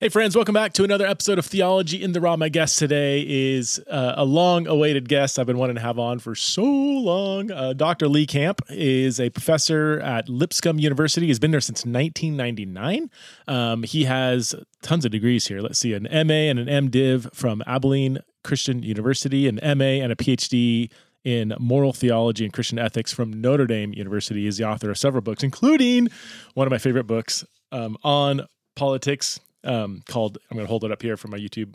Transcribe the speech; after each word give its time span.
Hey, 0.00 0.08
friends, 0.10 0.36
welcome 0.36 0.52
back 0.52 0.74
to 0.74 0.84
another 0.84 1.04
episode 1.04 1.40
of 1.40 1.46
Theology 1.46 2.04
in 2.04 2.12
the 2.12 2.20
Raw. 2.20 2.36
My 2.36 2.48
guest 2.48 2.78
today 2.78 3.24
is 3.26 3.80
uh, 3.90 4.14
a 4.16 4.24
long 4.24 4.68
awaited 4.68 5.08
guest 5.08 5.40
I've 5.40 5.46
been 5.48 5.58
wanting 5.58 5.74
to 5.74 5.82
have 5.82 5.98
on 5.98 6.20
for 6.20 6.36
so 6.36 6.62
long. 6.62 7.50
Uh, 7.50 7.72
Dr. 7.72 8.06
Lee 8.06 8.24
Camp 8.24 8.60
is 8.70 9.18
a 9.18 9.28
professor 9.30 9.98
at 9.98 10.28
Lipscomb 10.28 10.78
University. 10.78 11.26
He's 11.26 11.40
been 11.40 11.50
there 11.50 11.60
since 11.60 11.84
1999. 11.84 13.10
Um, 13.48 13.82
he 13.82 14.04
has 14.04 14.54
tons 14.82 15.04
of 15.04 15.10
degrees 15.10 15.48
here. 15.48 15.60
Let's 15.60 15.80
see 15.80 15.94
an 15.94 16.04
MA 16.04 16.46
and 16.46 16.60
an 16.60 16.90
MDiv 16.90 17.34
from 17.34 17.64
Abilene 17.66 18.20
Christian 18.44 18.84
University, 18.84 19.48
an 19.48 19.56
MA 19.56 19.98
and 20.00 20.12
a 20.12 20.14
PhD 20.14 20.92
in 21.24 21.56
moral 21.58 21.92
theology 21.92 22.44
and 22.44 22.54
Christian 22.54 22.78
ethics 22.78 23.12
from 23.12 23.32
Notre 23.32 23.66
Dame 23.66 23.92
University. 23.94 24.44
He's 24.44 24.58
the 24.58 24.64
author 24.64 24.92
of 24.92 24.96
several 24.96 25.22
books, 25.22 25.42
including 25.42 26.06
one 26.54 26.68
of 26.68 26.70
my 26.70 26.78
favorite 26.78 27.08
books 27.08 27.44
um, 27.72 27.96
on 28.04 28.46
politics 28.76 29.40
um, 29.68 30.02
called, 30.06 30.38
I'm 30.50 30.56
going 30.56 30.66
to 30.66 30.70
hold 30.70 30.84
it 30.84 30.90
up 30.90 31.02
here 31.02 31.16
for 31.16 31.28
my 31.28 31.38
YouTube 31.38 31.74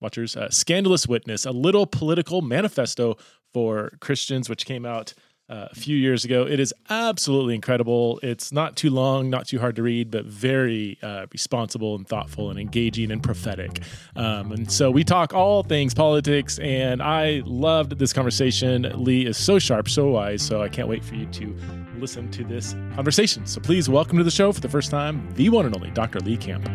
watchers 0.00 0.36
uh, 0.36 0.50
Scandalous 0.50 1.06
Witness, 1.06 1.44
a 1.44 1.50
little 1.50 1.86
political 1.86 2.42
manifesto 2.42 3.16
for 3.52 3.92
Christians, 4.00 4.48
which 4.48 4.66
came 4.66 4.84
out 4.86 5.14
uh, 5.48 5.68
a 5.70 5.74
few 5.74 5.96
years 5.96 6.24
ago. 6.24 6.46
It 6.46 6.58
is 6.58 6.72
absolutely 6.88 7.54
incredible. 7.54 8.18
It's 8.22 8.50
not 8.50 8.76
too 8.76 8.90
long, 8.90 9.28
not 9.28 9.46
too 9.46 9.58
hard 9.58 9.76
to 9.76 9.82
read, 9.82 10.10
but 10.10 10.24
very 10.24 10.98
uh, 11.02 11.26
responsible 11.32 11.96
and 11.96 12.08
thoughtful 12.08 12.50
and 12.50 12.58
engaging 12.58 13.10
and 13.10 13.22
prophetic. 13.22 13.82
Um, 14.16 14.52
and 14.52 14.70
so 14.70 14.90
we 14.90 15.04
talk 15.04 15.34
all 15.34 15.62
things 15.62 15.92
politics, 15.92 16.58
and 16.60 17.02
I 17.02 17.42
loved 17.44 17.98
this 17.98 18.12
conversation. 18.12 18.90
Lee 18.94 19.26
is 19.26 19.36
so 19.36 19.58
sharp, 19.58 19.88
so 19.88 20.08
wise, 20.08 20.42
so 20.42 20.62
I 20.62 20.68
can't 20.68 20.88
wait 20.88 21.04
for 21.04 21.14
you 21.14 21.26
to 21.26 21.56
listen 21.98 22.30
to 22.32 22.44
this 22.44 22.72
conversation. 22.94 23.46
So 23.46 23.60
please 23.60 23.88
welcome 23.88 24.18
to 24.18 24.24
the 24.24 24.30
show 24.30 24.50
for 24.52 24.60
the 24.60 24.68
first 24.68 24.90
time, 24.90 25.28
the 25.34 25.50
one 25.50 25.66
and 25.66 25.74
only 25.76 25.90
Dr. 25.90 26.20
Lee 26.20 26.38
Camp. 26.38 26.68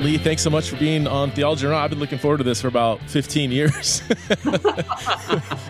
Lee, 0.00 0.16
thanks 0.16 0.40
so 0.40 0.48
much 0.48 0.70
for 0.70 0.76
being 0.76 1.06
on 1.06 1.30
Theology. 1.30 1.66
I've 1.66 1.90
been 1.90 1.98
looking 1.98 2.18
forward 2.18 2.38
to 2.38 2.44
this 2.44 2.62
for 2.62 2.68
about 2.68 3.02
15 3.02 3.52
years. 3.52 4.02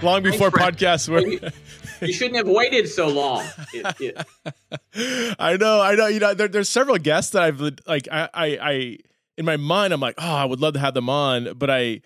long 0.02 0.22
before 0.22 0.52
podcasts 0.52 1.08
were. 1.08 1.20
you 2.06 2.12
shouldn't 2.12 2.36
have 2.36 2.46
waited 2.46 2.88
so 2.88 3.08
long. 3.08 3.44
It, 3.74 4.16
it... 4.94 5.36
I 5.40 5.56
know, 5.56 5.80
I 5.80 5.96
know. 5.96 6.06
You 6.06 6.20
know, 6.20 6.34
there, 6.34 6.46
there's 6.46 6.68
several 6.68 6.96
guests 6.98 7.32
that 7.32 7.42
I've 7.42 7.60
like. 7.60 8.06
I, 8.12 8.28
I, 8.32 8.46
I, 8.62 8.98
in 9.36 9.44
my 9.44 9.56
mind, 9.56 9.92
I'm 9.92 10.00
like, 10.00 10.14
oh, 10.18 10.34
I 10.34 10.44
would 10.44 10.60
love 10.60 10.74
to 10.74 10.80
have 10.80 10.94
them 10.94 11.10
on, 11.10 11.54
but 11.56 11.68
I, 11.68 12.00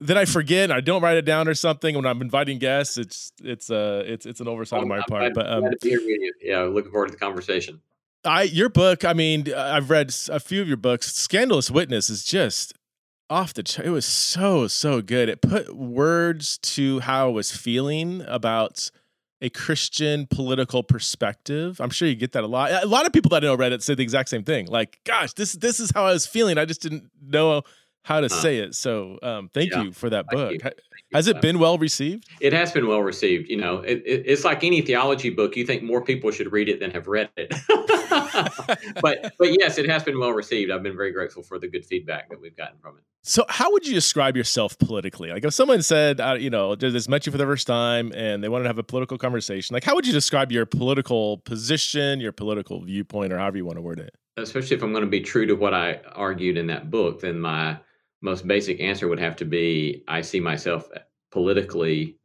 then 0.00 0.16
I 0.16 0.26
forget. 0.26 0.70
I 0.70 0.80
don't 0.80 1.02
write 1.02 1.16
it 1.16 1.24
down 1.24 1.48
or 1.48 1.54
something. 1.54 1.96
When 1.96 2.06
I'm 2.06 2.22
inviting 2.22 2.60
guests, 2.60 2.96
it's 2.96 3.32
it's 3.42 3.68
uh 3.68 4.04
it's 4.06 4.26
it's 4.26 4.40
an 4.40 4.46
oversight 4.46 4.82
on 4.82 4.88
my 4.88 4.98
I'm 4.98 5.02
part. 5.08 5.34
glad, 5.34 5.34
But 5.34 5.52
um, 5.52 5.64
yeah, 6.40 6.60
looking 6.60 6.92
forward 6.92 7.08
to 7.08 7.12
the 7.12 7.18
conversation. 7.18 7.80
I 8.28 8.42
your 8.42 8.68
book. 8.68 9.04
I 9.04 9.12
mean, 9.12 9.52
uh, 9.52 9.72
I've 9.74 9.90
read 9.90 10.14
a 10.28 10.38
few 10.38 10.60
of 10.60 10.68
your 10.68 10.76
books. 10.76 11.14
Scandalous 11.14 11.70
Witness 11.70 12.10
is 12.10 12.24
just 12.24 12.74
off 13.30 13.54
the. 13.54 13.62
Ch- 13.62 13.80
it 13.80 13.90
was 13.90 14.04
so 14.04 14.68
so 14.68 15.00
good. 15.00 15.28
It 15.28 15.40
put 15.40 15.74
words 15.74 16.58
to 16.58 17.00
how 17.00 17.28
I 17.28 17.32
was 17.32 17.50
feeling 17.50 18.22
about 18.26 18.90
a 19.40 19.48
Christian 19.50 20.26
political 20.26 20.82
perspective. 20.82 21.80
I'm 21.80 21.90
sure 21.90 22.08
you 22.08 22.16
get 22.16 22.32
that 22.32 22.44
a 22.44 22.48
lot. 22.48 22.70
A 22.70 22.86
lot 22.86 23.06
of 23.06 23.12
people 23.12 23.30
that 23.30 23.44
I 23.44 23.46
know 23.46 23.54
read 23.54 23.72
it 23.72 23.82
say 23.82 23.94
the 23.94 24.02
exact 24.02 24.28
same 24.28 24.42
thing. 24.42 24.66
Like, 24.66 25.00
gosh, 25.04 25.32
this 25.32 25.52
this 25.52 25.80
is 25.80 25.90
how 25.94 26.04
I 26.04 26.12
was 26.12 26.26
feeling. 26.26 26.58
I 26.58 26.64
just 26.64 26.82
didn't 26.82 27.10
know 27.22 27.62
how 28.08 28.20
to 28.20 28.30
say 28.30 28.58
it. 28.58 28.74
So, 28.74 29.18
um, 29.22 29.50
thank 29.52 29.70
yeah. 29.70 29.82
you 29.82 29.92
for 29.92 30.08
that 30.08 30.26
book. 30.28 30.56
Has 31.12 31.26
it 31.26 31.42
been 31.42 31.58
well 31.58 31.76
received? 31.76 32.26
It 32.40 32.54
has 32.54 32.72
been 32.72 32.86
well 32.86 33.02
received. 33.02 33.50
You 33.50 33.58
know, 33.58 33.80
it, 33.80 34.02
it, 34.06 34.22
it's 34.24 34.44
like 34.44 34.64
any 34.64 34.80
theology 34.80 35.28
book. 35.28 35.56
You 35.56 35.66
think 35.66 35.82
more 35.82 36.02
people 36.02 36.30
should 36.30 36.50
read 36.50 36.70
it 36.70 36.80
than 36.80 36.90
have 36.92 37.06
read 37.06 37.28
it. 37.36 37.54
but 39.02 39.34
but 39.38 39.58
yes, 39.60 39.76
it 39.76 39.88
has 39.90 40.04
been 40.04 40.18
well 40.18 40.32
received. 40.32 40.70
I've 40.70 40.82
been 40.82 40.96
very 40.96 41.12
grateful 41.12 41.42
for 41.42 41.58
the 41.58 41.68
good 41.68 41.84
feedback 41.84 42.30
that 42.30 42.40
we've 42.40 42.56
gotten 42.56 42.78
from 42.78 42.96
it. 42.96 43.04
So, 43.22 43.44
how 43.50 43.70
would 43.72 43.86
you 43.86 43.92
describe 43.92 44.38
yourself 44.38 44.78
politically? 44.78 45.30
Like, 45.30 45.44
if 45.44 45.52
someone 45.52 45.82
said, 45.82 46.18
uh, 46.18 46.36
you 46.38 46.48
know, 46.48 46.74
just 46.76 47.10
met 47.10 47.26
you 47.26 47.32
for 47.32 47.38
the 47.38 47.44
first 47.44 47.66
time 47.66 48.10
and 48.14 48.42
they 48.42 48.48
wanted 48.48 48.64
to 48.64 48.68
have 48.70 48.78
a 48.78 48.82
political 48.82 49.18
conversation, 49.18 49.74
like, 49.74 49.84
how 49.84 49.94
would 49.94 50.06
you 50.06 50.14
describe 50.14 50.50
your 50.50 50.64
political 50.64 51.38
position, 51.38 52.20
your 52.20 52.32
political 52.32 52.82
viewpoint, 52.82 53.34
or 53.34 53.38
however 53.38 53.58
you 53.58 53.66
want 53.66 53.76
to 53.76 53.82
word 53.82 53.98
it? 53.98 54.14
Especially 54.38 54.76
if 54.76 54.82
I'm 54.82 54.92
going 54.92 55.04
to 55.04 55.10
be 55.10 55.20
true 55.20 55.46
to 55.46 55.54
what 55.54 55.74
I 55.74 56.00
argued 56.14 56.56
in 56.56 56.68
that 56.68 56.90
book, 56.90 57.20
then 57.20 57.40
my 57.40 57.78
most 58.20 58.46
basic 58.46 58.80
answer 58.80 59.08
would 59.08 59.20
have 59.20 59.36
to 59.36 59.44
be 59.44 60.02
I 60.08 60.20
see 60.22 60.40
myself 60.40 60.88
politically 61.30 62.16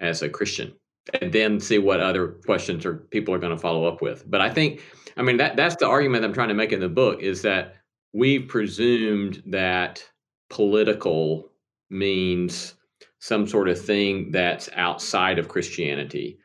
as 0.00 0.22
a 0.22 0.28
Christian, 0.28 0.72
and 1.20 1.32
then 1.32 1.60
see 1.60 1.78
what 1.78 2.00
other 2.00 2.28
questions 2.46 2.86
or 2.86 2.94
people 3.10 3.34
are 3.34 3.38
going 3.38 3.54
to 3.54 3.60
follow 3.60 3.86
up 3.86 4.00
with. 4.00 4.28
But 4.30 4.40
I 4.40 4.50
think, 4.50 4.82
I 5.16 5.22
mean, 5.22 5.36
that 5.38 5.56
that's 5.56 5.76
the 5.76 5.86
argument 5.88 6.24
I'm 6.24 6.32
trying 6.32 6.48
to 6.48 6.54
make 6.54 6.72
in 6.72 6.80
the 6.80 6.88
book 6.88 7.22
is 7.22 7.42
that 7.42 7.76
we've 8.12 8.48
presumed 8.48 9.42
that 9.46 10.04
political 10.50 11.50
means 11.90 12.74
some 13.20 13.46
sort 13.46 13.68
of 13.68 13.80
thing 13.80 14.30
that's 14.30 14.68
outside 14.74 15.38
of 15.38 15.48
Christianity, 15.48 16.38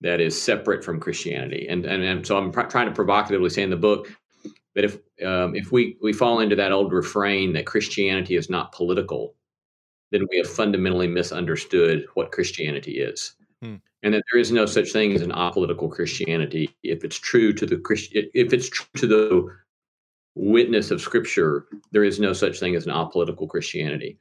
that 0.00 0.20
is 0.20 0.40
separate 0.40 0.84
from 0.84 1.00
Christianity. 1.00 1.66
And 1.68 1.84
and, 1.86 2.02
and 2.02 2.26
so 2.26 2.36
I'm 2.36 2.50
pr- 2.52 2.62
trying 2.62 2.88
to 2.88 2.94
provocatively 2.94 3.50
say 3.50 3.62
in 3.62 3.70
the 3.70 3.76
book 3.76 4.08
that 4.74 4.84
if 4.84 4.98
um, 5.24 5.54
if 5.54 5.72
we 5.72 5.96
we 6.02 6.12
fall 6.12 6.40
into 6.40 6.56
that 6.56 6.72
old 6.72 6.92
refrain 6.92 7.52
that 7.52 7.66
Christianity 7.66 8.36
is 8.36 8.50
not 8.50 8.72
political, 8.72 9.34
then 10.10 10.26
we 10.30 10.38
have 10.38 10.48
fundamentally 10.48 11.06
misunderstood 11.06 12.06
what 12.14 12.32
Christianity 12.32 13.00
is, 13.00 13.34
hmm. 13.62 13.76
and 14.02 14.14
that 14.14 14.24
there 14.30 14.40
is 14.40 14.52
no 14.52 14.66
such 14.66 14.92
thing 14.92 15.12
as 15.14 15.22
an 15.22 15.32
apolitical 15.32 15.90
Christianity. 15.90 16.74
If 16.82 17.04
it's 17.04 17.18
true 17.18 17.52
to 17.52 17.66
the 17.66 18.28
if 18.34 18.52
it's 18.52 18.68
true 18.68 18.86
to 18.96 19.06
the 19.06 19.56
witness 20.34 20.90
of 20.90 21.00
Scripture, 21.00 21.66
there 21.90 22.04
is 22.04 22.20
no 22.20 22.32
such 22.32 22.60
thing 22.60 22.76
as 22.76 22.86
an 22.86 22.92
apolitical 22.92 23.48
Christianity. 23.48 24.18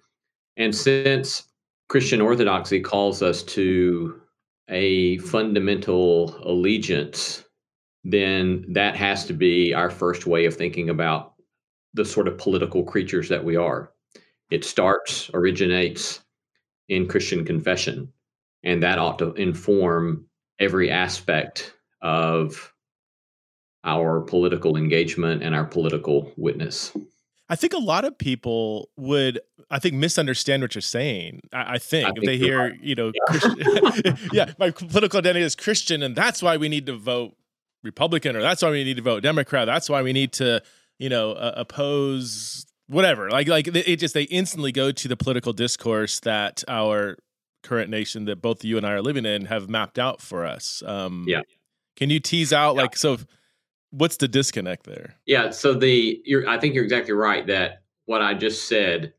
And 0.57 0.75
since 0.75 1.47
Christian 1.89 2.21
orthodoxy 2.21 2.81
calls 2.81 3.21
us 3.21 3.43
to 3.43 4.19
a 4.69 5.19
fundamental 5.19 6.35
allegiance 6.43 7.43
then 8.09 8.63
that 8.69 8.95
has 8.95 9.25
to 9.25 9.33
be 9.33 9.73
our 9.73 9.89
first 9.89 10.25
way 10.25 10.45
of 10.45 10.55
thinking 10.55 10.89
about 10.89 11.33
the 11.93 12.05
sort 12.05 12.29
of 12.29 12.37
political 12.37 12.83
creatures 12.83 13.27
that 13.27 13.43
we 13.43 13.57
are. 13.57 13.91
It 14.49 14.63
starts, 14.63 15.29
originates 15.33 16.21
in 16.87 17.09
Christian 17.09 17.43
confession, 17.43 18.13
and 18.63 18.81
that 18.81 18.97
ought 18.97 19.19
to 19.19 19.33
inform 19.33 20.25
every 20.57 20.89
aspect 20.89 21.73
of 22.01 22.73
our 23.83 24.21
political 24.21 24.77
engagement 24.77 25.43
and 25.43 25.53
our 25.53 25.65
political 25.65 26.31
witness. 26.37 26.95
I 27.49 27.57
think 27.57 27.73
a 27.73 27.77
lot 27.77 28.05
of 28.05 28.17
people 28.17 28.89
would, 28.95 29.39
I 29.69 29.79
think, 29.79 29.95
misunderstand 29.95 30.61
what 30.61 30.75
you're 30.75 30.81
saying. 30.81 31.41
I, 31.51 31.73
I 31.75 31.77
think 31.77 32.07
I 32.07 32.11
if 32.15 32.23
they 32.23 32.37
hear, 32.37 32.69
right. 32.69 32.81
you 32.81 32.95
know, 32.95 33.11
yeah. 33.13 34.15
yeah, 34.31 34.53
my 34.59 34.71
political 34.71 35.19
identity 35.19 35.43
is 35.43 35.55
Christian, 35.55 36.03
and 36.03 36.15
that's 36.15 36.41
why 36.41 36.55
we 36.55 36.69
need 36.69 36.85
to 36.85 36.95
vote 36.95 37.36
Republican 37.87 38.35
or 38.35 38.41
that's 38.41 38.61
why 38.61 38.69
we 38.69 38.83
need 38.83 38.97
to 38.97 39.03
vote 39.03 39.23
Democrat. 39.23 39.65
That's 39.65 39.89
why 39.89 40.01
we 40.03 40.13
need 40.13 40.33
to, 40.33 40.61
you 40.99 41.09
know, 41.09 41.31
uh, 41.31 41.53
oppose 41.57 42.65
whatever. 42.87 43.29
Like 43.29 43.47
like 43.47 43.67
it 43.67 43.97
just 43.97 44.13
they 44.13 44.23
instantly 44.23 44.71
go 44.71 44.91
to 44.91 45.07
the 45.07 45.17
political 45.17 45.53
discourse 45.53 46.19
that 46.21 46.63
our 46.67 47.17
current 47.63 47.89
nation 47.89 48.25
that 48.25 48.41
both 48.41 48.63
you 48.63 48.77
and 48.77 48.85
I 48.85 48.91
are 48.91 49.01
living 49.01 49.25
in 49.25 49.45
have 49.45 49.69
mapped 49.69 49.99
out 49.99 50.21
for 50.21 50.45
us. 50.45 50.83
Um, 50.85 51.25
yeah. 51.27 51.41
Can 51.95 52.09
you 52.09 52.19
tease 52.19 52.53
out 52.53 52.75
yeah. 52.75 52.81
like 52.81 52.95
so? 52.95 53.17
What's 53.91 54.17
the 54.17 54.27
disconnect 54.27 54.85
there? 54.85 55.15
Yeah. 55.25 55.49
So 55.51 55.73
the 55.73 56.21
you're 56.25 56.47
I 56.47 56.59
think 56.59 56.75
you're 56.75 56.83
exactly 56.83 57.13
right 57.13 57.47
that 57.47 57.81
what 58.05 58.21
I 58.21 58.33
just 58.33 58.67
said 58.67 59.13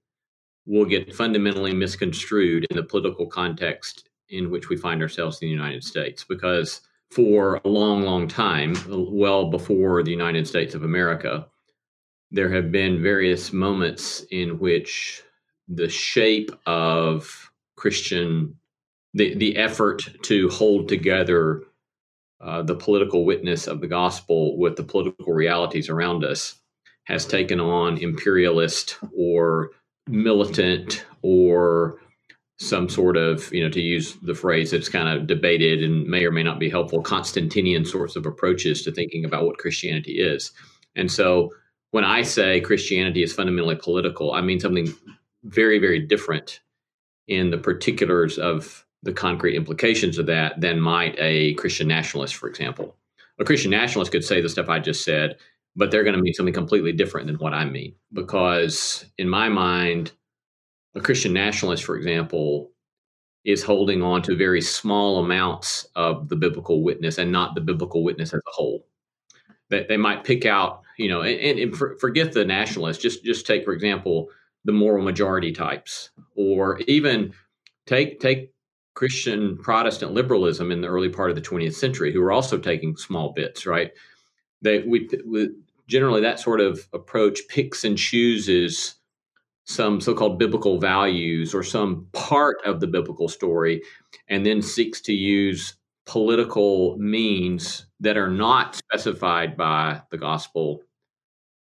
will 0.67 0.85
get 0.85 1.15
fundamentally 1.15 1.75
misconstrued 1.75 2.67
in 2.71 2.77
the 2.77 2.83
political 2.83 3.27
context 3.27 4.09
in 4.29 4.51
which 4.51 4.69
we 4.69 4.77
find 4.77 5.01
ourselves 5.01 5.41
in 5.41 5.49
the 5.49 5.53
United 5.53 5.83
States 5.83 6.25
because 6.25 6.83
for 7.11 7.61
a 7.65 7.69
long, 7.69 8.03
long 8.03 8.29
time, 8.29 8.77
well 8.89 9.51
before 9.51 10.03
the 10.03 10.11
United 10.11 10.47
States 10.47 10.75
of 10.75 10.83
America, 10.83 11.47
there 12.31 12.53
have 12.53 12.71
been 12.71 13.03
various 13.03 13.53
moments 13.53 14.25
in 14.31 14.59
which 14.59 15.23
the 15.69 15.89
shape 15.89 16.51
of 16.67 17.51
Christian, 17.77 18.57
the, 19.15 19.35
the 19.35 19.57
effort 19.57 20.09
to 20.23 20.49
hold 20.49 20.89
together 20.89 21.63
uh, 22.41 22.63
the 22.63 22.75
political 22.75 23.25
witness 23.25 23.67
of 23.67 23.81
the 23.81 23.87
gospel 23.87 24.57
with 24.59 24.77
the 24.77 24.85
political 24.85 25.33
realities 25.33 25.89
around 25.89 26.25
us 26.25 26.61
has 27.05 27.27
taken 27.27 27.59
on 27.59 27.99
imperialist 27.99 28.97
or 29.17 29.71
militant 30.07 31.05
or 31.23 31.99
some 32.59 32.89
sort 32.89 33.17
of, 33.17 33.53
you 33.53 33.63
know, 33.63 33.71
to 33.71 33.81
use 33.81 34.15
the 34.23 34.35
phrase 34.35 34.73
that's 34.73 34.89
kind 34.89 35.09
of 35.09 35.27
debated 35.27 35.83
and 35.83 36.07
may 36.07 36.25
or 36.25 36.33
may 36.33 36.43
not 36.43 36.59
be 36.59 36.69
helpful, 36.69 37.03
Constantinian 37.03 37.87
sorts 37.87 38.17
of 38.17 38.27
approaches 38.27 38.83
to 38.83 38.93
thinking 38.93 39.25
about 39.25 39.47
what 39.47 39.59
Christianity 39.59 40.19
is. 40.19 40.51
And 40.97 41.11
so 41.11 41.51
when 41.93 42.05
I 42.05 42.23
say 42.23 42.61
Christianity 42.61 43.23
is 43.23 43.33
fundamentally 43.33 43.77
political, 43.77 44.33
I 44.33 44.41
mean 44.41 44.59
something 44.59 44.93
very, 45.45 45.79
very 45.79 46.01
different 46.01 46.61
in 47.29 47.51
the 47.51 47.59
particulars 47.59 48.39
of 48.39 48.85
the 49.05 49.13
concrete 49.13 49.55
implications 49.55 50.19
of 50.19 50.27
that 50.27 50.61
than 50.61 50.81
might 50.81 51.15
a 51.19 51.55
Christian 51.55 51.87
nationalist, 51.87 52.35
for 52.35 52.49
example. 52.49 52.97
A 53.39 53.45
Christian 53.45 53.71
nationalist 53.71 54.11
could 54.11 54.25
say 54.25 54.41
the 54.41 54.49
stuff 54.49 54.69
I 54.69 54.81
just 54.81 55.05
said, 55.05 55.37
but 55.77 55.93
they're 55.93 56.03
going 56.03 56.17
to 56.17 56.21
mean 56.23 56.35
something 56.35 56.53
completely 56.53 56.93
different 56.93 57.29
than 57.29 57.37
what 57.37 57.55
I 57.55 57.65
mean. 57.65 57.95
Because 58.13 59.05
in 59.17 59.29
my 59.29 59.49
mind, 59.49 60.11
a 60.99 61.03
Christian 61.03 61.33
nationalist, 61.33 61.85
for 61.85 61.97
example, 61.97 62.71
is 63.45 63.63
holding 63.63 64.03
on 64.03 64.23
to 64.23 64.37
very 64.37 64.61
small 64.61 65.19
amounts 65.19 65.87
of 65.97 66.29
the 66.29 66.37
biblical 66.37 66.83
witness 66.83 67.19
and 67.19 67.33
not 67.33 67.55
the 67.55 67.61
biblical 67.61 68.05
witness 68.05 68.35
as 68.35 68.41
a 68.47 68.51
whole. 68.51 68.87
That 69.71 69.89
they 69.89 69.97
might 69.97 70.25
pick 70.25 70.47
out, 70.47 70.83
you 70.97 71.09
know, 71.09 71.23
and, 71.23 71.59
and 71.59 71.77
forget 72.01 72.33
the 72.33 72.45
nationalists. 72.45 72.99
Just 72.99 73.25
just 73.25 73.47
take, 73.47 73.65
for 73.65 73.73
example, 73.73 74.29
the 74.65 74.73
moral 74.73 75.05
majority 75.05 75.53
types, 75.53 76.11
or 76.37 76.79
even 76.81 77.33
take 77.87 78.19
take 78.19 78.53
Christian 78.95 79.59
Protestant 79.59 80.13
liberalism 80.13 80.73
in 80.73 80.81
the 80.81 80.89
early 80.89 81.11
part 81.11 81.31
of 81.31 81.37
the 81.37 81.43
20th 81.43 81.75
century, 81.75 82.13
who 82.13 82.21
were 82.21 82.33
also 82.33 82.59
taking 82.59 82.97
small 82.97 83.33
bits, 83.33 83.67
right? 83.67 83.93
They 84.63 84.81
we, 84.81 85.09
we 85.27 85.51
generally 85.87 86.23
that 86.23 86.41
sort 86.41 86.61
of 86.61 86.89
approach 86.95 87.41
picks 87.49 87.85
and 87.85 87.99
chooses 87.99 88.98
some 89.69 90.01
so-called 90.01 90.39
biblical 90.39 90.81
values 90.81 91.55
or 91.55 91.63
some 91.63 92.07
part 92.13 92.57
of 92.65 92.81
the 92.81 92.87
biblical 92.87 93.29
story, 93.29 93.83
and 94.27 94.45
then 94.45 94.63
seeks 94.63 95.03
to 95.03 95.13
use 95.13 95.75
political 96.07 96.97
means 96.97 97.85
that 98.01 98.17
are 98.17 98.31
not 98.31 98.77
specified 98.77 99.59
by 99.59 100.01
the 100.11 100.17
gospel, 100.17 100.83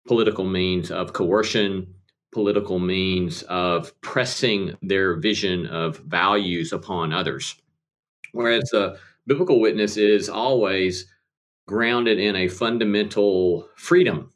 political 0.09 0.45
means 0.45 0.91
of 0.91 1.13
coercion, 1.13 1.95
political 2.33 2.81
means 2.81 3.43
of 3.45 3.99
pressing 4.01 4.77
their 4.83 5.21
vision 5.21 5.67
of 5.67 5.99
values 5.99 6.73
upon 6.73 7.13
others. 7.13 7.55
Whereas 8.33 8.73
a 8.73 8.97
biblical 9.29 9.61
witness 9.61 9.97
is 9.97 10.29
always 10.29 11.07
grounded 11.69 12.19
in 12.19 12.35
a 12.35 12.49
fundamental 12.49 13.69
freedom 13.77 14.33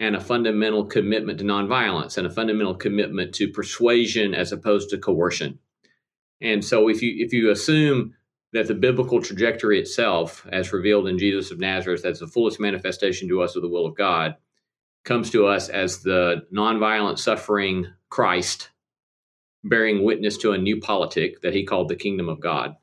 and 0.00 0.16
a 0.16 0.20
fundamental 0.20 0.86
commitment 0.86 1.38
to 1.38 1.44
nonviolence 1.44 2.16
and 2.16 2.26
a 2.26 2.30
fundamental 2.30 2.74
commitment 2.74 3.34
to 3.34 3.48
persuasion 3.48 4.34
as 4.34 4.50
opposed 4.50 4.88
to 4.90 4.98
coercion. 4.98 5.58
And 6.40 6.64
so 6.64 6.88
if 6.88 7.02
you 7.02 7.24
if 7.24 7.32
you 7.34 7.50
assume 7.50 8.14
that 8.52 8.66
the 8.66 8.74
biblical 8.74 9.22
trajectory 9.22 9.78
itself, 9.78 10.44
as 10.50 10.72
revealed 10.72 11.06
in 11.06 11.18
Jesus 11.18 11.52
of 11.52 11.60
Nazareth, 11.60 12.04
as 12.04 12.18
the 12.18 12.26
fullest 12.26 12.58
manifestation 12.58 13.28
to 13.28 13.42
us 13.42 13.54
of 13.54 13.62
the 13.62 13.68
will 13.68 13.86
of 13.86 13.94
God, 13.94 14.34
comes 15.04 15.30
to 15.30 15.46
us 15.46 15.68
as 15.68 16.02
the 16.02 16.46
nonviolent 16.52 17.18
suffering 17.18 17.86
Christ 18.08 18.70
bearing 19.62 20.02
witness 20.02 20.38
to 20.38 20.52
a 20.52 20.58
new 20.58 20.80
politic 20.80 21.42
that 21.42 21.52
he 21.52 21.64
called 21.64 21.88
the 21.88 21.94
kingdom 21.94 22.28
of 22.28 22.40
God 22.40 22.74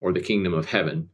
or 0.00 0.12
the 0.12 0.20
kingdom 0.20 0.52
of 0.52 0.66
heaven, 0.66 1.08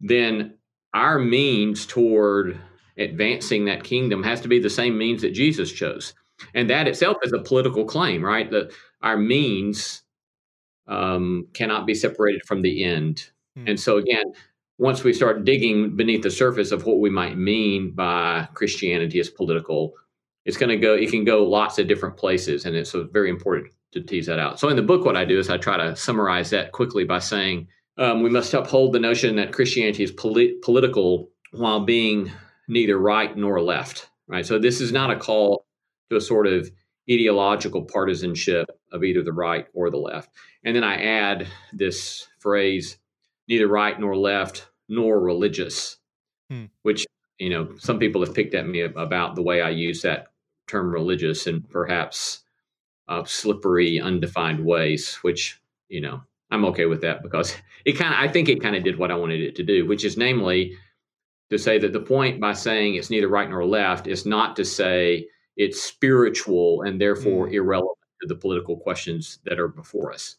then 0.00 0.54
our 0.94 1.18
means 1.18 1.84
toward 1.84 2.58
advancing 2.98 3.66
that 3.66 3.84
kingdom 3.84 4.22
has 4.22 4.40
to 4.40 4.48
be 4.48 4.58
the 4.58 4.70
same 4.70 4.96
means 4.96 5.22
that 5.22 5.32
Jesus 5.32 5.72
chose. 5.72 6.14
And 6.54 6.68
that 6.70 6.88
itself 6.88 7.16
is 7.22 7.32
a 7.32 7.42
political 7.42 7.84
claim, 7.84 8.22
right? 8.22 8.50
That 8.50 8.72
our 9.02 9.16
means 9.16 10.02
um, 10.86 11.48
cannot 11.54 11.86
be 11.86 11.94
separated 11.94 12.42
from 12.46 12.62
the 12.62 12.84
end. 12.84 13.30
Hmm. 13.56 13.68
And 13.68 13.80
so, 13.80 13.96
again, 13.96 14.32
once 14.78 15.02
we 15.02 15.12
start 15.12 15.44
digging 15.44 15.96
beneath 15.96 16.22
the 16.22 16.30
surface 16.30 16.72
of 16.72 16.84
what 16.84 17.00
we 17.00 17.10
might 17.10 17.38
mean 17.38 17.92
by 17.92 18.48
Christianity 18.54 19.18
as 19.18 19.30
political, 19.30 19.94
it's 20.44 20.56
going 20.56 20.68
to 20.68 20.76
go, 20.76 20.94
it 20.94 21.10
can 21.10 21.24
go 21.24 21.44
lots 21.44 21.78
of 21.78 21.88
different 21.88 22.16
places. 22.16 22.66
And 22.66 22.76
it's 22.76 22.92
very 22.92 23.30
important 23.30 23.72
to 23.92 24.02
tease 24.02 24.26
that 24.26 24.38
out. 24.38 24.60
So 24.60 24.68
in 24.68 24.76
the 24.76 24.82
book, 24.82 25.04
what 25.04 25.16
I 25.16 25.24
do 25.24 25.38
is 25.38 25.48
I 25.48 25.56
try 25.56 25.76
to 25.76 25.96
summarize 25.96 26.50
that 26.50 26.72
quickly 26.72 27.04
by 27.04 27.18
saying 27.18 27.68
um, 27.98 28.22
we 28.22 28.30
must 28.30 28.52
uphold 28.52 28.92
the 28.92 29.00
notion 29.00 29.36
that 29.36 29.52
Christianity 29.52 30.02
is 30.02 30.12
polit- 30.12 30.60
political 30.62 31.30
while 31.52 31.80
being 31.80 32.30
neither 32.68 32.98
right 32.98 33.36
nor 33.36 33.60
left, 33.60 34.08
right? 34.26 34.44
So 34.44 34.58
this 34.58 34.80
is 34.80 34.92
not 34.92 35.10
a 35.10 35.16
call 35.16 35.66
to 36.10 36.16
a 36.16 36.20
sort 36.20 36.46
of 36.46 36.70
ideological 37.10 37.84
partisanship 37.84 38.68
of 38.92 39.04
either 39.04 39.22
the 39.22 39.32
right 39.32 39.66
or 39.74 39.90
the 39.90 39.96
left. 39.96 40.30
And 40.64 40.74
then 40.74 40.84
I 40.84 41.02
add 41.02 41.46
this 41.72 42.26
phrase 42.38 42.98
neither 43.48 43.68
right 43.68 43.98
nor 43.98 44.16
left 44.16 44.68
nor 44.88 45.20
religious, 45.20 45.98
hmm. 46.50 46.64
which 46.82 47.06
you 47.38 47.50
know 47.50 47.68
some 47.78 47.98
people 47.98 48.24
have 48.24 48.34
picked 48.34 48.54
at 48.54 48.66
me 48.66 48.80
about 48.80 49.34
the 49.34 49.42
way 49.42 49.60
I 49.60 49.70
use 49.70 50.02
that 50.02 50.28
term 50.66 50.90
religious 50.90 51.46
in 51.46 51.62
perhaps 51.62 52.42
uh, 53.08 53.24
slippery, 53.24 54.00
undefined 54.00 54.64
ways. 54.64 55.16
Which 55.22 55.60
you 55.88 56.00
know 56.00 56.22
I'm 56.50 56.64
okay 56.66 56.86
with 56.86 57.02
that 57.02 57.22
because 57.22 57.54
it 57.84 57.92
kind 57.92 58.14
of 58.14 58.20
I 58.20 58.32
think 58.32 58.48
it 58.48 58.62
kind 58.62 58.76
of 58.76 58.84
did 58.84 58.98
what 58.98 59.10
I 59.10 59.16
wanted 59.16 59.40
it 59.40 59.56
to 59.56 59.62
do, 59.62 59.86
which 59.86 60.04
is 60.04 60.16
namely 60.16 60.76
to 61.50 61.58
say 61.58 61.78
that 61.78 61.92
the 61.92 62.00
point 62.00 62.40
by 62.40 62.52
saying 62.52 62.94
it's 62.94 63.10
neither 63.10 63.28
right 63.28 63.48
nor 63.48 63.64
left 63.64 64.06
is 64.06 64.26
not 64.26 64.56
to 64.56 64.64
say 64.64 65.26
it's 65.56 65.82
spiritual 65.82 66.82
and 66.82 67.00
therefore 67.00 67.46
hmm. 67.48 67.54
irrelevant 67.54 67.98
to 68.20 68.28
the 68.28 68.34
political 68.34 68.76
questions 68.76 69.38
that 69.44 69.58
are 69.58 69.68
before 69.68 70.12
us 70.12 70.36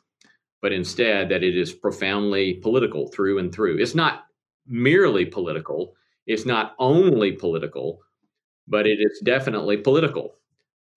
but 0.62 0.74
instead 0.74 1.30
that 1.30 1.44
it 1.44 1.56
is 1.56 1.74
profoundly 1.74 2.56
political 2.56 3.07
through 3.07 3.39
and 3.39 3.54
through. 3.54 3.77
It's 3.77 3.95
not 3.95 4.25
merely 4.65 5.25
political, 5.25 5.95
it's 6.25 6.45
not 6.45 6.75
only 6.80 7.31
political, 7.31 8.01
but 8.68 8.86
it 8.86 9.00
is 9.00 9.21
definitely 9.24 9.77
political, 9.77 10.36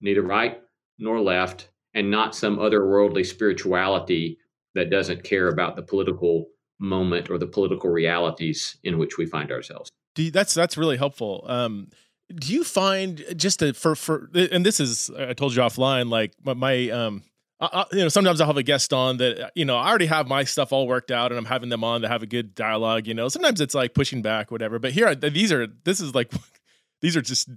neither 0.01 0.23
right 0.23 0.61
nor 0.99 1.21
left, 1.21 1.69
and 1.93 2.09
not 2.09 2.35
some 2.35 2.57
otherworldly 2.57 3.25
spirituality 3.25 4.37
that 4.75 4.89
doesn't 4.89 5.23
care 5.23 5.49
about 5.49 5.75
the 5.75 5.81
political 5.81 6.47
moment 6.79 7.29
or 7.29 7.37
the 7.37 7.47
political 7.47 7.89
realities 7.89 8.77
in 8.83 8.97
which 8.97 9.17
we 9.17 9.25
find 9.25 9.51
ourselves. 9.51 9.91
You, 10.15 10.31
that's 10.31 10.53
that's 10.53 10.77
really 10.77 10.97
helpful. 10.97 11.45
Um, 11.47 11.89
do 12.33 12.53
you 12.53 12.63
find 12.63 13.23
just 13.35 13.59
to, 13.59 13.73
for 13.73 13.95
for 13.95 14.29
and 14.33 14.65
this 14.65 14.79
is 14.79 15.09
I 15.17 15.33
told 15.33 15.55
you 15.55 15.61
offline 15.61 16.09
like 16.09 16.33
my, 16.43 16.53
my 16.53 16.89
um 16.89 17.23
I, 17.61 17.85
you 17.91 17.99
know, 17.99 18.09
sometimes 18.09 18.41
I'll 18.41 18.47
have 18.47 18.57
a 18.57 18.63
guest 18.63 18.91
on 18.91 19.17
that, 19.17 19.51
you 19.53 19.65
know, 19.65 19.77
I 19.77 19.87
already 19.87 20.07
have 20.07 20.27
my 20.27 20.43
stuff 20.45 20.73
all 20.73 20.87
worked 20.87 21.11
out 21.11 21.31
and 21.31 21.37
I'm 21.37 21.45
having 21.45 21.69
them 21.69 21.83
on 21.83 22.01
to 22.01 22.07
have 22.07 22.23
a 22.23 22.25
good 22.25 22.55
dialogue, 22.55 23.05
you 23.05 23.13
know, 23.13 23.29
sometimes 23.29 23.61
it's 23.61 23.75
like 23.75 23.93
pushing 23.93 24.23
back, 24.23 24.49
whatever, 24.49 24.79
but 24.79 24.91
here, 24.93 25.13
these 25.13 25.51
are, 25.51 25.67
this 25.83 25.99
is 25.99 26.15
like, 26.15 26.31
these 27.01 27.15
are 27.15 27.21
just 27.21 27.49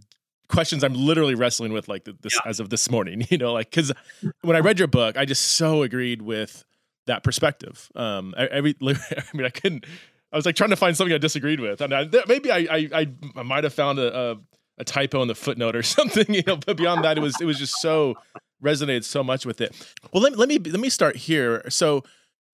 questions 0.48 0.84
I'm 0.84 0.92
literally 0.92 1.34
wrestling 1.34 1.72
with 1.72 1.88
like 1.88 2.04
this 2.04 2.34
yeah. 2.34 2.50
as 2.50 2.60
of 2.60 2.68
this 2.68 2.90
morning, 2.90 3.26
you 3.30 3.38
know, 3.38 3.54
like, 3.54 3.70
cause 3.70 3.92
when 4.42 4.56
I 4.56 4.60
read 4.60 4.78
your 4.78 4.88
book, 4.88 5.16
I 5.16 5.24
just 5.24 5.42
so 5.52 5.82
agreed 5.82 6.20
with 6.20 6.64
that 7.06 7.22
perspective. 7.22 7.90
Um, 7.96 8.34
every, 8.36 8.76
I 8.82 9.22
mean, 9.32 9.46
I 9.46 9.50
couldn't, 9.50 9.86
I 10.34 10.36
was 10.36 10.46
like 10.46 10.56
trying 10.56 10.70
to 10.70 10.76
find 10.76 10.96
something 10.96 11.14
I 11.14 11.18
disagreed 11.18 11.60
with. 11.60 11.80
And 11.80 11.94
I, 11.94 12.08
maybe 12.26 12.50
I, 12.50 12.66
I, 12.70 12.88
I, 12.92 13.06
I 13.36 13.42
might've 13.42 13.72
found 13.72 14.00
a, 14.00 14.32
a, 14.32 14.36
a 14.78 14.84
typo 14.84 15.22
in 15.22 15.28
the 15.28 15.34
footnote 15.34 15.76
or 15.76 15.82
something, 15.96 16.34
you 16.34 16.42
know, 16.46 16.56
but 16.56 16.76
beyond 16.76 17.04
that, 17.04 17.16
it 17.16 17.20
was, 17.20 17.40
it 17.40 17.44
was 17.44 17.58
just 17.58 17.80
so, 17.80 18.16
resonated 18.64 19.04
so 19.04 19.22
much 19.22 19.46
with 19.46 19.60
it. 19.60 19.76
Well, 20.12 20.22
let, 20.22 20.36
let 20.36 20.48
me 20.48 20.58
let 20.58 20.80
me 20.80 20.88
start 20.88 21.16
here. 21.16 21.62
So, 21.68 22.02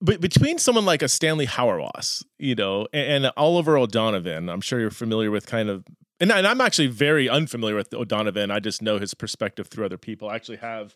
between 0.03 0.57
someone 0.57 0.85
like 0.85 1.01
a 1.03 1.07
Stanley 1.07 1.45
Hauerwas, 1.45 2.23
you 2.39 2.55
know, 2.55 2.87
and, 2.91 3.25
and, 3.25 3.33
Oliver 3.37 3.77
O'Donovan, 3.77 4.49
I'm 4.49 4.61
sure 4.61 4.79
you're 4.79 4.89
familiar 4.89 5.29
with 5.29 5.45
kind 5.45 5.69
of, 5.69 5.85
and, 6.19 6.31
and, 6.31 6.47
I'm 6.47 6.59
actually 6.59 6.87
very 6.87 7.29
unfamiliar 7.29 7.75
with 7.75 7.93
O'Donovan. 7.93 8.49
I 8.49 8.59
just 8.59 8.81
know 8.81 8.97
his 8.97 9.13
perspective 9.13 9.67
through 9.67 9.85
other 9.85 9.99
people. 9.99 10.27
I 10.27 10.35
actually 10.35 10.57
have 10.57 10.95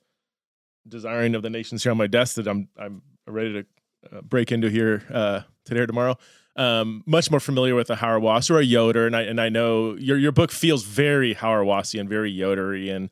Desiring 0.87 1.35
of 1.35 1.43
the 1.43 1.51
Nations 1.51 1.83
here 1.83 1.91
on 1.91 1.97
my 1.97 2.07
desk 2.07 2.35
that 2.35 2.47
I'm 2.47 2.67
I'm 2.77 3.01
ready 3.27 3.53
to 3.53 3.65
uh, 4.11 4.21
break 4.21 4.51
into 4.51 4.69
here 4.69 5.03
uh, 5.11 5.41
today 5.65 5.81
or 5.81 5.87
tomorrow. 5.87 6.17
Um, 6.57 7.03
much 7.05 7.29
more 7.29 7.41
familiar 7.41 7.75
with 7.75 7.89
a 7.89 7.95
Hauerwas 7.95 8.49
or 8.49 8.59
a 8.59 8.63
Yoder, 8.63 9.05
and 9.05 9.15
I 9.15 9.23
and 9.23 9.41
I 9.41 9.49
know 9.49 9.95
your 9.95 10.17
your 10.17 10.31
book 10.31 10.51
feels 10.51 10.83
very 10.83 11.35
Hauerwasian, 11.35 12.07
very 12.07 12.33
Yodery, 12.33 12.95
and 12.95 13.09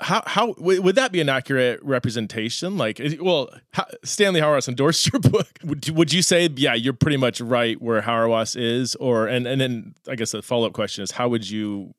how 0.00 0.22
how 0.26 0.54
would 0.58 0.96
that 0.96 1.12
be 1.12 1.20
an 1.20 1.28
accurate 1.28 1.80
representation? 1.82 2.76
Like, 2.76 3.00
well, 3.20 3.48
how, 3.72 3.86
Stanley 4.02 4.40
Hauerwas 4.40 4.68
endorsed 4.68 5.06
your 5.12 5.20
book. 5.20 5.48
Would, 5.62 5.88
would 5.90 6.12
you 6.12 6.20
say, 6.20 6.48
yeah, 6.56 6.74
you're 6.74 6.92
pretty 6.92 7.16
much 7.16 7.40
right 7.40 7.80
where 7.80 8.02
Hauerwas 8.02 8.56
is, 8.60 8.94
or 8.96 9.28
and 9.28 9.46
and 9.46 9.60
then 9.60 9.94
I 10.08 10.16
guess 10.16 10.32
the 10.32 10.42
follow 10.42 10.66
up 10.66 10.72
question 10.72 11.02
is, 11.02 11.12
how 11.12 11.28
would 11.28 11.48
you 11.48 11.94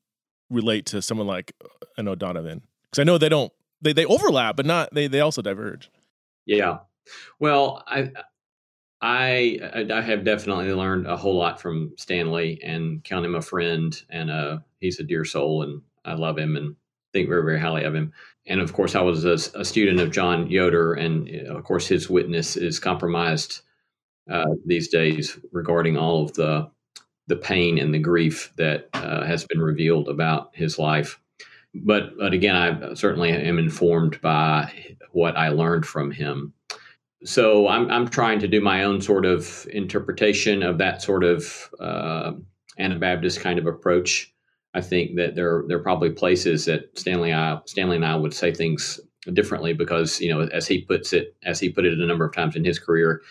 relate 0.49 0.85
to 0.87 1.01
someone 1.01 1.27
like 1.27 1.53
an 1.97 2.07
O'Donovan? 2.07 2.61
Because 2.83 2.99
I 2.99 3.03
know 3.03 3.17
they 3.17 3.29
don't 3.29 3.51
they 3.81 3.93
they 3.93 4.05
overlap, 4.05 4.57
but 4.57 4.65
not 4.65 4.93
they 4.93 5.07
they 5.07 5.21
also 5.21 5.41
diverge. 5.41 5.89
Yeah, 6.45 6.79
well, 7.39 7.83
I. 7.87 8.11
I 9.05 9.59
I 9.93 10.01
have 10.01 10.23
definitely 10.23 10.71
learned 10.73 11.07
a 11.07 11.17
whole 11.17 11.37
lot 11.37 11.61
from 11.61 11.93
Stanley 11.97 12.59
and 12.63 13.03
count 13.03 13.25
him 13.25 13.35
a 13.35 13.41
friend 13.41 13.95
and 14.09 14.31
uh 14.31 14.59
he's 14.79 14.99
a 14.99 15.03
dear 15.03 15.25
soul 15.25 15.63
and 15.63 15.81
I 16.05 16.13
love 16.13 16.37
him 16.37 16.55
and 16.55 16.75
think 17.15 17.29
very, 17.29 17.43
very 17.43 17.59
highly 17.59 17.83
of 17.83 17.95
him. 17.95 18.11
And 18.45 18.59
of 18.59 18.73
course, 18.73 18.93
I 18.93 19.01
was 19.01 19.25
a, 19.25 19.59
a 19.59 19.65
student 19.65 19.99
of 20.01 20.11
John 20.11 20.47
Yoder, 20.49 20.93
and 20.93 21.29
of 21.47 21.63
course, 21.63 21.87
his 21.87 22.09
witness 22.09 22.57
is 22.57 22.77
compromised 22.77 23.61
uh, 24.29 24.45
these 24.65 24.89
days 24.89 25.39
regarding 25.51 25.97
all 25.97 26.23
of 26.23 26.33
the 26.33 26.69
the 27.27 27.35
pain 27.35 27.79
and 27.79 27.91
the 27.93 27.99
grief 27.99 28.53
that 28.57 28.89
uh, 28.93 29.23
has 29.25 29.45
been 29.45 29.59
revealed 29.59 30.09
about 30.09 30.51
his 30.53 30.77
life. 30.77 31.19
But 31.73 32.17
but 32.17 32.33
again, 32.33 32.55
I 32.55 32.93
certainly 32.95 33.31
am 33.31 33.59
informed 33.59 34.21
by 34.21 34.71
what 35.11 35.37
I 35.37 35.49
learned 35.49 35.85
from 35.85 36.11
him. 36.11 36.53
So 37.25 37.67
I'm 37.67 37.89
I'm 37.89 38.07
trying 38.07 38.39
to 38.39 38.47
do 38.47 38.61
my 38.61 38.83
own 38.83 39.01
sort 39.01 39.25
of 39.25 39.67
interpretation 39.73 40.63
of 40.63 40.77
that 40.77 41.01
sort 41.01 41.23
of 41.23 41.69
uh, 41.79 42.33
Anabaptist 42.77 43.39
kind 43.39 43.57
of 43.57 43.65
approach. 43.65 44.31
I 44.73 44.81
think 44.81 45.15
that 45.15 45.35
there 45.35 45.63
there 45.67 45.77
are 45.77 45.83
probably 45.83 46.11
places 46.11 46.65
that 46.65 46.97
Stanley 46.97 47.33
I, 47.33 47.59
Stanley 47.65 47.95
and 47.95 48.05
I 48.05 48.15
would 48.15 48.33
say 48.33 48.53
things 48.53 48.99
differently 49.33 49.73
because 49.73 50.21
you 50.21 50.29
know 50.29 50.41
as 50.41 50.67
he 50.67 50.81
puts 50.81 51.13
it 51.13 51.35
as 51.43 51.59
he 51.59 51.69
put 51.69 51.85
it 51.85 51.99
a 51.99 52.05
number 52.05 52.25
of 52.25 52.35
times 52.35 52.55
in 52.55 52.63
his 52.63 52.77
career, 52.77 53.21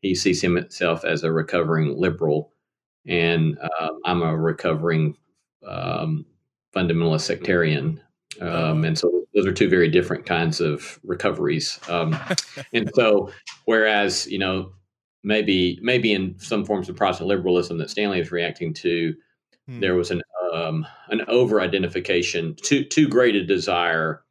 he 0.00 0.14
sees 0.14 0.42
himself 0.42 1.04
as 1.04 1.22
a 1.22 1.32
recovering 1.32 1.96
liberal, 1.96 2.52
and 3.06 3.56
uh, 3.58 3.90
I'm 4.04 4.22
a 4.22 4.36
recovering 4.36 5.16
um, 5.66 6.26
fundamentalist 6.74 7.20
sectarian. 7.22 8.00
Um, 8.40 8.84
and 8.84 8.98
so 8.98 9.13
those 9.34 9.46
are 9.46 9.52
two 9.52 9.68
very 9.68 9.88
different 9.88 10.26
kinds 10.26 10.60
of 10.60 10.98
recoveries. 11.02 11.80
Um, 11.88 12.16
and 12.72 12.90
so, 12.94 13.30
whereas 13.64 14.26
you 14.26 14.38
know 14.38 14.72
maybe 15.24 15.78
maybe 15.82 16.12
in 16.12 16.38
some 16.38 16.64
forms 16.64 16.88
of 16.88 16.96
Protestant 16.96 17.28
liberalism 17.28 17.78
that 17.78 17.90
Stanley 17.90 18.20
is 18.20 18.30
reacting 18.30 18.74
to, 18.74 19.14
hmm. 19.66 19.80
there 19.80 19.94
was 19.94 20.10
an 20.10 20.22
um, 20.52 20.86
an 21.08 21.22
over 21.28 21.60
identification, 21.60 22.54
too 22.62 22.84
too 22.84 23.08
great 23.08 23.34
a 23.34 23.44
desire 23.44 24.22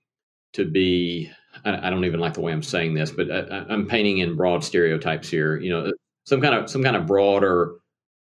to 0.53 0.65
be. 0.65 1.29
I, 1.65 1.87
I, 1.87 1.89
don't 1.91 2.05
even 2.05 2.19
like 2.19 2.33
the 2.33 2.41
way 2.41 2.51
I'm 2.51 2.63
saying 2.63 2.95
this, 2.95 3.11
but 3.11 3.29
I, 3.29 3.65
I'm 3.69 3.87
painting 3.87 4.19
in 4.19 4.35
broad 4.35 4.63
stereotypes 4.63 5.29
here. 5.29 5.59
You 5.59 5.69
know, 5.69 5.91
some 6.25 6.41
kind 6.41 6.55
of 6.55 6.69
some 6.69 6.83
kind 6.83 6.95
of 6.95 7.05
broader 7.05 7.75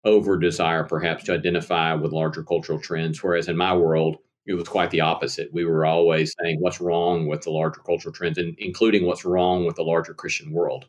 over 0.04 0.36
desire, 0.36 0.84
perhaps, 0.84 1.24
to 1.24 1.34
identify 1.34 1.94
with 1.94 2.12
larger 2.12 2.42
cultural 2.42 2.80
trends. 2.80 3.22
Whereas 3.22 3.48
in 3.48 3.56
my 3.56 3.74
world, 3.74 4.16
it 4.46 4.54
was 4.54 4.68
quite 4.68 4.90
the 4.90 5.00
opposite. 5.00 5.52
We 5.52 5.64
were 5.64 5.86
always 5.86 6.34
saying 6.40 6.60
what's 6.60 6.80
wrong 6.80 7.26
with 7.26 7.42
the 7.42 7.50
larger 7.50 7.80
cultural 7.80 8.12
trends, 8.12 8.38
and 8.38 8.56
including 8.58 9.06
what's 9.06 9.24
wrong 9.24 9.64
with 9.64 9.76
the 9.76 9.84
larger 9.84 10.14
Christian 10.14 10.52
world. 10.52 10.86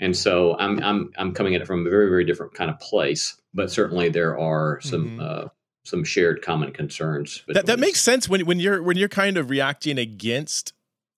And 0.00 0.16
so 0.16 0.56
I'm 0.58 0.82
I'm 0.82 1.10
I'm 1.16 1.32
coming 1.32 1.54
at 1.54 1.62
it 1.62 1.66
from 1.66 1.86
a 1.86 1.90
very 1.90 2.08
very 2.08 2.24
different 2.24 2.54
kind 2.54 2.70
of 2.70 2.78
place, 2.80 3.36
but 3.54 3.70
certainly 3.70 4.08
there 4.08 4.38
are 4.38 4.80
some 4.80 5.04
mm-hmm. 5.04 5.20
uh, 5.20 5.48
some 5.84 6.04
shared 6.04 6.42
common 6.42 6.72
concerns. 6.72 7.42
That 7.48 7.66
that 7.66 7.78
makes 7.78 8.00
sense 8.00 8.28
when 8.28 8.44
when 8.44 8.60
you're 8.60 8.82
when 8.82 8.96
you're 8.96 9.08
kind 9.08 9.36
of 9.36 9.50
reacting 9.50 9.98
against 9.98 10.72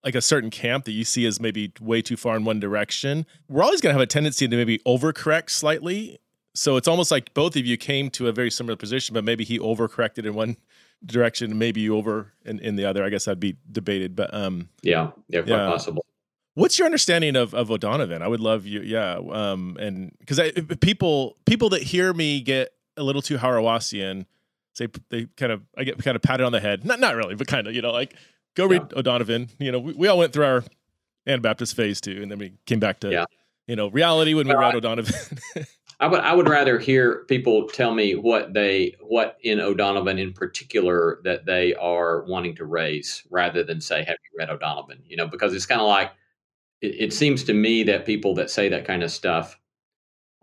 like 0.04 0.14
a 0.14 0.22
certain 0.22 0.50
camp 0.50 0.84
that 0.84 0.92
you 0.92 1.04
see 1.04 1.26
as 1.26 1.40
maybe 1.40 1.72
way 1.80 2.00
too 2.00 2.16
far 2.16 2.36
in 2.36 2.44
one 2.44 2.60
direction. 2.60 3.26
We're 3.48 3.64
always 3.64 3.80
going 3.80 3.90
to 3.90 3.94
have 3.94 4.02
a 4.02 4.06
tendency 4.06 4.46
to 4.46 4.56
maybe 4.56 4.78
overcorrect 4.86 5.50
slightly. 5.50 6.20
So 6.54 6.76
it's 6.76 6.86
almost 6.86 7.10
like 7.10 7.34
both 7.34 7.56
of 7.56 7.66
you 7.66 7.76
came 7.76 8.08
to 8.10 8.28
a 8.28 8.32
very 8.32 8.50
similar 8.50 8.76
position, 8.76 9.14
but 9.14 9.24
maybe 9.24 9.42
he 9.42 9.58
overcorrected 9.58 10.24
in 10.24 10.34
one 10.34 10.58
direction, 11.04 11.58
maybe 11.58 11.88
over 11.90 12.32
in, 12.44 12.58
in 12.60 12.76
the 12.76 12.84
other. 12.84 13.04
I 13.04 13.08
guess 13.08 13.24
that'd 13.26 13.40
be 13.40 13.56
debated, 13.70 14.16
but 14.16 14.32
um, 14.32 14.68
yeah, 14.82 15.10
yeah, 15.28 15.42
quite 15.42 15.50
yeah. 15.50 15.68
possible. 15.68 16.04
What's 16.54 16.78
your 16.78 16.86
understanding 16.86 17.36
of, 17.36 17.54
of 17.54 17.70
O'Donovan? 17.70 18.22
I 18.22 18.28
would 18.28 18.40
love 18.40 18.64
you, 18.64 18.80
yeah, 18.80 19.18
um, 19.30 19.76
and 19.78 20.12
because 20.20 20.40
people 20.80 21.36
people 21.44 21.68
that 21.70 21.82
hear 21.82 22.12
me 22.12 22.40
get 22.40 22.70
a 22.96 23.02
little 23.02 23.20
too 23.20 23.36
Hauerwasian, 23.36 24.24
say 24.72 24.88
they 25.10 25.26
kind 25.36 25.52
of 25.52 25.62
I 25.76 25.84
get 25.84 26.02
kind 26.02 26.16
of 26.16 26.22
patted 26.22 26.44
on 26.44 26.52
the 26.52 26.60
head, 26.60 26.84
not 26.84 26.98
not 26.98 27.14
really, 27.14 27.34
but 27.34 27.46
kind 27.46 27.66
of 27.66 27.74
you 27.74 27.82
know 27.82 27.92
like 27.92 28.14
go 28.54 28.66
read 28.66 28.86
yeah. 28.90 28.98
O'Donovan. 28.98 29.50
You 29.58 29.72
know, 29.72 29.78
we, 29.78 29.92
we 29.92 30.08
all 30.08 30.18
went 30.18 30.32
through 30.32 30.46
our 30.46 30.64
Anabaptist 31.26 31.76
phase 31.76 32.00
too, 32.00 32.20
and 32.22 32.30
then 32.30 32.38
we 32.38 32.54
came 32.64 32.80
back 32.80 33.00
to 33.00 33.10
yeah. 33.10 33.24
you 33.66 33.76
know 33.76 33.88
reality 33.88 34.32
when 34.34 34.48
we 34.48 34.54
read 34.54 34.74
O'Donovan. 34.74 35.38
I 35.98 36.08
would 36.08 36.20
I 36.20 36.34
would 36.34 36.48
rather 36.48 36.78
hear 36.78 37.24
people 37.24 37.68
tell 37.68 37.94
me 37.94 38.14
what 38.14 38.52
they 38.52 38.96
what 39.00 39.38
in 39.42 39.60
O'Donovan 39.60 40.18
in 40.18 40.32
particular 40.32 41.20
that 41.24 41.46
they 41.46 41.74
are 41.74 42.22
wanting 42.24 42.54
to 42.56 42.66
raise 42.66 43.22
rather 43.30 43.62
than 43.62 43.80
say 43.80 44.04
have 44.04 44.08
you 44.08 44.38
read 44.38 44.50
O'Donovan? 44.50 45.02
You 45.06 45.16
know 45.16 45.26
because 45.26 45.54
it's 45.54 45.66
kind 45.66 45.80
of 45.80 45.86
like 45.86 46.12
it, 46.82 46.96
it 46.98 47.12
seems 47.12 47.44
to 47.44 47.54
me 47.54 47.82
that 47.84 48.04
people 48.04 48.34
that 48.34 48.50
say 48.50 48.68
that 48.68 48.84
kind 48.84 49.02
of 49.02 49.10
stuff 49.10 49.58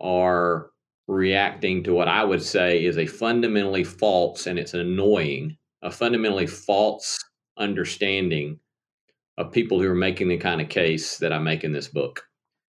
are 0.00 0.70
reacting 1.06 1.84
to 1.84 1.94
what 1.94 2.08
I 2.08 2.24
would 2.24 2.42
say 2.42 2.84
is 2.84 2.98
a 2.98 3.06
fundamentally 3.06 3.84
false 3.84 4.46
and 4.46 4.58
it's 4.58 4.74
annoying 4.74 5.56
a 5.82 5.90
fundamentally 5.90 6.46
false 6.46 7.22
understanding 7.58 8.58
of 9.36 9.52
people 9.52 9.80
who 9.80 9.88
are 9.88 9.94
making 9.94 10.28
the 10.28 10.38
kind 10.38 10.60
of 10.60 10.68
case 10.68 11.18
that 11.18 11.32
I 11.32 11.38
make 11.38 11.62
in 11.62 11.72
this 11.72 11.88
book. 11.88 12.26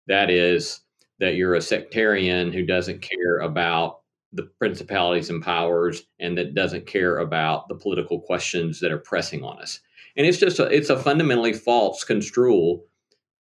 That 0.08 0.30
is 0.30 0.80
that 1.22 1.36
you're 1.36 1.54
a 1.54 1.62
sectarian 1.62 2.52
who 2.52 2.66
doesn't 2.66 3.02
care 3.02 3.38
about 3.40 4.00
the 4.34 4.44
principalities 4.60 5.30
and 5.30 5.44
powers 5.44 6.04
and 6.20 6.38
that 6.38 6.56
doesn't 6.56 6.88
care 6.88 7.20
about 7.20 7.68
the 7.68 7.76
political 7.76 8.20
questions 8.20 8.80
that 8.80 8.92
are 8.92 8.98
pressing 8.98 9.44
on 9.44 9.60
us. 9.62 9.80
And 10.18 10.26
it's 10.26 10.40
just 10.40 10.60
a, 10.60 10.64
it's 10.66 10.90
a 10.90 10.98
fundamentally 10.98 11.54
false 11.54 12.04
construal 12.04 12.86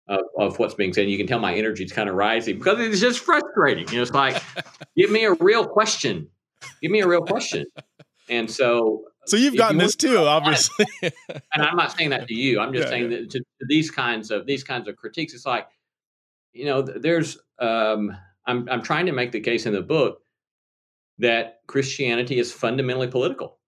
of, 0.08 0.22
of 0.38 0.60
what's 0.60 0.76
being 0.76 0.94
said. 0.94 1.10
You 1.10 1.18
can 1.18 1.28
tell 1.28 1.40
my 1.40 1.56
energy 1.56 1.84
is 1.84 1.92
kind 1.92 2.08
of 2.08 2.16
rising 2.16 2.60
because 2.60 2.80
it's 2.80 3.02
just 3.02 3.20
frustrating. 3.20 3.88
You 3.90 3.96
know, 3.96 4.02
it's 4.04 4.12
like, 4.12 4.42
give 4.98 5.10
me 5.10 5.26
a 5.26 5.34
real 5.34 5.66
question. 5.66 6.30
Give 6.82 6.92
me 6.92 7.02
a 7.02 7.08
real 7.08 7.24
question. 7.24 7.66
And 8.30 8.50
so 8.50 9.06
so 9.26 9.38
you've 9.38 9.58
gotten 9.58 9.80
you 9.80 9.86
this 9.86 9.96
too, 9.96 10.18
obviously. 10.18 10.86
and 11.02 11.64
I'm 11.64 11.76
not 11.76 11.98
saying 11.98 12.12
that 12.12 12.28
to 12.28 12.34
you. 12.34 12.60
I'm 12.60 12.74
just 12.74 12.86
yeah, 12.86 12.90
saying 12.90 13.12
yeah. 13.12 13.18
that 13.20 13.30
to, 13.32 13.40
to, 13.40 13.66
these 13.68 13.90
kinds 13.90 14.32
of 14.32 14.46
these 14.46 14.64
kinds 14.64 14.88
of 14.88 14.96
critiques, 14.96 15.34
it's 15.34 15.46
like, 15.46 15.68
you 16.54 16.66
know, 16.66 16.82
there's 16.82 17.38
um, 17.60 18.16
I'm 18.46 18.68
I'm 18.70 18.82
trying 18.82 19.06
to 19.08 19.12
make 19.12 19.32
the 19.32 19.40
case 19.40 19.66
in 19.66 19.74
the 19.74 19.82
book 19.82 20.20
that 21.20 21.60
Christianity 21.68 22.40
is 22.40 22.52
fundamentally 22.52 23.08
political, 23.08 23.60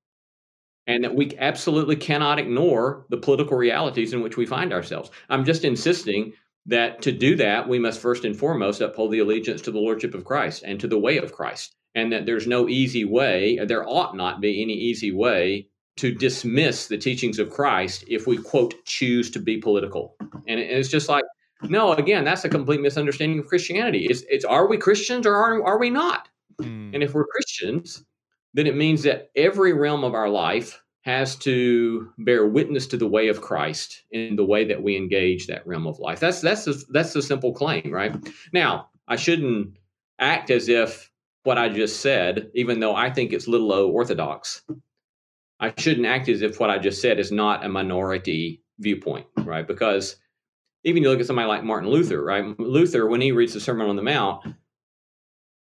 and 0.87 1.03
that 1.03 1.15
we 1.15 1.37
absolutely 1.37 1.95
cannot 1.95 2.39
ignore 2.39 3.05
the 3.09 3.17
political 3.17 3.57
realities 3.57 4.13
in 4.13 4.21
which 4.21 4.37
we 4.37 4.45
find 4.45 4.73
ourselves. 4.73 5.11
I'm 5.29 5.45
just 5.45 5.63
insisting 5.63 6.33
that 6.65 7.01
to 7.01 7.11
do 7.11 7.35
that, 7.35 7.67
we 7.67 7.79
must 7.79 7.99
first 7.99 8.23
and 8.23 8.37
foremost 8.37 8.81
uphold 8.81 9.11
the 9.11 9.19
allegiance 9.19 9.61
to 9.61 9.71
the 9.71 9.79
Lordship 9.79 10.13
of 10.13 10.23
Christ 10.23 10.63
and 10.65 10.79
to 10.79 10.87
the 10.87 10.99
way 10.99 11.17
of 11.17 11.33
Christ, 11.33 11.75
and 11.93 12.11
that 12.11 12.25
there's 12.25 12.47
no 12.47 12.69
easy 12.69 13.05
way, 13.05 13.59
there 13.65 13.87
ought 13.87 14.15
not 14.15 14.41
be 14.41 14.61
any 14.61 14.73
easy 14.73 15.11
way 15.11 15.67
to 15.97 16.13
dismiss 16.13 16.87
the 16.87 16.97
teachings 16.97 17.37
of 17.37 17.51
Christ 17.51 18.03
if 18.07 18.25
we 18.25 18.37
quote 18.37 18.73
choose 18.85 19.29
to 19.31 19.39
be 19.39 19.57
political. 19.57 20.15
And 20.47 20.59
it's 20.59 20.89
just 20.89 21.07
like 21.07 21.25
no, 21.69 21.93
again, 21.93 22.23
that's 22.25 22.45
a 22.45 22.49
complete 22.49 22.81
misunderstanding 22.81 23.39
of 23.39 23.47
Christianity. 23.47 24.07
It's, 24.09 24.23
it's 24.29 24.45
are 24.45 24.67
we 24.67 24.77
Christians 24.77 25.25
or 25.25 25.35
are, 25.35 25.63
are 25.63 25.79
we 25.79 25.89
not? 25.89 26.29
Mm. 26.61 26.93
And 26.93 27.03
if 27.03 27.13
we're 27.13 27.25
Christians, 27.25 28.03
then 28.53 28.67
it 28.67 28.75
means 28.75 29.03
that 29.03 29.31
every 29.35 29.73
realm 29.73 30.03
of 30.03 30.13
our 30.13 30.29
life 30.29 30.81
has 31.01 31.35
to 31.35 32.09
bear 32.19 32.47
witness 32.47 32.87
to 32.87 32.97
the 32.97 33.07
way 33.07 33.27
of 33.27 33.41
Christ 33.41 34.03
in 34.11 34.35
the 34.35 34.45
way 34.45 34.63
that 34.65 34.81
we 34.81 34.95
engage 34.95 35.47
that 35.47 35.65
realm 35.67 35.85
of 35.85 35.99
life. 35.99 36.19
That's 36.19 36.39
that's 36.39 36.65
a, 36.67 36.73
that's 36.89 37.15
a 37.15 37.21
simple 37.21 37.53
claim, 37.53 37.91
right? 37.91 38.15
Now, 38.53 38.89
I 39.07 39.17
shouldn't 39.17 39.77
act 40.19 40.49
as 40.49 40.69
if 40.69 41.11
what 41.43 41.57
I 41.57 41.67
just 41.67 41.99
said, 41.99 42.49
even 42.53 42.79
though 42.79 42.95
I 42.95 43.09
think 43.09 43.33
it's 43.33 43.49
little 43.49 43.73
o 43.73 43.89
orthodox, 43.89 44.61
I 45.59 45.73
shouldn't 45.77 46.07
act 46.07 46.29
as 46.29 46.41
if 46.41 46.59
what 46.59 46.69
I 46.69 46.77
just 46.77 47.01
said 47.01 47.19
is 47.19 47.31
not 47.31 47.65
a 47.65 47.69
minority 47.69 48.61
viewpoint, 48.79 49.27
right? 49.39 49.67
Because 49.67 50.15
even 50.83 51.03
you 51.03 51.09
look 51.09 51.19
at 51.19 51.25
somebody 51.25 51.47
like 51.47 51.63
Martin 51.63 51.89
Luther, 51.89 52.23
right? 52.23 52.59
Luther, 52.59 53.07
when 53.07 53.21
he 53.21 53.31
reads 53.31 53.53
the 53.53 53.59
Sermon 53.59 53.87
on 53.87 53.95
the 53.95 54.01
Mount, 54.01 54.45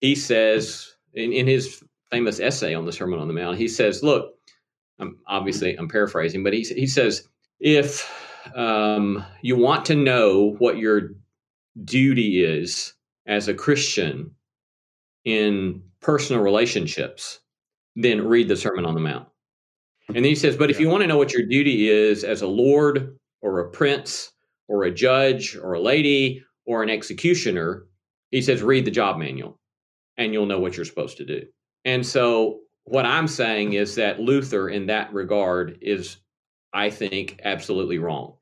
he 0.01 0.15
says 0.15 0.95
in, 1.15 1.33
in 1.33 1.47
his 1.47 1.83
famous 2.11 2.41
essay 2.41 2.75
on 2.75 2.87
the 2.87 2.93
Sermon 2.93 3.19
on 3.19 3.29
the 3.29 3.35
Mount, 3.35 3.59
he 3.59 3.69
says, 3.69 4.03
"Look, 4.03 4.35
I'm, 4.99 5.19
obviously 5.27 5.77
I'm 5.77 5.89
paraphrasing, 5.89 6.43
but 6.43 6.53
he 6.53 6.63
he 6.63 6.87
says 6.87 7.29
if 7.59 8.11
um, 8.55 9.25
you 9.43 9.57
want 9.57 9.85
to 9.87 9.95
know 9.95 10.57
what 10.59 10.79
your 10.79 11.11
duty 11.85 12.43
is 12.43 12.95
as 13.27 13.49
a 13.49 13.55
Christian 13.55 14.35
in 15.25 15.83
personal 16.01 16.43
relationships, 16.43 17.41
then 17.95 18.27
read 18.27 18.49
the 18.49 18.57
Sermon 18.57 18.87
on 18.87 18.95
the 18.95 19.01
Mount." 19.01 19.29
And 20.09 20.17
then 20.17 20.25
he 20.25 20.35
says, 20.35 20.57
"But 20.57 20.71
if 20.71 20.81
you 20.81 20.89
want 20.89 21.03
to 21.03 21.07
know 21.07 21.19
what 21.19 21.35
your 21.35 21.47
duty 21.47 21.91
is 21.91 22.25
as 22.25 22.41
a 22.41 22.49
lord 22.49 23.19
or 23.43 23.61
a 23.61 23.69
prince." 23.71 24.33
Or 24.71 24.85
a 24.85 24.91
judge 24.91 25.57
or 25.57 25.75
a 25.75 25.81
lady 25.81 26.45
or 26.65 26.83
an 26.83 26.89
executioner, 26.89 27.87
he 28.31 28.41
says, 28.41 28.63
read 28.63 28.85
the 28.85 28.91
job 28.91 29.19
manual 29.19 29.59
and 30.17 30.33
you'll 30.33 30.47
know 30.47 30.61
what 30.61 30.77
you're 30.77 30.87
supposed 30.87 31.17
to 31.17 31.27
do. 31.27 31.45
And 31.85 32.07
so, 32.07 32.61
what 32.85 33.05
I'm 33.05 33.29
saying 33.29 33.75
is 33.75 33.97
that 33.97 34.21
Luther, 34.21 34.69
in 34.69 34.87
that 34.87 35.13
regard, 35.13 35.79
is, 35.83 36.17
I 36.73 36.89
think, 36.91 37.41
absolutely 37.45 37.99
wrong. 37.99 38.35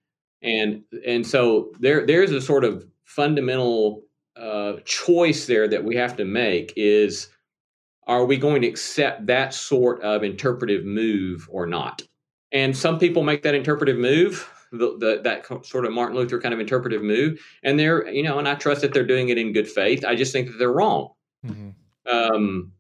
And 0.43 0.83
and 1.07 1.27
so 1.27 1.73
there 1.81 2.07
there's 2.07 2.31
a 2.31 2.41
sort 2.41 2.65
of 2.65 2.87
fundamental 3.05 4.03
uh, 4.37 4.75
choice 4.85 5.47
there 5.47 5.67
that 5.69 5.83
we 5.83 5.97
have 5.97 6.17
to 6.17 6.25
make 6.25 6.73
is 6.77 7.29
are 8.07 8.25
we 8.25 8.37
going 8.37 8.63
to 8.63 8.69
accept 8.69 9.27
that 9.27 9.53
sort 9.53 10.01
of 10.03 10.23
interpretive 10.23 10.85
move 10.85 11.49
or 11.51 11.67
not? 11.67 12.03
And 12.53 12.77
some 12.77 12.99
people 12.99 13.23
make 13.23 13.43
that 13.43 13.55
interpretive 13.55 13.99
move 13.99 14.49
the, 14.73 14.97
the, 14.99 15.21
that 15.25 15.67
sort 15.67 15.85
of 15.85 15.93
Martin 15.93 16.17
Luther 16.17 16.41
kind 16.41 16.55
of 16.55 16.61
interpretive 16.61 17.03
move, 17.03 17.41
and 17.63 17.79
they're 17.79 18.09
you 18.09 18.23
know, 18.23 18.39
and 18.39 18.49
I 18.49 18.55
trust 18.55 18.83
that 18.83 18.93
they're 18.93 19.07
doing 19.07 19.29
it 19.29 19.39
in 19.39 19.53
good 19.53 19.69
faith. 19.69 20.05
I 20.05 20.15
just 20.15 20.33
think 20.33 20.49
that 20.49 20.59
they're 20.59 20.73
wrong, 20.73 21.11
mm-hmm. 21.47 21.71
um, 22.11 22.73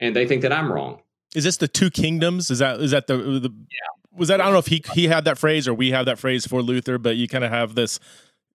and 0.00 0.14
they 0.14 0.26
think 0.26 0.42
that 0.42 0.52
I'm 0.52 0.72
wrong. 0.72 1.00
Is 1.34 1.44
this 1.44 1.56
the 1.56 1.68
two 1.68 1.90
kingdoms? 1.90 2.50
Is 2.50 2.60
that 2.60 2.80
is 2.80 2.92
that 2.92 3.06
the, 3.06 3.16
the 3.16 3.50
yeah? 3.50 4.16
Was 4.16 4.28
that 4.28 4.40
I 4.40 4.44
don't 4.44 4.52
know 4.52 4.58
if 4.60 4.66
he 4.66 4.82
he 4.92 5.08
had 5.08 5.24
that 5.24 5.38
phrase 5.38 5.66
or 5.66 5.74
we 5.74 5.90
have 5.90 6.06
that 6.06 6.18
phrase 6.18 6.46
for 6.46 6.62
Luther, 6.62 6.98
but 6.98 7.16
you 7.16 7.26
kind 7.26 7.44
of 7.44 7.50
have 7.50 7.74
this 7.74 7.98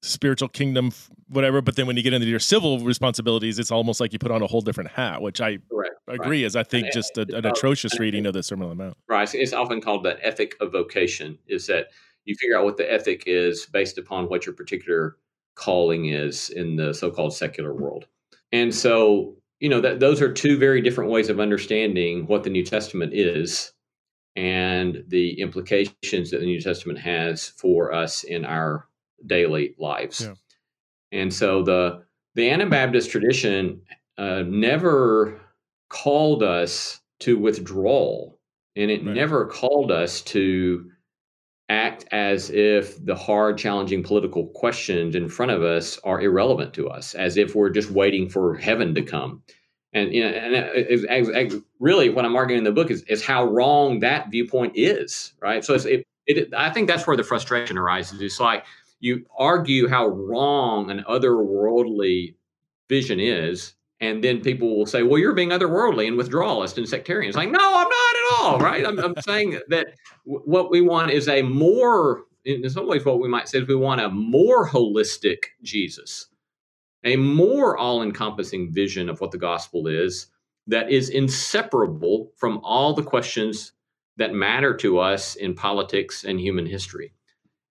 spiritual 0.01 0.47
kingdom, 0.47 0.91
whatever. 1.27 1.61
But 1.61 1.75
then 1.75 1.87
when 1.87 1.97
you 1.97 2.03
get 2.03 2.13
into 2.13 2.27
your 2.27 2.39
civil 2.39 2.79
responsibilities, 2.79 3.59
it's 3.59 3.71
almost 3.71 3.99
like 3.99 4.13
you 4.13 4.19
put 4.19 4.31
on 4.31 4.41
a 4.41 4.47
whole 4.47 4.61
different 4.61 4.91
hat, 4.91 5.21
which 5.21 5.41
I 5.41 5.57
Correct. 5.69 5.95
agree 6.07 6.43
is 6.43 6.55
I 6.55 6.63
think 6.63 6.85
And 6.85 6.93
just 6.93 7.17
a, 7.17 7.21
an 7.35 7.45
atrocious 7.45 7.99
reading 7.99 8.25
of 8.25 8.33
the 8.33 8.43
Sermon 8.43 8.69
on 8.69 8.77
the 8.77 8.83
Mount. 8.83 8.97
Right. 9.07 9.33
It's 9.33 9.53
often 9.53 9.81
called 9.81 10.03
the 10.03 10.23
ethic 10.25 10.55
of 10.61 10.71
vocation, 10.71 11.37
is 11.47 11.67
that 11.67 11.87
you 12.29 12.35
figure 12.35 12.57
out 12.57 12.63
what 12.63 12.77
the 12.77 12.91
ethic 12.91 13.23
is 13.25 13.65
based 13.65 13.97
upon 13.97 14.29
what 14.29 14.45
your 14.45 14.55
particular 14.55 15.17
calling 15.55 16.05
is 16.05 16.49
in 16.49 16.75
the 16.77 16.93
so 16.93 17.11
called 17.11 17.33
secular 17.33 17.73
world. 17.73 18.05
And 18.51 18.73
so, 18.73 19.35
you 19.59 19.67
know, 19.67 19.81
that 19.81 19.99
those 19.99 20.21
are 20.21 20.31
two 20.31 20.57
very 20.57 20.81
different 20.81 21.11
ways 21.11 21.27
of 21.29 21.39
understanding 21.39 22.27
what 22.27 22.43
the 22.43 22.49
New 22.49 22.63
Testament 22.63 23.13
is 23.13 23.73
and 24.35 25.03
the 25.07 25.39
implications 25.41 26.31
that 26.31 26.39
the 26.39 26.45
New 26.45 26.61
Testament 26.61 26.99
has 26.99 27.49
for 27.49 27.93
us 27.93 28.23
in 28.23 28.45
our 28.45 28.87
daily 29.25 29.75
lives. 29.77 30.21
Yeah. 30.21 30.33
And 31.11 31.33
so 31.33 31.63
the 31.63 32.03
the 32.35 32.49
Anabaptist 32.49 33.09
tradition 33.09 33.81
uh, 34.17 34.43
never 34.47 35.41
called 35.89 36.43
us 36.43 37.01
to 37.21 37.37
withdrawal, 37.37 38.39
and 38.75 38.89
it 38.91 39.03
Right. 39.03 39.15
never 39.15 39.45
called 39.47 39.91
us 39.91 40.21
to 40.21 40.89
as 42.29 42.49
if 42.51 43.03
the 43.05 43.15
hard, 43.15 43.57
challenging 43.57 44.03
political 44.03 44.47
questions 44.47 45.15
in 45.15 45.27
front 45.29 45.51
of 45.51 45.63
us 45.63 45.97
are 46.03 46.21
irrelevant 46.21 46.73
to 46.75 46.87
us, 46.89 47.15
as 47.15 47.37
if 47.37 47.55
we're 47.55 47.69
just 47.69 47.89
waiting 47.91 48.29
for 48.29 48.55
heaven 48.55 48.93
to 48.95 49.01
come. 49.01 49.41
And 49.93 50.13
you 50.13 50.21
know, 50.23 50.29
and 50.29 50.53
it, 50.55 50.87
it, 51.09 51.53
it- 51.53 51.63
really, 51.79 52.09
what 52.09 52.25
I'm 52.25 52.35
arguing 52.35 52.59
in 52.59 52.63
the 52.63 52.71
book 52.71 52.91
is 52.91 53.01
is 53.03 53.23
how 53.23 53.45
wrong 53.45 53.99
that 54.01 54.29
viewpoint 54.29 54.73
is. 54.75 55.33
Right. 55.41 55.63
So 55.65 55.73
it, 55.73 56.05
it, 56.27 56.53
I 56.53 56.69
think 56.69 56.87
that's 56.87 57.07
where 57.07 57.17
the 57.17 57.23
frustration 57.23 57.77
arises. 57.77 58.21
It's 58.21 58.39
like 58.39 58.65
you 58.99 59.25
argue 59.37 59.87
how 59.87 60.07
wrong 60.07 60.91
an 60.91 61.03
otherworldly 61.09 62.35
vision 62.89 63.19
is, 63.19 63.73
and 64.01 64.23
then 64.23 64.41
people 64.41 64.77
will 64.77 64.85
say, 64.85 65.03
"Well, 65.03 65.19
you're 65.19 65.33
being 65.33 65.49
otherworldly 65.49 66.07
and 66.07 66.17
withdrawalist 66.17 66.77
and 66.77 66.87
sectarian." 66.87 67.29
It's 67.29 67.37
like, 67.37 67.51
no, 67.51 67.59
I'm 67.59 67.89
not 67.89 68.15
at 68.15 68.39
all. 68.39 68.59
Right? 68.59 68.85
I'm, 68.85 68.99
I'm 68.99 69.15
saying 69.21 69.59
that 69.69 69.87
w- 70.25 70.43
what 70.45 70.71
we 70.71 70.81
want 70.81 71.11
is 71.11 71.27
a 71.27 71.41
more, 71.41 72.23
in 72.45 72.69
some 72.69 72.87
ways, 72.87 73.05
what 73.05 73.19
we 73.19 73.27
might 73.27 73.49
say 73.49 73.59
is 73.59 73.67
we 73.67 73.75
want 73.75 74.01
a 74.01 74.09
more 74.09 74.67
holistic 74.67 75.45
Jesus, 75.61 76.27
a 77.03 77.15
more 77.17 77.77
all-encompassing 77.77 78.71
vision 78.71 79.09
of 79.09 79.19
what 79.19 79.31
the 79.31 79.37
gospel 79.37 79.87
is 79.87 80.27
that 80.67 80.89
is 80.89 81.09
inseparable 81.09 82.31
from 82.37 82.59
all 82.63 82.93
the 82.93 83.03
questions 83.03 83.73
that 84.17 84.33
matter 84.33 84.75
to 84.75 84.99
us 84.99 85.35
in 85.35 85.55
politics 85.55 86.23
and 86.23 86.39
human 86.39 86.65
history. 86.65 87.13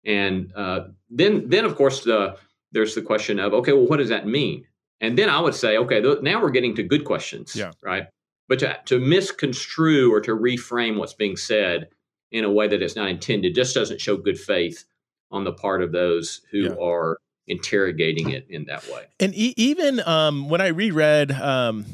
And 0.05 0.53
uh, 0.55 0.89
then, 1.11 1.49
then 1.49 1.65
of 1.65 1.75
course, 1.77 2.05
the, 2.05 2.37
there's 2.73 2.95
the 2.95 3.03
question 3.03 3.39
of, 3.39 3.55
okay, 3.55 3.73
well, 3.73 3.87
what 3.87 3.97
does 3.97 4.11
that 4.11 4.27
mean? 4.27 4.67
And 5.01 5.19
then 5.19 5.29
I 5.29 5.41
would 5.41 5.55
say, 5.55 5.77
okay, 5.79 6.01
th- 6.01 6.23
now 6.23 6.41
we're 6.41 6.51
getting 6.51 6.75
to 6.77 6.83
good 6.83 7.05
questions, 7.05 7.55
Yeah. 7.55 7.73
right? 7.83 8.07
But 8.49 8.59
to, 8.61 8.79
to 8.87 8.99
misconstrue 9.01 10.13
or 10.13 10.21
to 10.21 10.33
reframe 10.33 10.97
what's 10.99 11.15
being 11.15 11.37
said 11.37 11.89
in 12.31 12.45
a 12.45 12.51
way 12.53 12.69
that 12.69 12.83
it's 12.83 12.97
not 12.97 13.09
intended 13.09 13.55
just 13.55 13.75
doesn't 13.75 14.01
show 14.01 14.17
good 14.17 14.39
faith 14.39 14.85
on 15.31 15.45
the 15.45 15.53
part 15.53 15.83
of 15.83 15.93
those 15.93 16.41
who 16.51 16.65
Yeah. 16.65 16.75
are 16.81 17.19
interrogating 17.47 18.31
it 18.31 18.47
in 18.49 18.65
that 18.67 18.87
way. 18.89 19.05
And 19.21 19.35
e- 19.35 19.55
even 19.57 20.01
um, 20.07 20.49
when 20.49 20.61
I 20.61 20.69
reread, 20.69 21.33
um, 21.33 21.85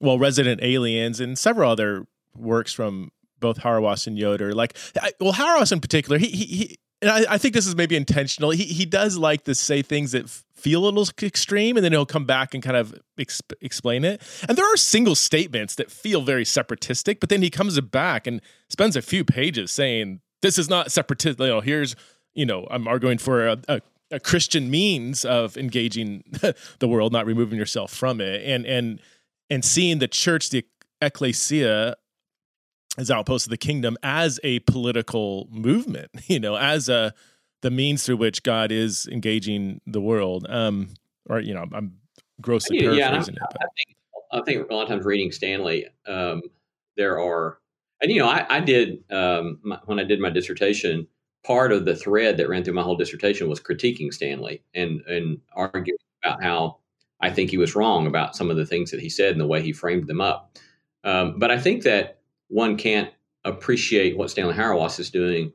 well, 0.00 0.18
Resident 0.18 0.62
Aliens 0.62 1.20
and 1.20 1.38
several 1.38 1.70
other 1.70 2.06
works 2.34 2.72
from 2.72 3.10
both 3.40 3.58
Hauerwas 3.58 4.06
and 4.06 4.18
Yoder, 4.18 4.54
like, 4.54 4.76
I, 5.00 5.12
well, 5.20 5.32
Hauerwas 5.32 5.72
in 5.72 5.80
particular, 5.80 6.18
he, 6.18 6.28
he, 6.28 6.44
he 6.44 6.76
and 7.02 7.10
I, 7.10 7.34
I 7.34 7.38
think 7.38 7.52
this 7.54 7.66
is 7.66 7.76
maybe 7.76 7.94
intentional. 7.96 8.50
He 8.50 8.64
he 8.64 8.86
does 8.86 9.18
like 9.18 9.44
to 9.44 9.54
say 9.54 9.82
things 9.82 10.12
that 10.12 10.24
f- 10.24 10.44
feel 10.56 10.84
a 10.84 10.86
little 10.90 11.06
extreme, 11.22 11.76
and 11.76 11.84
then 11.84 11.92
he'll 11.92 12.06
come 12.06 12.24
back 12.24 12.54
and 12.54 12.62
kind 12.62 12.76
of 12.76 12.94
exp- 13.18 13.52
explain 13.60 14.04
it. 14.04 14.22
And 14.48 14.56
there 14.56 14.72
are 14.72 14.76
single 14.76 15.14
statements 15.14 15.74
that 15.76 15.90
feel 15.90 16.22
very 16.22 16.44
separatistic, 16.44 17.20
but 17.20 17.28
then 17.28 17.42
he 17.42 17.50
comes 17.50 17.80
back 17.80 18.26
and 18.26 18.40
spends 18.68 18.96
a 18.96 19.02
few 19.02 19.24
pages 19.24 19.70
saying, 19.70 20.20
"This 20.42 20.58
is 20.58 20.68
not 20.68 20.90
separatist." 20.90 21.38
You 21.38 21.46
know, 21.46 21.60
here's 21.60 21.94
you 22.34 22.46
know, 22.46 22.66
I'm 22.70 22.86
arguing 22.86 23.18
for 23.18 23.48
a, 23.48 23.58
a 23.68 23.80
a 24.10 24.20
Christian 24.20 24.70
means 24.70 25.24
of 25.24 25.56
engaging 25.56 26.22
the 26.78 26.88
world, 26.88 27.12
not 27.12 27.26
removing 27.26 27.58
yourself 27.58 27.92
from 27.92 28.20
it, 28.20 28.42
and 28.44 28.64
and 28.64 29.00
and 29.50 29.64
seeing 29.64 29.98
the 29.98 30.08
church, 30.08 30.50
the 30.50 30.64
ecclesia, 31.00 31.96
as 32.98 33.10
outpost 33.10 33.46
of 33.46 33.50
the 33.50 33.56
kingdom, 33.56 33.96
as 34.02 34.38
a 34.44 34.60
political 34.60 35.48
movement, 35.50 36.10
you 36.26 36.38
know, 36.38 36.56
as 36.56 36.88
a 36.88 37.14
the 37.62 37.70
means 37.70 38.04
through 38.04 38.18
which 38.18 38.42
God 38.42 38.70
is 38.72 39.08
engaging 39.10 39.80
the 39.86 40.00
world. 40.00 40.46
Um, 40.48 40.90
or 41.28 41.40
you 41.40 41.54
know, 41.54 41.64
I'm 41.72 41.96
grossly 42.40 42.82
Yeah, 42.82 42.92
yeah, 42.92 43.20
it, 43.20 43.28
but 43.38 43.62
I 43.62 43.66
think 43.76 43.96
I 44.32 44.42
think 44.42 44.70
a 44.70 44.74
lot 44.74 44.82
of 44.82 44.88
times 44.88 45.04
reading 45.04 45.32
Stanley, 45.32 45.86
um, 46.06 46.42
there 46.96 47.20
are, 47.20 47.58
and 48.00 48.10
you 48.10 48.18
know, 48.18 48.28
I, 48.28 48.46
I 48.48 48.60
did 48.60 49.04
um, 49.10 49.58
my, 49.62 49.78
when 49.86 49.98
I 49.98 50.04
did 50.04 50.20
my 50.20 50.30
dissertation. 50.30 51.06
Part 51.44 51.70
of 51.70 51.84
the 51.84 51.94
thread 51.94 52.38
that 52.38 52.48
ran 52.48 52.64
through 52.64 52.74
my 52.74 52.82
whole 52.82 52.96
dissertation 52.96 53.48
was 53.48 53.60
critiquing 53.60 54.12
Stanley 54.12 54.64
and 54.74 55.00
and 55.02 55.38
arguing 55.54 55.96
about 56.24 56.42
how 56.42 56.78
I 57.20 57.30
think 57.30 57.50
he 57.50 57.56
was 57.56 57.76
wrong 57.76 58.08
about 58.08 58.34
some 58.34 58.50
of 58.50 58.56
the 58.56 58.66
things 58.66 58.90
that 58.90 59.00
he 59.00 59.08
said 59.08 59.30
and 59.30 59.40
the 59.40 59.46
way 59.46 59.62
he 59.62 59.72
framed 59.72 60.08
them 60.08 60.20
up. 60.20 60.58
Um, 61.04 61.38
but 61.38 61.52
I 61.52 61.58
think 61.60 61.84
that 61.84 62.18
one 62.48 62.76
can't 62.76 63.10
appreciate 63.44 64.16
what 64.18 64.30
Stanley 64.30 64.54
Hauerwas 64.54 64.98
is 64.98 65.08
doing 65.08 65.52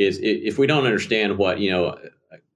is 0.00 0.18
if 0.22 0.58
we 0.58 0.66
don't 0.66 0.86
understand 0.86 1.38
what 1.38 1.60
you 1.60 1.70
know. 1.70 1.98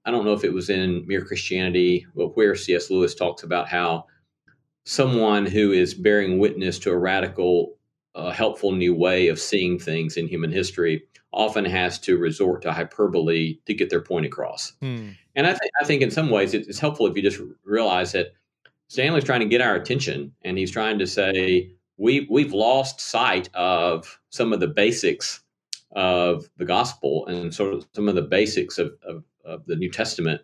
I 0.07 0.11
don't 0.11 0.23
know 0.23 0.33
if 0.33 0.43
it 0.43 0.53
was 0.53 0.69
in 0.69 1.03
Mere 1.07 1.25
Christianity, 1.25 2.05
but 2.15 2.37
where 2.37 2.53
C.S. 2.53 2.91
Lewis 2.91 3.15
talks 3.15 3.41
about 3.41 3.67
how 3.67 4.05
someone 4.83 5.47
who 5.47 5.71
is 5.71 5.95
bearing 5.95 6.37
witness 6.37 6.77
to 6.79 6.91
a 6.91 6.97
radical, 6.97 7.73
uh, 8.13 8.29
helpful 8.29 8.71
new 8.71 8.93
way 8.93 9.29
of 9.29 9.39
seeing 9.39 9.79
things 9.79 10.15
in 10.15 10.27
human 10.27 10.51
history 10.51 11.01
often 11.33 11.65
has 11.65 11.97
to 11.99 12.17
resort 12.17 12.61
to 12.61 12.71
hyperbole 12.71 13.57
to 13.65 13.73
get 13.73 13.89
their 13.89 14.01
point 14.01 14.27
across. 14.27 14.73
Hmm. 14.79 15.09
And 15.35 15.47
I, 15.47 15.51
th- 15.51 15.71
I 15.81 15.85
think 15.85 16.03
in 16.03 16.11
some 16.11 16.29
ways 16.29 16.53
it's 16.53 16.79
helpful 16.79 17.07
if 17.07 17.15
you 17.17 17.23
just 17.23 17.41
realize 17.63 18.11
that 18.11 18.27
Stanley's 18.87 19.23
trying 19.23 19.39
to 19.39 19.47
get 19.47 19.59
our 19.59 19.73
attention, 19.73 20.33
and 20.43 20.55
he's 20.55 20.71
trying 20.71 20.99
to 20.99 21.07
say 21.07 21.71
we 21.97 22.27
we've 22.29 22.53
lost 22.53 23.01
sight 23.01 23.49
of 23.55 24.19
some 24.29 24.53
of 24.53 24.59
the 24.59 24.67
basics 24.67 25.41
of 25.95 26.49
the 26.57 26.65
gospel 26.65 27.25
and 27.27 27.53
sort 27.53 27.73
of 27.73 27.87
some 27.93 28.07
of 28.07 28.15
the 28.15 28.21
basics 28.21 28.77
of, 28.77 28.93
of, 29.07 29.23
of 29.43 29.65
the 29.65 29.75
New 29.75 29.89
Testament. 29.89 30.41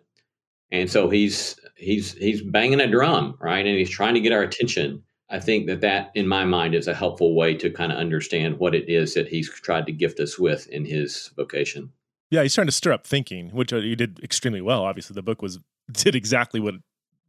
And 0.70 0.90
so 0.90 1.10
he's 1.10 1.60
he's 1.76 2.14
he's 2.14 2.40
banging 2.40 2.80
a 2.80 2.90
drum, 2.90 3.36
right? 3.38 3.64
And 3.66 3.76
he's 3.76 3.90
trying 3.90 4.14
to 4.14 4.20
get 4.20 4.32
our 4.32 4.42
attention. 4.42 5.02
I 5.28 5.38
think 5.38 5.66
that 5.66 5.80
that, 5.82 6.10
in 6.14 6.26
my 6.26 6.44
mind, 6.44 6.74
is 6.74 6.88
a 6.88 6.94
helpful 6.94 7.34
way 7.34 7.54
to 7.56 7.70
kind 7.70 7.92
of 7.92 7.98
understand 7.98 8.58
what 8.58 8.74
it 8.74 8.88
is 8.88 9.14
that 9.14 9.28
he's 9.28 9.48
tried 9.48 9.86
to 9.86 9.92
gift 9.92 10.20
us 10.20 10.38
with 10.38 10.66
in 10.68 10.84
his 10.84 11.30
vocation. 11.36 11.90
yeah, 12.30 12.42
he's 12.42 12.54
trying 12.54 12.66
to 12.66 12.72
stir 12.72 12.92
up 12.92 13.06
thinking, 13.06 13.50
which 13.50 13.72
uh, 13.72 13.76
you 13.76 13.96
did 13.96 14.20
extremely 14.22 14.60
well. 14.62 14.84
Obviously, 14.84 15.14
the 15.14 15.22
book 15.22 15.42
was 15.42 15.58
did 15.92 16.14
exactly 16.14 16.60
what 16.60 16.74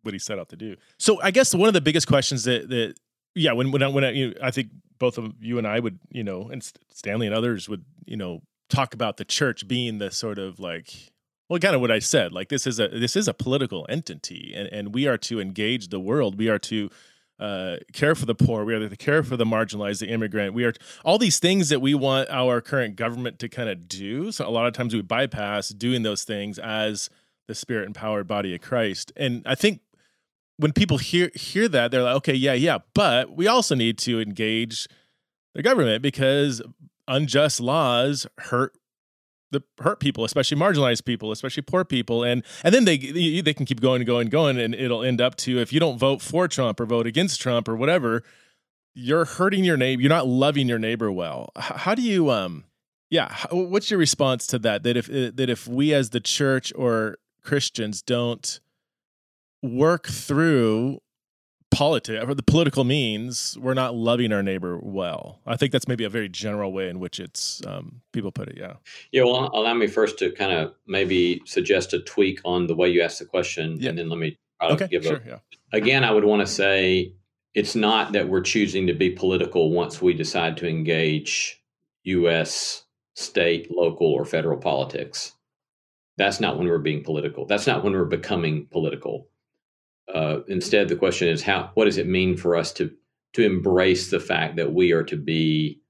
what 0.03 0.13
he 0.13 0.19
set 0.19 0.39
out 0.39 0.49
to 0.49 0.55
do. 0.55 0.75
So 0.97 1.21
I 1.21 1.31
guess 1.31 1.53
one 1.53 1.67
of 1.67 1.73
the 1.73 1.81
biggest 1.81 2.07
questions 2.07 2.45
that 2.45 2.69
that 2.69 2.95
yeah, 3.35 3.53
when 3.53 3.71
when 3.71 3.83
I, 3.83 3.87
when 3.87 4.03
I, 4.03 4.11
you 4.11 4.27
know, 4.29 4.33
I 4.41 4.51
think 4.51 4.69
both 4.99 5.17
of 5.17 5.33
you 5.39 5.57
and 5.57 5.67
I 5.67 5.79
would 5.79 5.99
you 6.09 6.23
know, 6.23 6.49
and 6.49 6.63
Stanley 6.91 7.27
and 7.27 7.35
others 7.35 7.67
would 7.67 7.85
you 8.05 8.17
know 8.17 8.41
talk 8.69 8.93
about 8.93 9.17
the 9.17 9.25
church 9.25 9.67
being 9.67 9.97
the 9.97 10.11
sort 10.11 10.39
of 10.39 10.59
like 10.59 11.11
well, 11.49 11.59
kind 11.59 11.75
of 11.75 11.81
what 11.81 11.91
I 11.91 11.99
said. 11.99 12.31
Like 12.31 12.49
this 12.49 12.65
is 12.65 12.79
a 12.79 12.87
this 12.87 13.15
is 13.15 13.27
a 13.27 13.33
political 13.33 13.85
entity, 13.89 14.53
and 14.55 14.67
and 14.69 14.93
we 14.93 15.07
are 15.07 15.17
to 15.19 15.39
engage 15.39 15.89
the 15.89 15.99
world. 15.99 16.37
We 16.37 16.49
are 16.49 16.59
to 16.59 16.89
uh, 17.39 17.77
care 17.91 18.15
for 18.15 18.25
the 18.25 18.35
poor. 18.35 18.63
We 18.63 18.73
are 18.73 18.87
to 18.87 18.95
care 18.95 19.23
for 19.23 19.35
the 19.35 19.45
marginalized, 19.45 19.99
the 19.99 20.07
immigrant. 20.07 20.53
We 20.53 20.65
are 20.65 20.73
all 21.03 21.17
these 21.17 21.39
things 21.39 21.69
that 21.69 21.81
we 21.81 21.93
want 21.93 22.29
our 22.29 22.61
current 22.61 22.95
government 22.95 23.39
to 23.39 23.49
kind 23.49 23.69
of 23.69 23.87
do. 23.87 24.31
So 24.31 24.47
a 24.47 24.51
lot 24.51 24.67
of 24.67 24.73
times 24.73 24.93
we 24.93 25.01
bypass 25.01 25.69
doing 25.69 26.03
those 26.03 26.23
things 26.23 26.57
as 26.59 27.09
the 27.47 27.55
spirit 27.55 27.87
empowered 27.87 28.27
body 28.27 28.55
of 28.55 28.61
Christ. 28.61 29.11
And 29.17 29.41
I 29.45 29.55
think 29.55 29.81
when 30.57 30.73
people 30.73 30.97
hear 30.97 31.31
hear 31.35 31.67
that, 31.67 31.91
they're 31.91 32.03
like, 32.03 32.15
okay, 32.17 32.33
yeah, 32.33 32.53
yeah, 32.53 32.79
but 32.93 33.35
we 33.35 33.47
also 33.47 33.75
need 33.75 33.97
to 33.99 34.19
engage 34.19 34.87
the 35.53 35.61
government 35.61 36.01
because 36.01 36.61
unjust 37.07 37.59
laws 37.59 38.27
hurt 38.37 38.73
the 39.51 39.63
hurt 39.79 39.99
people, 39.99 40.25
especially 40.25 40.57
marginalized 40.57 41.05
people, 41.05 41.31
especially 41.31 41.63
poor 41.63 41.85
people, 41.85 42.23
and 42.23 42.43
and 42.63 42.73
then 42.73 42.85
they 42.85 42.97
they 43.41 43.53
can 43.53 43.65
keep 43.65 43.79
going 43.79 44.01
and 44.01 44.07
going 44.07 44.23
and 44.23 44.31
going, 44.31 44.59
and 44.59 44.75
it'll 44.75 45.03
end 45.03 45.21
up 45.21 45.35
to 45.37 45.59
if 45.59 45.71
you 45.71 45.79
don't 45.79 45.97
vote 45.97 46.21
for 46.21 46.47
Trump 46.47 46.79
or 46.79 46.85
vote 46.85 47.07
against 47.07 47.39
Trump 47.39 47.69
or 47.69 47.75
whatever, 47.75 48.23
you're 48.93 49.25
hurting 49.25 49.63
your 49.63 49.77
neighbor. 49.77 50.01
You're 50.01 50.09
not 50.09 50.27
loving 50.27 50.67
your 50.67 50.79
neighbor 50.79 51.11
well. 51.11 51.51
How 51.55 51.95
do 51.95 52.01
you 52.01 52.29
um 52.29 52.65
yeah? 53.09 53.33
What's 53.51 53.89
your 53.89 53.99
response 53.99 54.47
to 54.47 54.59
that? 54.59 54.83
That 54.83 54.97
if 54.97 55.07
that 55.07 55.49
if 55.49 55.67
we 55.67 55.93
as 55.93 56.09
the 56.09 56.19
church 56.19 56.73
or 56.75 57.17
Christians 57.43 58.01
don't 58.01 58.59
work 59.63 60.07
through 60.07 60.99
politics 61.73 62.23
or 62.23 62.33
the 62.35 62.43
political 62.43 62.83
means, 62.83 63.57
we're 63.59 63.73
not 63.73 63.95
loving 63.95 64.31
our 64.31 64.43
neighbor 64.43 64.79
well. 64.81 65.39
I 65.45 65.55
think 65.55 65.71
that's 65.71 65.87
maybe 65.87 66.03
a 66.03 66.09
very 66.09 66.29
general 66.29 66.71
way 66.71 66.89
in 66.89 66.99
which 66.99 67.19
it's 67.19 67.65
um, 67.65 68.01
people 68.11 68.31
put 68.31 68.49
it. 68.49 68.57
Yeah. 68.57 68.73
Yeah. 69.11 69.23
Well, 69.23 69.49
allow 69.53 69.73
me 69.73 69.87
first 69.87 70.19
to 70.19 70.31
kind 70.31 70.51
of 70.51 70.73
maybe 70.85 71.41
suggest 71.45 71.93
a 71.93 71.99
tweak 71.99 72.39
on 72.45 72.67
the 72.67 72.75
way 72.75 72.89
you 72.89 73.01
asked 73.01 73.19
the 73.19 73.25
question, 73.25 73.77
yeah. 73.79 73.89
and 73.89 73.97
then 73.97 74.09
let 74.09 74.19
me 74.19 74.37
okay, 74.61 74.87
give 74.87 75.03
sure, 75.03 75.17
a. 75.17 75.27
Yeah. 75.27 75.37
Again, 75.71 76.03
I 76.03 76.11
would 76.11 76.25
want 76.25 76.41
to 76.41 76.47
say 76.47 77.13
it's 77.53 77.75
not 77.75 78.13
that 78.13 78.29
we're 78.29 78.41
choosing 78.41 78.87
to 78.87 78.93
be 78.93 79.09
political 79.09 79.71
once 79.71 80.01
we 80.01 80.13
decide 80.13 80.57
to 80.57 80.67
engage 80.67 81.61
U.S., 82.03 82.83
state, 83.15 83.71
local, 83.71 84.07
or 84.07 84.25
federal 84.25 84.57
politics. 84.57 85.33
That's 86.17 86.39
not 86.39 86.59
when 86.59 86.67
we're 86.67 86.77
being 86.77 87.03
political. 87.03 87.45
That's 87.45 87.65
not 87.65 87.83
when 87.83 87.93
we're 87.93 88.05
becoming 88.05 88.67
political 88.67 89.29
uh, 90.13 90.39
instead, 90.47 90.89
the 90.89 90.95
question 90.95 91.27
is 91.27 91.43
how 91.43 91.71
what 91.75 91.85
does 91.85 91.97
it 91.97 92.07
mean 92.07 92.35
for 92.35 92.55
us 92.55 92.71
to 92.73 92.93
to 93.33 93.43
embrace 93.43 94.09
the 94.09 94.19
fact 94.19 94.55
that 94.57 94.73
we 94.73 94.91
are 94.91 95.03
to 95.03 95.17
be 95.17 95.81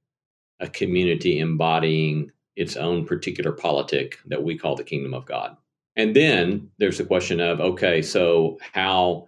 a 0.60 0.68
community 0.68 1.40
embodying 1.40 2.32
its 2.56 2.78
own 2.78 3.06
particular 3.06 3.52
politic 3.52 4.18
that 4.26 4.44
we 4.44 4.58
call 4.58 4.76
the 4.76 4.84
kingdom 4.84 5.14
of 5.14 5.26
God. 5.26 5.58
And 5.96 6.16
then 6.16 6.70
there's 6.78 6.98
the 6.98 7.06
question 7.06 7.40
of 7.40 7.60
okay, 7.60 8.02
so 8.02 8.58
how, 8.74 9.28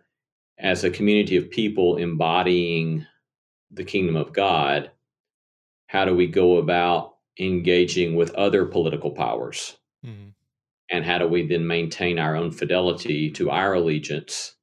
as 0.57 0.83
a 0.83 0.89
community 0.89 1.35
of 1.35 1.51
people 1.51 1.97
embodying 1.97 3.05
the 3.71 3.83
kingdom 3.83 4.15
of 4.15 4.33
God, 4.33 4.91
how 5.87 6.05
do 6.05 6.15
we 6.15 6.27
go 6.27 6.57
about 6.57 7.15
engaging 7.39 8.15
with 8.15 8.33
other 8.35 8.65
political 8.65 9.11
powers? 9.11 9.77
Mm-hmm. 10.05 10.29
And 10.89 11.03
how 11.03 11.17
do 11.17 11.27
we 11.27 11.47
then 11.47 11.67
maintain 11.67 12.19
our 12.19 12.35
own 12.35 12.51
fidelity 12.51 13.29
to 13.31 13.49
our 13.49 13.73
allegiance 13.73 14.54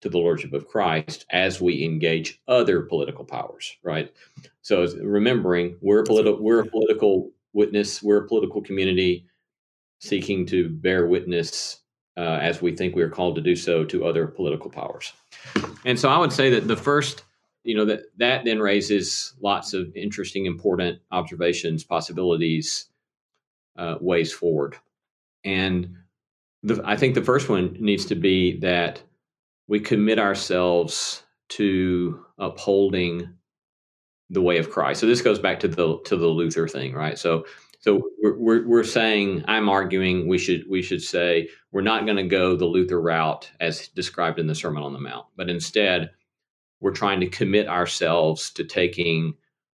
to 0.00 0.08
the 0.08 0.18
lordship 0.18 0.52
of 0.52 0.68
Christ 0.68 1.26
as 1.30 1.60
we 1.60 1.84
engage 1.84 2.40
other 2.46 2.82
political 2.82 3.24
powers, 3.24 3.76
right? 3.82 4.12
So 4.62 4.86
remembering 5.02 5.76
we're 5.80 6.00
a 6.00 6.04
political 6.04 6.42
we're 6.42 6.60
a 6.60 6.66
political 6.66 7.30
witness, 7.52 8.02
we're 8.02 8.24
a 8.24 8.28
political 8.28 8.62
community 8.62 9.26
seeking 10.00 10.46
to 10.46 10.68
bear 10.68 11.06
witness 11.06 11.80
uh, 12.16 12.38
as 12.40 12.60
we 12.62 12.74
think 12.74 12.94
we 12.94 13.02
are 13.02 13.10
called 13.10 13.36
to 13.36 13.40
do 13.40 13.56
so 13.56 13.84
to 13.84 14.04
other 14.04 14.26
political 14.26 14.70
powers. 14.70 15.12
And 15.84 15.98
so 15.98 16.08
I 16.08 16.18
would 16.18 16.32
say 16.32 16.50
that 16.50 16.66
the 16.66 16.76
first, 16.76 17.24
you 17.64 17.74
know, 17.74 17.84
that 17.84 18.02
that 18.18 18.44
then 18.44 18.60
raises 18.60 19.34
lots 19.40 19.72
of 19.72 19.94
interesting, 19.96 20.46
important 20.46 21.00
observations, 21.10 21.84
possibilities, 21.84 22.86
uh, 23.76 23.96
ways 24.00 24.32
forward. 24.32 24.76
And 25.44 25.96
the, 26.62 26.82
I 26.84 26.96
think 26.96 27.14
the 27.14 27.22
first 27.22 27.48
one 27.48 27.76
needs 27.78 28.04
to 28.06 28.16
be 28.16 28.58
that 28.60 29.02
we 29.68 29.78
commit 29.78 30.18
ourselves 30.18 31.22
to 31.50 32.24
upholding 32.38 33.34
the 34.30 34.42
way 34.42 34.58
of 34.58 34.70
Christ. 34.70 35.00
So 35.00 35.06
this 35.06 35.22
goes 35.22 35.38
back 35.38 35.60
to 35.60 35.68
the 35.68 35.98
to 36.04 36.16
the 36.16 36.26
Luther 36.26 36.66
thing, 36.66 36.94
right? 36.94 37.18
So 37.18 37.46
so 37.78 38.02
we're 38.22 38.36
we're, 38.38 38.66
we're 38.66 38.84
saying 38.84 39.44
I'm 39.46 39.68
arguing 39.68 40.26
we 40.26 40.38
should 40.38 40.64
we 40.68 40.82
should 40.82 41.02
say 41.02 41.48
we're 41.72 41.82
not 41.82 42.04
going 42.04 42.16
to 42.16 42.26
go 42.26 42.56
the 42.56 42.66
Luther 42.66 43.00
route 43.00 43.50
as 43.60 43.88
described 43.88 44.38
in 44.38 44.46
the 44.46 44.54
Sermon 44.54 44.82
on 44.82 44.92
the 44.92 45.00
Mount, 45.00 45.26
but 45.36 45.48
instead 45.48 46.10
we're 46.80 46.92
trying 46.92 47.20
to 47.20 47.28
commit 47.28 47.68
ourselves 47.68 48.50
to 48.50 48.64
taking 48.64 49.34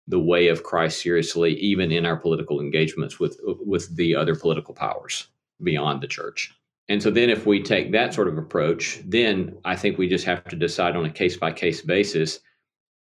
the 0.08 0.20
way 0.20 0.48
of 0.48 0.64
Christ 0.64 1.02
seriously, 1.02 1.54
even 1.56 1.92
in 1.92 2.06
our 2.06 2.18
political 2.18 2.60
engagements 2.60 3.20
with 3.20 3.40
with 3.44 3.96
the 3.96 4.16
other 4.16 4.36
political 4.36 4.74
powers 4.74 5.28
beyond 5.62 6.02
the 6.02 6.08
church. 6.08 6.54
And 6.90 7.02
so 7.02 7.12
then 7.12 7.30
if 7.30 7.46
we 7.46 7.62
take 7.62 7.92
that 7.92 8.16
sort 8.16 8.28
of 8.28 8.38
approach, 8.38 9.00
then 9.06 9.58
I 9.64 9.76
think 9.76 9.98
we 9.98 10.10
just 10.10 10.26
have 10.26 10.44
to 10.46 10.56
decide 10.56 10.96
on 10.96 11.06
a 11.06 11.12
case 11.12 11.38
by 11.38 11.52
case 11.52 11.82
basis 11.82 12.40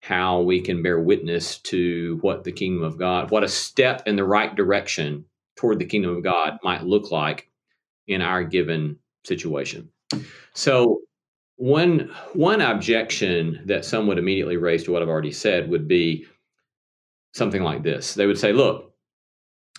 how 0.01 0.41
we 0.41 0.61
can 0.61 0.83
bear 0.83 0.99
witness 0.99 1.59
to 1.59 2.19
what 2.23 2.45
the 2.45 2.53
kingdom 2.53 2.83
of 2.83 2.99
God, 2.99 3.31
what 3.31 3.45
a 3.45 3.49
step 3.49 4.03
in 4.07 4.17
the 4.17 4.25
right 4.25 4.55
direction 4.55 5.27
toward 5.57 5.79
the 5.79 5.85
kingdom 5.85 6.17
of 6.17 6.23
God 6.23 6.59
might 6.63 6.85
look 6.85 7.11
like 7.11 7.51
in 8.07 8.23
our 8.23 8.45
given 8.45 8.99
situation. 9.25 9.91
So 10.55 11.01
one 11.57 12.11
one 12.33 12.61
objection 12.61 13.63
that 13.67 13.85
some 13.85 14.07
would 14.07 14.19
immediately 14.19 14.57
raise 14.57 14.85
to 14.85 14.93
what 14.93 15.03
I've 15.03 15.09
already 15.09 15.33
said 15.33 15.69
would 15.71 15.89
be 15.89 16.27
something 17.35 17.63
like 17.63 17.83
this. 17.83 18.15
They 18.15 18.27
would 18.27 18.39
say, 18.39 18.53
look, 18.53 18.95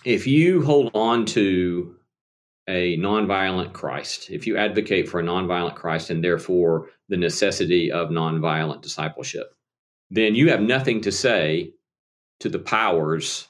if 0.04 0.26
you 0.26 0.64
hold 0.64 0.90
on 0.94 1.24
to 1.26 1.96
a 2.68 2.98
nonviolent 2.98 3.72
Christ, 3.72 4.30
if 4.30 4.46
you 4.46 4.58
advocate 4.58 5.08
for 5.08 5.20
a 5.20 5.24
nonviolent 5.24 5.74
Christ 5.74 6.10
and 6.10 6.22
therefore 6.22 6.90
the 7.08 7.16
necessity 7.16 7.90
of 7.90 8.10
nonviolent 8.10 8.82
discipleship, 8.82 9.54
then 10.10 10.34
you 10.34 10.50
have 10.50 10.60
nothing 10.60 11.00
to 11.00 11.10
say 11.10 11.72
to 12.40 12.48
the 12.48 12.58
powers 12.58 13.48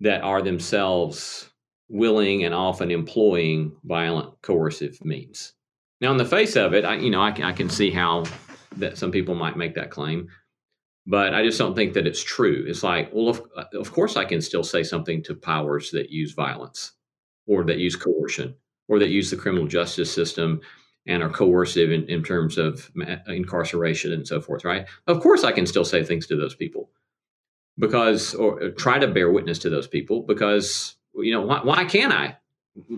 that 0.00 0.22
are 0.22 0.42
themselves 0.42 1.50
willing 1.88 2.44
and 2.44 2.54
often 2.54 2.90
employing 2.90 3.72
violent 3.84 4.40
coercive 4.42 5.04
means. 5.04 5.52
Now, 6.00 6.12
in 6.12 6.16
the 6.16 6.24
face 6.24 6.56
of 6.56 6.72
it, 6.72 6.84
I, 6.84 6.96
you 6.96 7.10
know, 7.10 7.20
I, 7.20 7.34
I 7.42 7.52
can 7.52 7.68
see 7.68 7.90
how 7.90 8.24
that 8.76 8.96
some 8.96 9.10
people 9.10 9.34
might 9.34 9.56
make 9.56 9.74
that 9.74 9.90
claim, 9.90 10.28
but 11.06 11.34
I 11.34 11.42
just 11.42 11.58
don't 11.58 11.74
think 11.74 11.94
that 11.94 12.06
it's 12.06 12.22
true. 12.22 12.64
It's 12.66 12.82
like, 12.82 13.10
well, 13.12 13.28
of, 13.28 13.42
of 13.74 13.92
course, 13.92 14.16
I 14.16 14.24
can 14.24 14.40
still 14.40 14.64
say 14.64 14.82
something 14.82 15.22
to 15.24 15.34
powers 15.34 15.90
that 15.92 16.10
use 16.10 16.32
violence 16.32 16.92
or 17.46 17.64
that 17.64 17.78
use 17.78 17.96
coercion 17.96 18.54
or 18.88 18.98
that 18.98 19.08
use 19.08 19.30
the 19.30 19.36
criminal 19.36 19.66
justice 19.66 20.12
system 20.12 20.60
and 21.06 21.22
are 21.22 21.30
coercive 21.30 21.92
in, 21.92 22.04
in 22.08 22.22
terms 22.22 22.58
of 22.58 22.90
incarceration 23.28 24.12
and 24.12 24.26
so 24.26 24.40
forth, 24.40 24.64
right? 24.64 24.86
Of 25.06 25.20
course, 25.20 25.44
I 25.44 25.52
can 25.52 25.66
still 25.66 25.84
say 25.84 26.04
things 26.04 26.26
to 26.26 26.36
those 26.36 26.54
people 26.54 26.90
because, 27.78 28.34
or 28.34 28.62
uh, 28.62 28.70
try 28.76 28.98
to 28.98 29.06
bear 29.06 29.30
witness 29.30 29.58
to 29.60 29.70
those 29.70 29.86
people 29.86 30.22
because, 30.22 30.96
you 31.14 31.32
know, 31.32 31.42
why, 31.42 31.60
why 31.62 31.84
can't 31.84 32.12
I? 32.12 32.36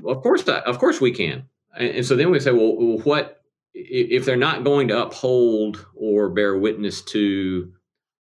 Of 0.07 0.23
course, 0.23 0.43
of 0.43 0.79
course 0.79 1.01
we 1.01 1.13
can. 1.13 1.45
And, 1.77 1.89
and 1.89 2.07
so 2.07 2.17
then 2.17 2.31
we 2.31 2.41
say, 2.41 2.51
well, 2.51 2.99
what 3.05 3.43
if 3.75 4.25
they're 4.25 4.37
not 4.37 4.65
going 4.65 4.89
to 4.89 5.03
uphold 5.03 5.87
or 5.95 6.31
bear 6.31 6.57
witness 6.57 7.03
to 7.03 7.73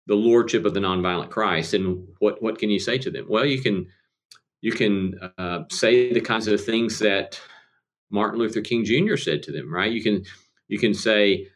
the 0.06 0.14
lordship 0.14 0.64
of 0.64 0.74
the 0.74 0.80
nonviolent 0.80 1.30
Christ? 1.30 1.74
And 1.74 2.06
what 2.18 2.42
what 2.42 2.58
can 2.58 2.70
you 2.70 2.78
say 2.78 2.98
to 2.98 3.10
them? 3.10 3.26
Well, 3.28 3.46
you 3.46 3.60
can 3.60 3.88
you 4.60 4.72
can 4.72 5.14
uh, 5.38 5.64
say 5.70 6.12
the 6.12 6.20
kinds 6.20 6.46
of 6.46 6.62
things 6.62 6.98
that 6.98 7.40
Martin 8.10 8.38
Luther 8.38 8.60
King 8.60 8.84
Jr. 8.84 9.16
said 9.16 9.42
to 9.44 9.52
them, 9.52 9.72
right? 9.72 9.90
You 9.90 10.02
can 10.02 10.24
you 10.68 10.78
can 10.78 10.94
say, 10.94 11.48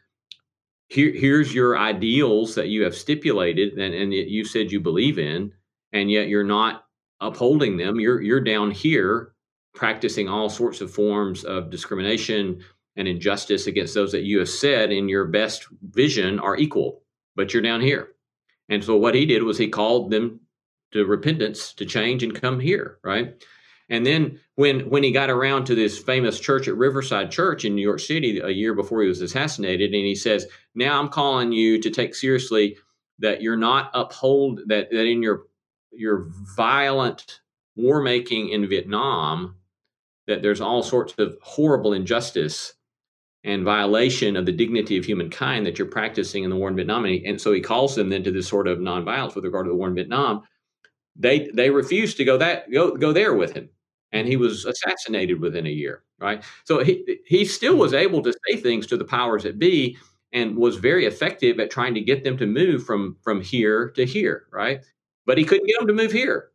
Here, 0.87 1.13
here's 1.13 1.53
your 1.53 1.77
ideals 1.77 2.55
that 2.55 2.69
you 2.69 2.83
have 2.83 2.95
stipulated 2.95 3.73
and, 3.77 3.93
and 3.93 4.13
you 4.13 4.43
said 4.45 4.71
you 4.71 4.79
believe 4.79 5.19
in, 5.19 5.51
and 5.93 6.09
yet 6.09 6.27
you're 6.27 6.43
not 6.43 6.85
upholding 7.21 7.77
them. 7.77 7.99
You're 7.99 8.21
you're 8.21 8.41
down 8.41 8.71
here 8.71 9.33
practicing 9.73 10.29
all 10.29 10.49
sorts 10.49 10.81
of 10.81 10.91
forms 10.91 11.43
of 11.43 11.69
discrimination 11.69 12.63
and 12.95 13.07
injustice 13.07 13.67
against 13.67 13.93
those 13.93 14.11
that 14.13 14.23
you 14.23 14.39
have 14.39 14.49
said 14.49 14.91
in 14.91 15.09
your 15.09 15.25
best 15.25 15.67
vision 15.91 16.39
are 16.39 16.55
equal, 16.55 17.01
but 17.35 17.53
you're 17.53 17.61
down 17.61 17.81
here. 17.81 18.13
And 18.69 18.83
so 18.83 18.95
what 18.95 19.15
he 19.15 19.25
did 19.25 19.43
was 19.43 19.57
he 19.57 19.67
called 19.67 20.11
them 20.11 20.39
to 20.95 21.05
repentance 21.05 21.73
to 21.73 21.85
change 21.85 22.23
and 22.23 22.39
come 22.39 22.59
here, 22.59 22.97
right? 23.03 23.43
And 23.89 24.05
then 24.05 24.39
when 24.55 24.89
when 24.89 25.03
he 25.03 25.11
got 25.11 25.29
around 25.29 25.65
to 25.65 25.75
this 25.75 25.99
famous 25.99 26.39
church 26.39 26.67
at 26.67 26.75
Riverside 26.75 27.29
Church 27.29 27.65
in 27.65 27.75
New 27.75 27.83
York 27.83 27.99
City 27.99 28.39
a 28.39 28.49
year 28.49 28.73
before 28.73 29.01
he 29.01 29.07
was 29.07 29.21
assassinated, 29.21 29.93
and 29.93 30.05
he 30.05 30.15
says, 30.15 30.47
"Now 30.73 30.99
I'm 30.99 31.09
calling 31.09 31.51
you 31.51 31.79
to 31.81 31.89
take 31.91 32.15
seriously 32.15 32.77
that 33.19 33.41
you're 33.41 33.57
not 33.57 33.91
uphold 33.93 34.61
that 34.67 34.89
that 34.89 35.05
in 35.05 35.21
your 35.21 35.43
your 35.91 36.25
violent 36.57 37.41
war 37.75 38.01
making 38.01 38.49
in 38.49 38.67
Vietnam, 38.67 39.55
that 40.27 40.41
there's 40.41 40.61
all 40.61 40.81
sorts 40.81 41.13
of 41.19 41.37
horrible 41.41 41.93
injustice 41.93 42.73
and 43.43 43.63
violation 43.63 44.35
of 44.35 44.47
the 44.47 44.51
dignity 44.51 44.97
of 44.97 45.05
humankind 45.05 45.65
that 45.65 45.77
you're 45.77 45.87
practicing 45.87 46.43
in 46.43 46.49
the 46.49 46.55
war 46.55 46.69
in 46.69 46.75
Vietnam." 46.75 47.05
And, 47.05 47.39
so 47.39 47.53
he 47.53 47.61
calls 47.61 47.95
them 47.95 48.09
then 48.09 48.23
to 48.23 48.31
this 48.31 48.47
sort 48.47 48.67
of 48.67 48.79
nonviolence 48.79 49.35
with 49.35 49.45
regard 49.45 49.67
to 49.67 49.69
the 49.69 49.75
war 49.75 49.89
in 49.89 49.95
Vietnam 49.95 50.41
they 51.15 51.49
they 51.53 51.69
refused 51.69 52.17
to 52.17 52.25
go 52.25 52.37
that 52.37 52.71
go 52.71 52.95
go 52.95 53.13
there 53.13 53.33
with 53.33 53.53
him. 53.53 53.69
And 54.11 54.27
he 54.27 54.37
was 54.37 54.65
assassinated 54.65 55.41
within 55.41 55.65
a 55.65 55.71
year 55.71 56.03
right? 56.19 56.43
So 56.63 56.83
he 56.83 57.19
he 57.25 57.45
still 57.45 57.77
was 57.77 57.93
able 57.93 58.21
to 58.23 58.33
say 58.47 58.57
things 58.57 58.87
to 58.87 58.97
the 58.97 59.05
powers 59.05 59.43
that 59.43 59.59
be 59.59 59.97
and 60.33 60.57
was 60.57 60.77
very 60.77 61.05
effective 61.05 61.59
at 61.59 61.69
trying 61.71 61.93
to 61.93 62.01
get 62.01 62.23
them 62.23 62.37
to 62.37 62.45
move 62.45 62.85
from 62.85 63.17
from 63.21 63.41
here 63.41 63.89
to 63.91 64.05
here 64.05 64.47
right? 64.51 64.81
But 65.25 65.37
he 65.37 65.43
couldn't 65.43 65.67
get 65.67 65.77
them 65.79 65.87
to 65.87 65.93
move 65.93 66.11
here. 66.11 66.49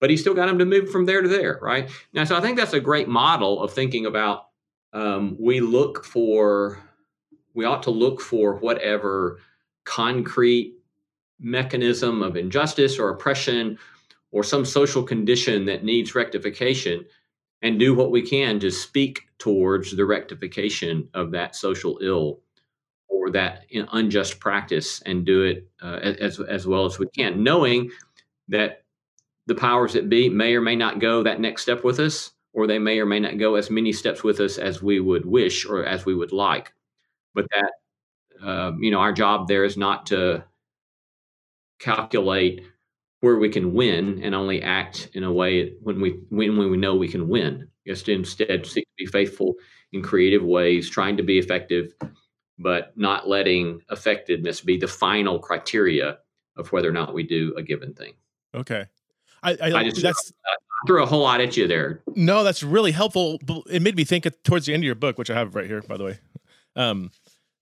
But 0.00 0.10
he 0.10 0.16
still 0.16 0.34
got 0.34 0.46
them 0.46 0.58
to 0.58 0.66
move 0.66 0.90
from 0.90 1.06
there 1.06 1.22
to 1.22 1.28
there 1.28 1.58
right? 1.62 1.90
Now 2.12 2.24
so 2.24 2.36
i 2.36 2.40
think 2.40 2.56
that's 2.56 2.72
a 2.72 2.80
great 2.80 3.08
model 3.08 3.62
of 3.62 3.72
thinking 3.72 4.06
about 4.06 4.46
um, 4.92 5.36
we 5.40 5.60
look 5.60 6.04
for 6.04 6.78
we 7.54 7.64
ought 7.64 7.82
to 7.84 7.90
look 7.90 8.20
for 8.20 8.56
whatever 8.56 9.40
concrete 9.84 10.74
mechanism 11.40 12.22
of 12.22 12.36
injustice 12.36 12.98
or 12.98 13.10
oppression 13.10 13.78
or 14.34 14.42
some 14.42 14.64
social 14.64 15.04
condition 15.04 15.64
that 15.64 15.84
needs 15.84 16.16
rectification 16.16 17.04
and 17.62 17.78
do 17.78 17.94
what 17.94 18.10
we 18.10 18.20
can 18.20 18.58
to 18.58 18.68
speak 18.68 19.22
towards 19.38 19.96
the 19.96 20.04
rectification 20.04 21.08
of 21.14 21.30
that 21.30 21.54
social 21.54 22.00
ill 22.02 22.40
or 23.08 23.30
that 23.30 23.64
unjust 23.92 24.40
practice 24.40 25.00
and 25.06 25.24
do 25.24 25.44
it 25.44 25.68
uh, 25.80 26.00
as 26.02 26.40
as 26.40 26.66
well 26.66 26.84
as 26.84 26.98
we 26.98 27.06
can, 27.16 27.44
knowing 27.44 27.88
that 28.48 28.82
the 29.46 29.54
powers 29.54 29.92
that 29.92 30.08
be 30.08 30.28
may 30.28 30.56
or 30.56 30.60
may 30.60 30.74
not 30.74 30.98
go 30.98 31.22
that 31.22 31.40
next 31.40 31.62
step 31.62 31.84
with 31.84 32.00
us, 32.00 32.32
or 32.52 32.66
they 32.66 32.80
may 32.80 32.98
or 32.98 33.06
may 33.06 33.20
not 33.20 33.38
go 33.38 33.54
as 33.54 33.70
many 33.70 33.92
steps 33.92 34.24
with 34.24 34.40
us 34.40 34.58
as 34.58 34.82
we 34.82 34.98
would 34.98 35.24
wish 35.24 35.64
or 35.64 35.84
as 35.84 36.04
we 36.04 36.14
would 36.14 36.32
like. 36.32 36.72
But 37.34 37.46
that 37.54 37.70
uh, 38.44 38.72
you 38.80 38.90
know, 38.90 38.98
our 38.98 39.12
job 39.12 39.46
there 39.46 39.64
is 39.64 39.76
not 39.76 40.06
to 40.06 40.42
calculate 41.78 42.64
where 43.24 43.38
we 43.38 43.48
can 43.48 43.72
win 43.72 44.20
and 44.22 44.34
only 44.34 44.62
act 44.62 45.08
in 45.14 45.24
a 45.24 45.32
way 45.32 45.72
when 45.82 45.98
we 45.98 46.20
when, 46.28 46.58
when 46.58 46.70
we 46.70 46.76
know 46.76 46.94
we 46.94 47.08
can 47.08 47.26
win. 47.26 47.66
Just 47.86 48.08
instead 48.10 48.66
seek 48.66 48.84
to 48.84 48.94
be 48.98 49.06
faithful 49.06 49.54
in 49.92 50.02
creative 50.02 50.42
ways, 50.42 50.90
trying 50.90 51.16
to 51.16 51.22
be 51.22 51.38
effective, 51.38 51.94
but 52.58 52.92
not 52.96 53.26
letting 53.26 53.80
effectiveness 53.90 54.60
be 54.60 54.76
the 54.76 54.86
final 54.86 55.38
criteria 55.38 56.18
of 56.56 56.70
whether 56.70 56.88
or 56.88 56.92
not 56.92 57.14
we 57.14 57.22
do 57.22 57.54
a 57.56 57.62
given 57.62 57.94
thing. 57.94 58.12
Okay. 58.54 58.84
I, 59.42 59.52
I, 59.52 59.72
I 59.72 59.84
just 59.84 60.02
that's 60.02 60.32
I 60.44 60.56
threw 60.86 61.02
a 61.02 61.06
whole 61.06 61.22
lot 61.22 61.40
at 61.40 61.56
you 61.56 61.66
there. 61.66 62.02
No, 62.14 62.44
that's 62.44 62.62
really 62.62 62.92
helpful. 62.92 63.38
It 63.70 63.80
made 63.80 63.96
me 63.96 64.04
think 64.04 64.26
towards 64.44 64.66
the 64.66 64.74
end 64.74 64.82
of 64.82 64.86
your 64.86 64.94
book, 64.94 65.16
which 65.16 65.30
I 65.30 65.34
have 65.34 65.54
right 65.54 65.66
here, 65.66 65.80
by 65.82 65.96
the 65.96 66.04
way. 66.04 66.18
Um, 66.76 67.10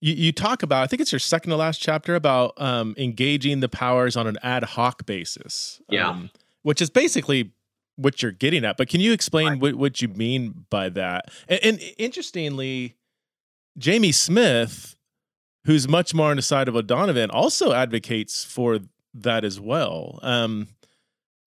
you, 0.02 0.14
you 0.14 0.32
talk 0.32 0.64
about, 0.64 0.82
I 0.82 0.86
think 0.88 1.00
it's 1.00 1.12
your 1.12 1.20
second 1.20 1.50
to 1.50 1.56
last 1.56 1.80
chapter 1.80 2.16
about 2.16 2.60
um, 2.60 2.94
engaging 2.98 3.60
the 3.60 3.68
powers 3.68 4.16
on 4.16 4.26
an 4.26 4.36
ad 4.42 4.64
hoc 4.64 5.06
basis. 5.06 5.80
Yeah. 5.88 6.10
Um, 6.10 6.30
which 6.62 6.82
is 6.82 6.90
basically 6.90 7.52
what 7.96 8.20
you're 8.20 8.32
getting 8.32 8.64
at. 8.64 8.76
But 8.76 8.88
can 8.88 9.00
you 9.00 9.12
explain 9.12 9.48
right. 9.48 9.60
what, 9.60 9.74
what 9.76 10.02
you 10.02 10.08
mean 10.08 10.66
by 10.70 10.88
that? 10.90 11.26
And, 11.48 11.60
and, 11.62 11.80
interestingly, 11.98 12.96
Jamie 13.78 14.12
Smith, 14.12 14.96
who's 15.66 15.86
much 15.86 16.14
more 16.14 16.30
on 16.30 16.36
the 16.36 16.42
side 16.42 16.68
of 16.68 16.74
O'Donovan, 16.74 17.30
also 17.30 17.72
advocates 17.72 18.44
for 18.44 18.80
that 19.14 19.44
as 19.44 19.60
well. 19.60 20.18
Um, 20.22 20.68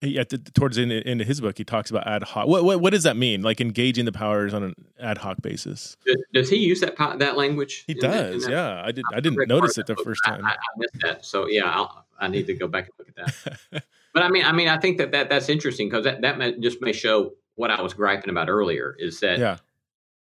at 0.03 0.29
the, 0.29 0.37
towards 0.37 0.75
the 0.75 0.83
end, 0.83 0.91
end 0.91 1.21
of 1.21 1.27
his 1.27 1.41
book, 1.41 1.57
he 1.57 1.63
talks 1.63 1.89
about 1.89 2.05
ad 2.05 2.23
hoc. 2.23 2.47
What, 2.47 2.63
what, 2.63 2.81
what 2.81 2.91
does 2.91 3.03
that 3.03 3.15
mean? 3.15 3.41
Like 3.41 3.61
engaging 3.61 4.05
the 4.05 4.11
powers 4.11 4.53
on 4.53 4.63
an 4.63 4.75
ad 4.99 5.17
hoc 5.17 5.41
basis? 5.41 5.97
Does, 6.05 6.17
does 6.33 6.49
he 6.49 6.57
use 6.57 6.81
that 6.81 6.95
that 7.19 7.37
language? 7.37 7.83
He 7.87 7.93
does. 7.93 8.43
That, 8.43 8.51
yeah, 8.51 8.81
I 8.83 8.91
did. 8.91 9.05
I 9.13 9.19
didn't 9.19 9.47
notice 9.47 9.77
it 9.77 9.87
the 9.87 9.95
first 9.95 10.21
time. 10.25 10.45
I, 10.45 10.51
I, 10.51 10.55
missed 10.77 10.99
that. 11.01 11.25
So 11.25 11.47
yeah, 11.47 11.65
I'll, 11.65 12.05
i 12.19 12.27
need 12.27 12.47
to 12.47 12.53
go 12.53 12.67
back 12.67 12.89
and 12.89 12.93
look 12.99 13.09
at 13.17 13.49
that. 13.71 13.83
but 14.13 14.23
I 14.23 14.29
mean, 14.29 14.45
I 14.45 14.51
mean, 14.51 14.67
I 14.67 14.77
think 14.77 14.97
that, 14.97 15.11
that 15.11 15.29
that's 15.29 15.49
interesting 15.49 15.89
because 15.89 16.03
that 16.03 16.21
that 16.21 16.37
may, 16.37 16.59
just 16.59 16.81
may 16.81 16.93
show 16.93 17.33
what 17.55 17.71
I 17.71 17.81
was 17.81 17.93
griping 17.93 18.29
about 18.29 18.49
earlier 18.49 18.95
is 18.99 19.19
that 19.21 19.39
yeah. 19.39 19.57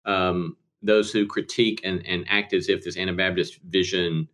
um, 0.04 0.56
those 0.82 1.10
who 1.10 1.26
critique 1.26 1.80
and, 1.84 2.06
and 2.06 2.24
act 2.28 2.52
as 2.52 2.68
if 2.68 2.84
this 2.84 2.96
Anabaptist 2.96 3.58
vision 3.62 4.28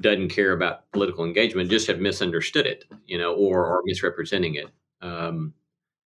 doesn't 0.00 0.28
care 0.28 0.52
about 0.52 0.90
political 0.92 1.24
engagement 1.24 1.70
just 1.70 1.86
have 1.86 1.98
misunderstood 1.98 2.66
it, 2.66 2.84
you 3.06 3.18
know, 3.18 3.34
or 3.34 3.66
or 3.66 3.82
misrepresenting 3.84 4.54
it. 4.54 4.68
Um, 5.00 5.54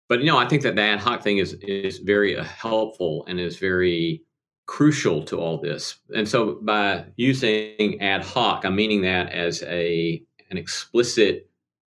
but 0.09 0.21
you 0.21 0.27
know, 0.27 0.39
I 0.39 0.49
think 0.49 0.63
that 0.63 0.77
the 0.77 0.83
ad 0.83 1.01
hoc 1.01 1.23
thing 1.23 1.39
is 1.39 1.55
is 1.55 1.99
very 1.99 2.37
uh, 2.37 2.45
helpful 2.45 3.25
and 3.29 3.41
is 3.41 3.59
very 3.59 4.23
crucial 4.67 5.23
to 5.25 5.39
all 5.39 5.59
this. 5.59 5.97
And 6.15 6.29
so, 6.29 6.59
by 6.63 7.05
using 7.17 8.01
ad 8.01 8.23
hoc, 8.23 8.65
I'm 8.65 8.77
meaning 8.77 9.03
that 9.03 9.31
as 9.33 9.63
a 9.65 10.23
an 10.51 10.57
explicit 10.57 11.49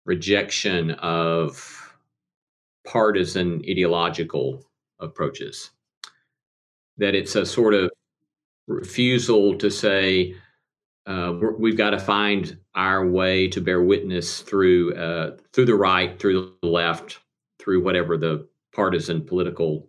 rejection 0.04 0.92
of 0.92 1.94
partisan 2.86 3.62
ideological 3.68 4.64
approaches. 4.98 5.70
That 6.98 7.14
it's 7.14 7.36
a 7.36 7.46
sort 7.46 7.74
of 7.74 7.90
refusal 8.66 9.56
to 9.58 9.70
say 9.70 10.34
uh, 11.06 11.34
we've 11.58 11.76
got 11.76 11.90
to 11.90 11.98
find 11.98 12.58
our 12.74 13.06
way 13.06 13.48
to 13.48 13.60
bear 13.60 13.82
witness 13.82 14.42
through 14.42 14.94
uh, 14.94 15.36
through 15.52 15.66
the 15.66 15.74
right, 15.74 16.18
through 16.18 16.52
the 16.62 16.68
left, 16.68 17.18
through 17.58 17.82
whatever 17.82 18.16
the 18.16 18.46
partisan 18.74 19.24
political 19.24 19.88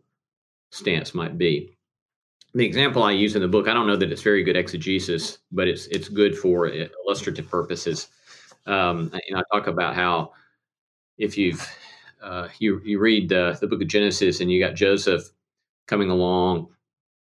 stance 0.72 1.14
might 1.14 1.38
be. 1.38 1.76
The 2.54 2.66
example 2.66 3.04
I 3.04 3.12
use 3.12 3.36
in 3.36 3.42
the 3.42 3.48
book, 3.48 3.68
I 3.68 3.74
don't 3.74 3.88
know 3.88 3.96
that 3.96 4.12
it's 4.12 4.22
very 4.22 4.44
good 4.44 4.58
exegesis, 4.58 5.40
but 5.52 5.68
it's 5.68 5.88
it's 5.88 6.10
good 6.10 6.38
for 6.38 6.68
illustrative 6.68 7.50
purposes. 7.50 8.08
Um, 8.66 9.12
and 9.14 9.38
I 9.38 9.44
talk 9.54 9.68
about 9.68 9.96
how 9.96 10.34
if 11.18 11.38
you've 11.38 11.66
uh, 12.22 12.48
you 12.60 12.82
you 12.86 13.00
read 13.00 13.30
the 13.30 13.58
book 13.62 13.82
of 13.82 13.88
Genesis 13.88 14.40
and 14.40 14.52
you 14.52 14.64
got 14.64 14.76
Joseph 14.76 15.30
coming 15.88 16.10
along, 16.10 16.70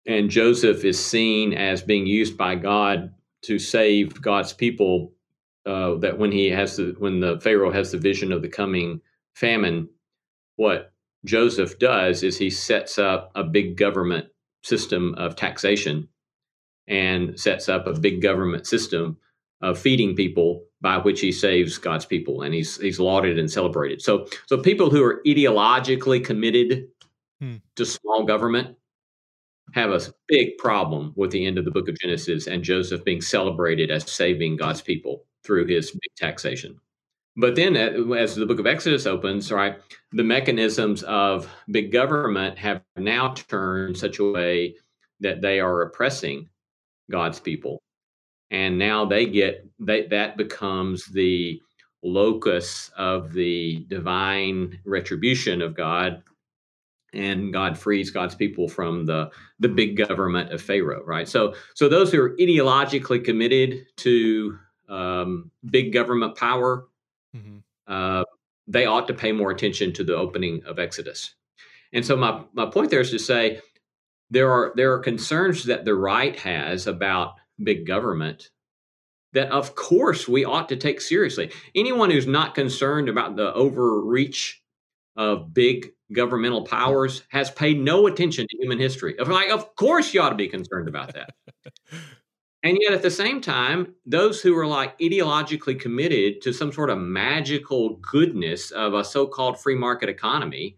and 0.06 0.28
Joseph 0.28 0.84
is 0.84 1.02
seen 1.02 1.54
as 1.54 1.82
being 1.82 2.06
used 2.06 2.36
by 2.36 2.54
God 2.56 3.12
to 3.42 3.58
save 3.58 4.20
God's 4.20 4.52
people. 4.52 5.12
Uh, 5.66 5.96
that 5.96 6.18
when 6.18 6.32
he 6.32 6.48
has 6.48 6.76
the 6.76 6.94
when 6.98 7.20
the 7.20 7.38
Pharaoh 7.40 7.70
has 7.70 7.92
the 7.92 7.98
vision 7.98 8.32
of 8.32 8.40
the 8.40 8.48
coming 8.48 9.00
famine, 9.34 9.88
what 10.56 10.92
Joseph 11.24 11.78
does 11.78 12.22
is 12.22 12.38
he 12.38 12.50
sets 12.50 12.98
up 12.98 13.30
a 13.34 13.44
big 13.44 13.76
government 13.76 14.26
system 14.62 15.14
of 15.16 15.36
taxation 15.36 16.08
and 16.86 17.38
sets 17.38 17.68
up 17.68 17.86
a 17.86 17.98
big 17.98 18.22
government 18.22 18.66
system 18.66 19.16
of 19.62 19.78
feeding 19.78 20.16
people 20.16 20.64
by 20.80 20.96
which 20.96 21.20
he 21.20 21.30
saves 21.30 21.78
God's 21.78 22.06
people 22.06 22.42
and 22.42 22.54
he's 22.54 22.80
he's 22.80 22.98
lauded 22.98 23.38
and 23.38 23.50
celebrated. 23.50 24.00
So 24.00 24.26
so 24.46 24.58
people 24.58 24.90
who 24.90 25.04
are 25.04 25.20
ideologically 25.26 26.24
committed 26.24 26.88
hmm. 27.40 27.56
to 27.76 27.84
small 27.84 28.24
government 28.24 28.76
have 29.74 29.90
a 29.90 30.00
big 30.28 30.58
problem 30.58 31.12
with 31.16 31.30
the 31.30 31.46
end 31.46 31.58
of 31.58 31.64
the 31.64 31.70
book 31.70 31.88
of 31.88 31.98
Genesis 31.98 32.46
and 32.46 32.62
Joseph 32.62 33.04
being 33.04 33.20
celebrated 33.20 33.90
as 33.90 34.10
saving 34.10 34.56
God's 34.56 34.82
people 34.82 35.24
through 35.44 35.66
his 35.66 35.90
big 35.90 36.14
taxation. 36.16 36.80
But 37.36 37.54
then, 37.54 37.76
uh, 37.76 38.12
as 38.14 38.34
the 38.34 38.46
book 38.46 38.58
of 38.58 38.66
Exodus 38.66 39.06
opens, 39.06 39.52
right, 39.52 39.78
the 40.12 40.24
mechanisms 40.24 41.02
of 41.04 41.48
big 41.70 41.92
government 41.92 42.58
have 42.58 42.82
now 42.96 43.34
turned 43.34 43.96
such 43.96 44.18
a 44.18 44.24
way 44.24 44.74
that 45.20 45.40
they 45.40 45.60
are 45.60 45.82
oppressing 45.82 46.48
God's 47.10 47.40
people. 47.40 47.82
And 48.50 48.78
now 48.78 49.04
they 49.04 49.26
get 49.26 49.64
they, 49.78 50.06
that 50.06 50.36
becomes 50.36 51.06
the 51.06 51.60
locus 52.02 52.90
of 52.96 53.32
the 53.32 53.84
divine 53.88 54.80
retribution 54.84 55.62
of 55.62 55.76
God 55.76 56.22
and 57.12 57.52
God 57.52 57.78
frees 57.78 58.10
God's 58.10 58.34
people 58.34 58.68
from 58.68 59.06
the 59.06 59.30
the 59.58 59.68
big 59.68 59.96
government 59.96 60.52
of 60.52 60.62
Pharaoh, 60.62 61.02
right? 61.04 61.28
So 61.28 61.54
so 61.74 61.88
those 61.88 62.12
who 62.12 62.20
are 62.20 62.36
ideologically 62.36 63.24
committed 63.24 63.86
to 63.98 64.58
um, 64.88 65.50
big 65.70 65.92
government 65.92 66.36
power, 66.36 66.86
mm-hmm. 67.36 67.58
uh, 67.86 68.24
they 68.66 68.86
ought 68.86 69.08
to 69.08 69.14
pay 69.14 69.32
more 69.32 69.50
attention 69.50 69.92
to 69.94 70.04
the 70.04 70.16
opening 70.16 70.62
of 70.66 70.78
Exodus. 70.78 71.34
And 71.92 72.04
so 72.04 72.16
my 72.16 72.42
my 72.52 72.66
point 72.66 72.90
there 72.90 73.00
is 73.00 73.10
to 73.10 73.18
say 73.18 73.60
there 74.30 74.50
are 74.50 74.72
there 74.76 74.92
are 74.92 75.00
concerns 75.00 75.64
that 75.64 75.84
the 75.84 75.94
right 75.94 76.38
has 76.38 76.86
about 76.86 77.34
big 77.62 77.86
government 77.86 78.50
that 79.32 79.50
of 79.50 79.74
course 79.74 80.26
we 80.26 80.44
ought 80.44 80.68
to 80.68 80.76
take 80.76 81.00
seriously. 81.00 81.50
Anyone 81.74 82.10
who's 82.10 82.26
not 82.26 82.54
concerned 82.54 83.08
about 83.08 83.36
the 83.36 83.52
overreach 83.54 84.62
of 85.16 85.52
big 85.52 85.92
governmental 86.12 86.62
powers 86.62 87.22
has 87.30 87.50
paid 87.50 87.80
no 87.80 88.06
attention 88.06 88.46
to 88.48 88.56
human 88.58 88.78
history. 88.78 89.18
Of 89.18 89.28
Like, 89.28 89.50
of 89.50 89.74
course, 89.76 90.12
you 90.12 90.20
ought 90.20 90.30
to 90.30 90.36
be 90.36 90.48
concerned 90.48 90.88
about 90.88 91.14
that. 91.14 91.30
and 92.62 92.78
yet, 92.80 92.92
at 92.92 93.02
the 93.02 93.10
same 93.10 93.40
time, 93.40 93.94
those 94.06 94.40
who 94.40 94.56
are 94.56 94.66
like 94.66 94.98
ideologically 94.98 95.78
committed 95.78 96.42
to 96.42 96.52
some 96.52 96.72
sort 96.72 96.90
of 96.90 96.98
magical 96.98 97.96
goodness 97.96 98.70
of 98.70 98.94
a 98.94 99.04
so 99.04 99.26
called 99.26 99.60
free 99.60 99.76
market 99.76 100.08
economy, 100.08 100.76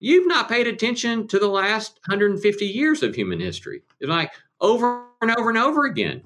you've 0.00 0.28
not 0.28 0.48
paid 0.48 0.66
attention 0.66 1.26
to 1.28 1.38
the 1.38 1.48
last 1.48 2.00
150 2.06 2.66
years 2.66 3.02
of 3.02 3.14
human 3.14 3.40
history. 3.40 3.82
It's 4.00 4.10
like 4.10 4.32
over 4.60 5.04
and 5.20 5.30
over 5.30 5.48
and 5.48 5.58
over 5.58 5.86
again. 5.86 6.22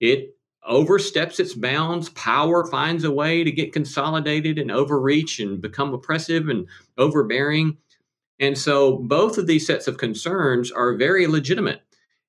It 0.00 0.36
oversteps 0.66 1.40
its 1.40 1.54
bounds. 1.54 2.10
Power 2.10 2.66
finds 2.66 3.04
a 3.04 3.10
way 3.10 3.44
to 3.44 3.50
get 3.50 3.72
consolidated 3.72 4.58
and 4.58 4.70
overreach 4.70 5.40
and 5.40 5.60
become 5.60 5.94
oppressive 5.94 6.48
and 6.48 6.66
overbearing. 6.98 7.76
And 8.38 8.56
so 8.56 8.98
both 8.98 9.38
of 9.38 9.46
these 9.46 9.66
sets 9.66 9.86
of 9.86 9.98
concerns 9.98 10.70
are 10.70 10.96
very 10.96 11.26
legitimate. 11.26 11.82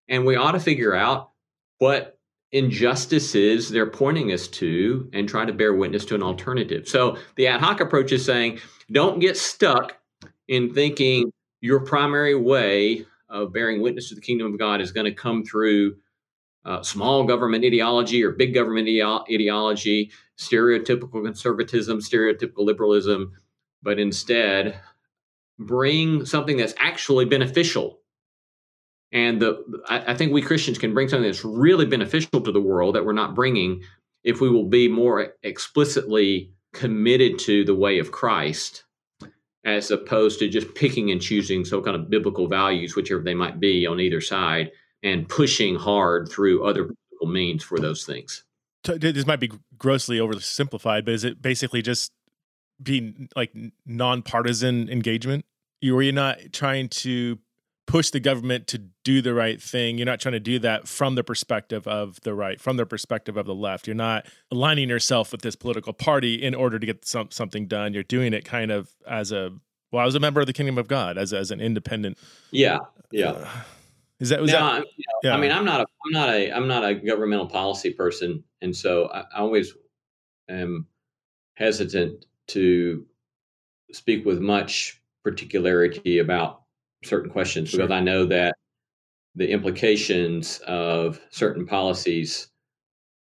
And 0.08 0.26
we 0.26 0.36
ought 0.36 0.52
to 0.52 0.60
figure 0.60 0.94
out 0.94 1.32
what 1.78 2.20
injustices 2.52 3.70
they're 3.70 3.90
pointing 3.90 4.32
us 4.32 4.48
to 4.48 5.10
and 5.14 5.28
try 5.28 5.46
to 5.46 5.54
bear 5.54 5.74
witness 5.74 6.04
to 6.06 6.16
an 6.16 6.24
alternative. 6.24 6.88
So 6.88 7.18
the 7.36 7.48
ad 7.48 7.62
hoc 7.62 7.80
approach 7.80 8.12
is 8.12 8.26
saying 8.26 8.60
don't 8.92 9.20
get 9.20 9.38
stuck 9.38 9.98
in 10.50 10.74
thinking 10.74 11.32
your 11.62 11.80
primary 11.80 12.36
way 12.36 13.06
of 13.30 13.54
bearing 13.54 13.82
witness 13.82 14.10
to 14.10 14.16
the 14.16 14.22
kingdom 14.22 14.52
of 14.52 14.60
God 14.60 14.82
is 14.82 14.92
going 14.92 15.06
to 15.06 15.14
come 15.14 15.46
through 15.46 15.96
uh, 16.66 16.84
small 16.84 17.24
government 17.24 17.66
ideology 17.66 18.24
or 18.24 18.32
big 18.32 18.54
government 18.54 18.88
ideology, 18.88 20.12
stereotypical 20.38 21.24
conservatism, 21.24 22.00
stereotypical 22.00 22.66
liberalism, 22.66 23.32
but 23.82 24.00
instead 24.00 24.80
bring 25.60 26.26
something 26.26 26.58
that's 26.58 26.76
actually 26.78 27.26
beneficial. 27.26 28.00
And 29.12 29.42
the 29.42 29.64
I, 29.88 30.12
I 30.12 30.14
think 30.16 30.32
we 30.32 30.42
Christians 30.42 30.78
can 30.78 30.94
bring 30.94 31.10
something 31.10 31.28
that's 31.28 31.46
really 31.46 31.86
beneficial 31.86 32.42
to 32.42 32.52
the 32.52 32.62
world 32.62 32.96
that 32.96 33.06
we're 33.06 33.14
not 33.14 33.36
bringing 33.36 33.84
if 34.24 34.40
we 34.40 34.50
will 34.50 34.68
be 34.68 34.88
more 34.88 35.34
explicitly 35.44 36.54
committed 36.74 37.40
to 37.40 37.66
the 37.66 37.76
way 37.76 38.00
of 38.00 38.12
Christ 38.12 38.84
as 39.64 39.92
opposed 39.92 40.40
to 40.40 40.48
just 40.48 40.74
picking 40.74 41.12
and 41.12 41.22
choosing 41.22 41.64
some 41.64 41.84
kind 41.84 41.96
of 41.96 42.10
biblical 42.10 42.48
values, 42.48 42.96
whichever 42.96 43.22
they 43.22 43.36
might 43.36 43.60
be 43.60 43.86
on 43.86 44.00
either 44.00 44.22
side, 44.22 44.72
and 45.04 45.28
pushing 45.28 45.76
hard 45.76 46.30
through 46.30 46.64
other 46.66 46.92
means 47.22 47.64
for 47.64 47.80
those 47.80 48.06
things. 48.06 48.44
This 48.84 49.28
might 49.28 49.40
be 49.40 49.52
grossly 49.78 50.18
oversimplified, 50.18 51.06
but 51.06 51.14
is 51.14 51.24
it 51.24 51.42
basically 51.42 51.82
just 51.82 52.12
being 52.82 53.30
like 53.36 53.54
nonpartisan 53.86 54.90
engagement? 54.90 55.46
You 55.82 55.96
are 55.98 56.02
you 56.02 56.12
not 56.12 56.38
trying 56.52 56.90
to 56.90 57.38
push 57.88 58.10
the 58.10 58.20
government 58.20 58.68
to 58.68 58.78
do 59.04 59.22
the 59.22 59.34
right 59.34 59.62
thing. 59.62 59.98
You're 59.98 60.06
not 60.06 60.20
trying 60.20 60.34
to 60.34 60.40
do 60.40 60.60
that 60.60 60.88
from 60.88 61.16
the 61.16 61.24
perspective 61.24 61.86
of 61.88 62.22
the 62.22 62.34
right, 62.34 62.60
from 62.60 62.78
the 62.78 62.86
perspective 62.86 63.38
of 63.38 63.46
the 63.46 63.54
left. 63.54 63.86
You're 63.86 63.96
not 63.96 64.26
aligning 64.52 64.90
yourself 64.90 65.32
with 65.32 65.42
this 65.42 65.56
political 65.56 65.92
party 65.92 66.36
in 66.36 66.56
order 66.56 66.80
to 66.80 66.86
get 66.86 67.06
some, 67.06 67.30
something 67.32 67.68
done. 67.68 67.94
You're 67.94 68.04
doing 68.04 68.34
it 68.34 68.46
kind 68.46 68.72
of 68.72 68.92
as 69.08 69.32
a 69.32 69.52
well, 69.92 70.02
I 70.02 70.06
was 70.06 70.16
a 70.16 70.22
member 70.22 70.40
of 70.40 70.48
the 70.48 70.54
kingdom 70.54 70.78
of 70.78 70.88
God 70.88 71.18
as 71.18 71.34
as 71.34 71.52
an 71.52 71.60
independent. 71.60 72.18
Yeah, 72.52 72.80
yeah. 73.12 73.32
Uh, 73.32 73.50
is 74.22 74.30
that 74.30 74.40
was 74.40 74.52
that? 74.52 74.86
yeah. 75.24 75.34
I 75.34 75.38
mean, 75.40 75.52
I'm 75.52 75.66
not 75.66 75.82
a 75.82 75.86
I'm 76.06 76.12
not 76.12 76.30
a 76.30 76.52
I'm 76.52 76.68
not 76.68 76.86
a 76.86 76.94
governmental 76.94 77.48
policy 77.48 77.92
person, 77.92 78.44
and 78.62 78.76
so 78.76 79.08
I, 79.08 79.22
I 79.22 79.40
always 79.40 79.74
am 80.48 80.86
hesitant 81.56 82.26
to 82.50 83.06
speak 83.92 84.24
with 84.24 84.40
much 84.40 85.02
particularity 85.24 86.20
about 86.20 86.62
certain 87.04 87.32
questions 87.32 87.70
sure. 87.70 87.80
because 87.80 87.92
I 87.92 88.00
know 88.00 88.26
that 88.28 88.56
the 89.36 89.50
implications 89.50 90.60
of 90.68 91.20
certain 91.32 91.66
policies 91.66 92.50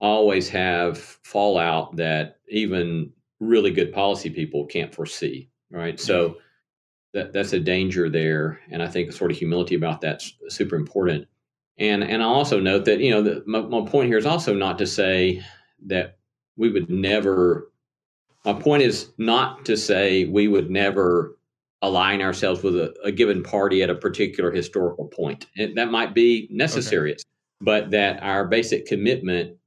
always 0.02 0.50
have 0.50 0.98
fallout 0.98 1.96
that 1.98 2.40
even 2.48 3.12
really 3.40 3.72
good 3.72 3.94
policy 3.94 4.30
people 4.30 4.66
can't 4.66 4.94
foresee. 4.94 5.50
Right. 5.72 6.00
So 6.00 6.38
that 7.14 7.34
that's 7.34 7.54
a 7.54 7.60
danger 7.60 8.10
there. 8.10 8.60
And 8.70 8.84
I 8.84 8.88
think 8.88 9.10
a 9.10 9.12
sort 9.12 9.32
of 9.32 9.38
humility 9.38 9.76
about 9.76 10.02
that's 10.02 10.34
super 10.50 10.76
important. 10.76 11.28
And 11.78 12.04
and 12.04 12.22
I 12.22 12.26
also 12.26 12.60
note 12.60 12.86
that, 12.86 13.00
you 13.00 13.12
know, 13.12 13.22
the, 13.22 13.44
my, 13.46 13.62
my 13.62 13.86
point 13.86 14.08
here 14.08 14.18
is 14.18 14.26
also 14.26 14.54
not 14.54 14.78
to 14.80 14.88
say 14.88 15.44
that 15.86 16.18
we 16.58 16.70
would 16.70 16.90
never 16.90 17.72
my 18.46 18.54
point 18.54 18.84
is 18.84 19.12
not 19.18 19.66
to 19.66 19.76
say 19.76 20.26
we 20.26 20.48
would 20.48 20.70
never 20.70 21.38
align 21.82 22.22
ourselves 22.22 22.64
with 22.64 22.76
a, 22.76 22.94
a, 23.04 23.12
given 23.12 23.42
party 23.42 23.82
at 23.82 23.90
a 23.90 23.96
particular 23.96 24.52
historical 24.52 25.08
point. 25.08 25.46
And 25.58 25.78
that 25.78 25.92
might 25.92 26.14
be 26.14 26.48
necessary, 26.52 27.14
okay. 27.14 27.24
but 27.62 27.92
that 27.92 28.22
our 28.22 28.46
basic 28.46 28.86
commitment 28.86 29.58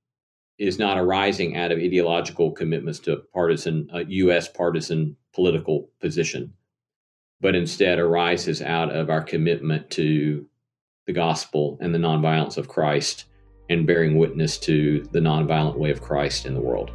is 0.59 0.79
not 0.79 0.99
arising 0.99 1.57
out 1.57 1.73
of 1.73 1.79
ideological 1.79 2.53
commitments 2.53 2.99
to 3.01 3.17
partisan, 3.33 3.89
uh, 3.95 4.05
U.S. 4.07 4.49
partisan 4.49 5.17
political 5.35 5.89
position, 6.01 6.53
but 7.43 7.55
instead 7.57 7.99
arises 7.99 8.63
out 8.63 8.95
of 8.95 9.11
our 9.11 9.21
commitment 9.21 9.91
to 9.91 10.47
the 11.07 11.13
gospel 11.13 11.77
and 11.81 11.93
the 11.93 11.99
nonviolence 11.99 12.57
of 12.57 12.69
Christ 12.69 13.27
and 13.69 13.87
bearing 13.87 14.17
witness 14.17 14.57
to 14.59 15.03
the 15.11 15.19
nonviolent 15.19 15.77
way 15.77 15.91
of 15.91 16.01
Christ 16.01 16.47
in 16.47 16.55
the 16.55 16.61
world. 16.61 16.93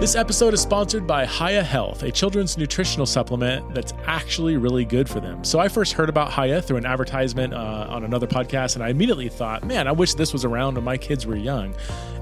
This 0.00 0.16
episode 0.16 0.54
is 0.54 0.62
sponsored 0.62 1.06
by 1.06 1.26
Hiya 1.26 1.62
Health, 1.62 2.02
a 2.04 2.10
children's 2.10 2.56
nutritional 2.56 3.04
supplement 3.04 3.74
that's 3.74 3.92
actually 4.06 4.56
really 4.56 4.86
good 4.86 5.10
for 5.10 5.20
them. 5.20 5.44
So 5.44 5.58
I 5.58 5.68
first 5.68 5.92
heard 5.92 6.08
about 6.08 6.32
Hiya 6.32 6.62
through 6.62 6.78
an 6.78 6.86
advertisement 6.86 7.52
uh, 7.52 7.86
on 7.90 8.04
another 8.04 8.26
podcast, 8.26 8.76
and 8.76 8.82
I 8.82 8.88
immediately 8.88 9.28
thought, 9.28 9.62
man, 9.62 9.86
I 9.86 9.92
wish 9.92 10.14
this 10.14 10.32
was 10.32 10.42
around 10.42 10.76
when 10.76 10.84
my 10.84 10.96
kids 10.96 11.26
were 11.26 11.36
young. 11.36 11.74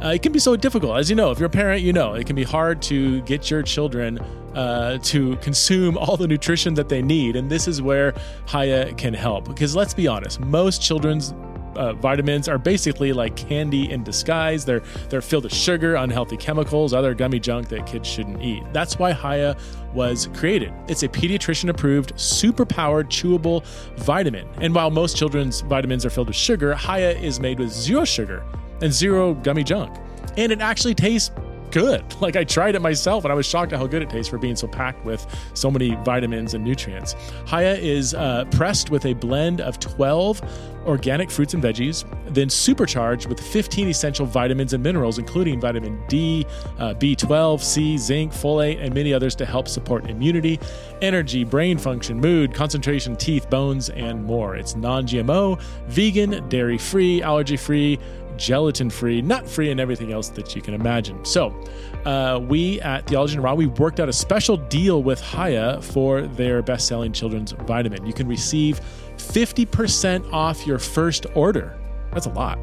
Uh, 0.02 0.08
it 0.08 0.22
can 0.22 0.32
be 0.32 0.40
so 0.40 0.56
difficult. 0.56 0.98
As 0.98 1.08
you 1.08 1.14
know, 1.14 1.30
if 1.30 1.38
you're 1.38 1.46
a 1.46 1.50
parent, 1.50 1.82
you 1.82 1.92
know, 1.92 2.14
it 2.14 2.26
can 2.26 2.34
be 2.34 2.42
hard 2.42 2.82
to 2.82 3.20
get 3.22 3.48
your 3.48 3.62
children 3.62 4.18
uh, 4.56 4.98
to 5.04 5.36
consume 5.36 5.96
all 5.96 6.16
the 6.16 6.26
nutrition 6.26 6.74
that 6.74 6.88
they 6.88 7.00
need. 7.00 7.36
And 7.36 7.48
this 7.48 7.68
is 7.68 7.80
where 7.80 8.12
Hiya 8.50 8.94
can 8.94 9.14
help. 9.14 9.44
Because 9.44 9.76
let's 9.76 9.94
be 9.94 10.08
honest, 10.08 10.40
most 10.40 10.82
children's 10.82 11.32
uh, 11.78 11.92
vitamins 11.94 12.48
are 12.48 12.58
basically 12.58 13.12
like 13.12 13.36
candy 13.36 13.90
in 13.90 14.02
disguise. 14.02 14.64
They're 14.64 14.82
they're 15.08 15.22
filled 15.22 15.44
with 15.44 15.54
sugar, 15.54 15.94
unhealthy 15.94 16.36
chemicals, 16.36 16.92
other 16.92 17.14
gummy 17.14 17.40
junk 17.40 17.68
that 17.68 17.86
kids 17.86 18.08
shouldn't 18.08 18.42
eat. 18.42 18.62
That's 18.72 18.98
why 18.98 19.12
Hiya 19.12 19.56
was 19.94 20.28
created. 20.34 20.72
It's 20.88 21.02
a 21.04 21.08
pediatrician 21.08 21.70
approved, 21.70 22.12
super 22.18 22.66
powered, 22.66 23.08
chewable 23.08 23.64
vitamin. 23.96 24.46
And 24.60 24.74
while 24.74 24.90
most 24.90 25.16
children's 25.16 25.60
vitamins 25.62 26.04
are 26.04 26.10
filled 26.10 26.28
with 26.28 26.36
sugar, 26.36 26.74
Hiya 26.74 27.12
is 27.12 27.40
made 27.40 27.58
with 27.58 27.70
zero 27.70 28.04
sugar 28.04 28.44
and 28.82 28.92
zero 28.92 29.34
gummy 29.34 29.64
junk. 29.64 29.96
And 30.36 30.52
it 30.52 30.60
actually 30.60 30.94
tastes 30.94 31.30
good. 31.70 32.04
Like 32.20 32.34
I 32.34 32.42
tried 32.42 32.74
it 32.74 32.82
myself 32.82 33.24
and 33.24 33.32
I 33.32 33.34
was 33.34 33.46
shocked 33.46 33.72
at 33.72 33.78
how 33.78 33.86
good 33.86 34.02
it 34.02 34.10
tastes 34.10 34.28
for 34.28 34.38
being 34.38 34.56
so 34.56 34.66
packed 34.66 35.04
with 35.04 35.24
so 35.54 35.70
many 35.70 35.94
vitamins 36.04 36.52
and 36.52 36.64
nutrients. 36.64 37.14
Hiya 37.48 37.76
is 37.76 38.12
uh, 38.12 38.44
pressed 38.50 38.90
with 38.90 39.06
a 39.06 39.14
blend 39.14 39.60
of 39.60 39.78
12 39.78 40.42
organic 40.88 41.30
fruits 41.30 41.54
and 41.54 41.62
veggies, 41.62 42.04
then 42.28 42.48
supercharged 42.48 43.28
with 43.28 43.38
15 43.38 43.88
essential 43.88 44.26
vitamins 44.26 44.72
and 44.72 44.82
minerals, 44.82 45.18
including 45.18 45.60
vitamin 45.60 46.02
D, 46.08 46.46
uh, 46.78 46.94
B12, 46.94 47.60
C, 47.60 47.98
zinc, 47.98 48.32
folate, 48.32 48.82
and 48.82 48.94
many 48.94 49.12
others 49.12 49.34
to 49.36 49.46
help 49.46 49.68
support 49.68 50.08
immunity, 50.08 50.58
energy, 51.02 51.44
brain 51.44 51.78
function, 51.78 52.18
mood, 52.18 52.54
concentration, 52.54 53.16
teeth, 53.16 53.48
bones, 53.50 53.90
and 53.90 54.24
more. 54.24 54.56
It's 54.56 54.74
non 54.74 55.06
GMO, 55.06 55.60
vegan, 55.88 56.48
dairy 56.48 56.78
free, 56.78 57.22
allergy 57.22 57.56
free 57.56 57.98
gelatin 58.38 58.88
free, 58.88 59.20
nut 59.20 59.48
free, 59.48 59.70
and 59.70 59.80
everything 59.80 60.12
else 60.12 60.28
that 60.30 60.56
you 60.56 60.62
can 60.62 60.74
imagine. 60.74 61.24
So, 61.24 61.54
uh, 62.04 62.40
we 62.42 62.80
at 62.80 63.06
Theology 63.06 63.34
and 63.34 63.44
Raw, 63.44 63.54
we 63.54 63.66
worked 63.66 64.00
out 64.00 64.08
a 64.08 64.12
special 64.12 64.56
deal 64.56 65.02
with 65.02 65.20
Hiya 65.20 65.82
for 65.82 66.22
their 66.22 66.62
best 66.62 66.86
selling 66.86 67.12
children's 67.12 67.52
vitamin. 67.52 68.06
You 68.06 68.14
can 68.14 68.28
receive 68.28 68.80
50% 69.16 70.32
off 70.32 70.66
your 70.66 70.78
first 70.78 71.26
order. 71.34 71.76
That's 72.12 72.26
a 72.26 72.30
lot. 72.30 72.58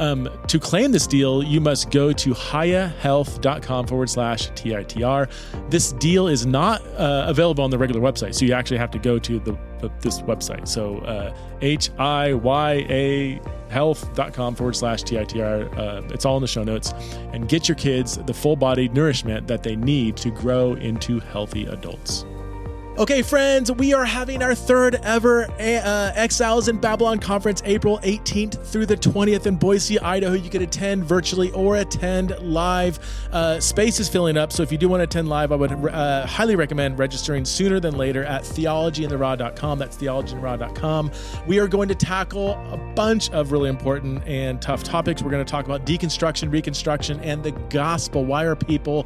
Um, 0.00 0.30
to 0.48 0.58
claim 0.58 0.92
this 0.92 1.06
deal, 1.06 1.42
you 1.42 1.60
must 1.60 1.90
go 1.90 2.10
to 2.10 2.30
hiyahealth.com 2.30 3.86
forward 3.86 4.08
slash 4.08 4.50
TITR. 4.52 5.30
This 5.68 5.92
deal 5.92 6.26
is 6.26 6.46
not 6.46 6.80
uh, 6.96 7.26
available 7.28 7.62
on 7.62 7.70
the 7.70 7.76
regular 7.76 8.00
website, 8.00 8.34
so 8.34 8.46
you 8.46 8.54
actually 8.54 8.78
have 8.78 8.90
to 8.92 8.98
go 8.98 9.18
to 9.18 9.38
the, 9.38 9.58
this 10.00 10.22
website. 10.22 10.66
So 10.66 10.98
uh, 11.00 11.36
H 11.60 11.90
I 11.98 12.32
Y 12.32 12.72
A 12.88 13.40
health.com 13.68 14.54
forward 14.54 14.74
slash 14.74 15.02
TITR. 15.02 15.78
Uh, 15.78 16.02
it's 16.14 16.24
all 16.24 16.36
in 16.36 16.40
the 16.40 16.48
show 16.48 16.64
notes. 16.64 16.92
And 17.32 17.46
get 17.46 17.68
your 17.68 17.76
kids 17.76 18.16
the 18.16 18.34
full 18.34 18.56
body 18.56 18.88
nourishment 18.88 19.46
that 19.48 19.62
they 19.62 19.76
need 19.76 20.16
to 20.16 20.30
grow 20.30 20.74
into 20.74 21.20
healthy 21.20 21.66
adults. 21.66 22.24
Okay, 23.00 23.22
friends, 23.22 23.72
we 23.72 23.94
are 23.94 24.04
having 24.04 24.42
our 24.42 24.54
third 24.54 24.96
ever 24.96 25.44
uh, 25.44 26.12
Exiles 26.14 26.68
in 26.68 26.76
Babylon 26.76 27.18
conference, 27.18 27.62
April 27.64 27.98
18th 28.00 28.62
through 28.62 28.84
the 28.84 28.94
20th 28.94 29.46
in 29.46 29.56
Boise, 29.56 29.98
Idaho. 29.98 30.34
You 30.34 30.50
can 30.50 30.60
attend 30.60 31.06
virtually 31.06 31.50
or 31.52 31.76
attend 31.76 32.38
live. 32.40 32.98
Uh, 33.32 33.58
space 33.58 34.00
is 34.00 34.08
filling 34.10 34.36
up, 34.36 34.52
so 34.52 34.62
if 34.62 34.70
you 34.70 34.76
do 34.76 34.86
want 34.86 35.00
to 35.00 35.04
attend 35.04 35.30
live, 35.30 35.50
I 35.50 35.56
would 35.56 35.72
uh, 35.72 36.26
highly 36.26 36.56
recommend 36.56 36.98
registering 36.98 37.46
sooner 37.46 37.80
than 37.80 37.96
later 37.96 38.22
at 38.22 38.42
theologyintheraw.com. 38.42 39.78
That's 39.78 39.96
theologyintheraw.com. 39.96 41.10
We 41.46 41.58
are 41.58 41.68
going 41.68 41.88
to 41.88 41.94
tackle 41.94 42.50
a 42.70 42.76
bunch 42.94 43.30
of 43.30 43.50
really 43.50 43.70
important 43.70 44.28
and 44.28 44.60
tough 44.60 44.82
topics. 44.82 45.22
We're 45.22 45.30
going 45.30 45.42
to 45.42 45.50
talk 45.50 45.64
about 45.64 45.86
deconstruction, 45.86 46.52
reconstruction, 46.52 47.18
and 47.20 47.42
the 47.42 47.52
gospel. 47.70 48.26
Why 48.26 48.44
are 48.44 48.56
people 48.56 49.04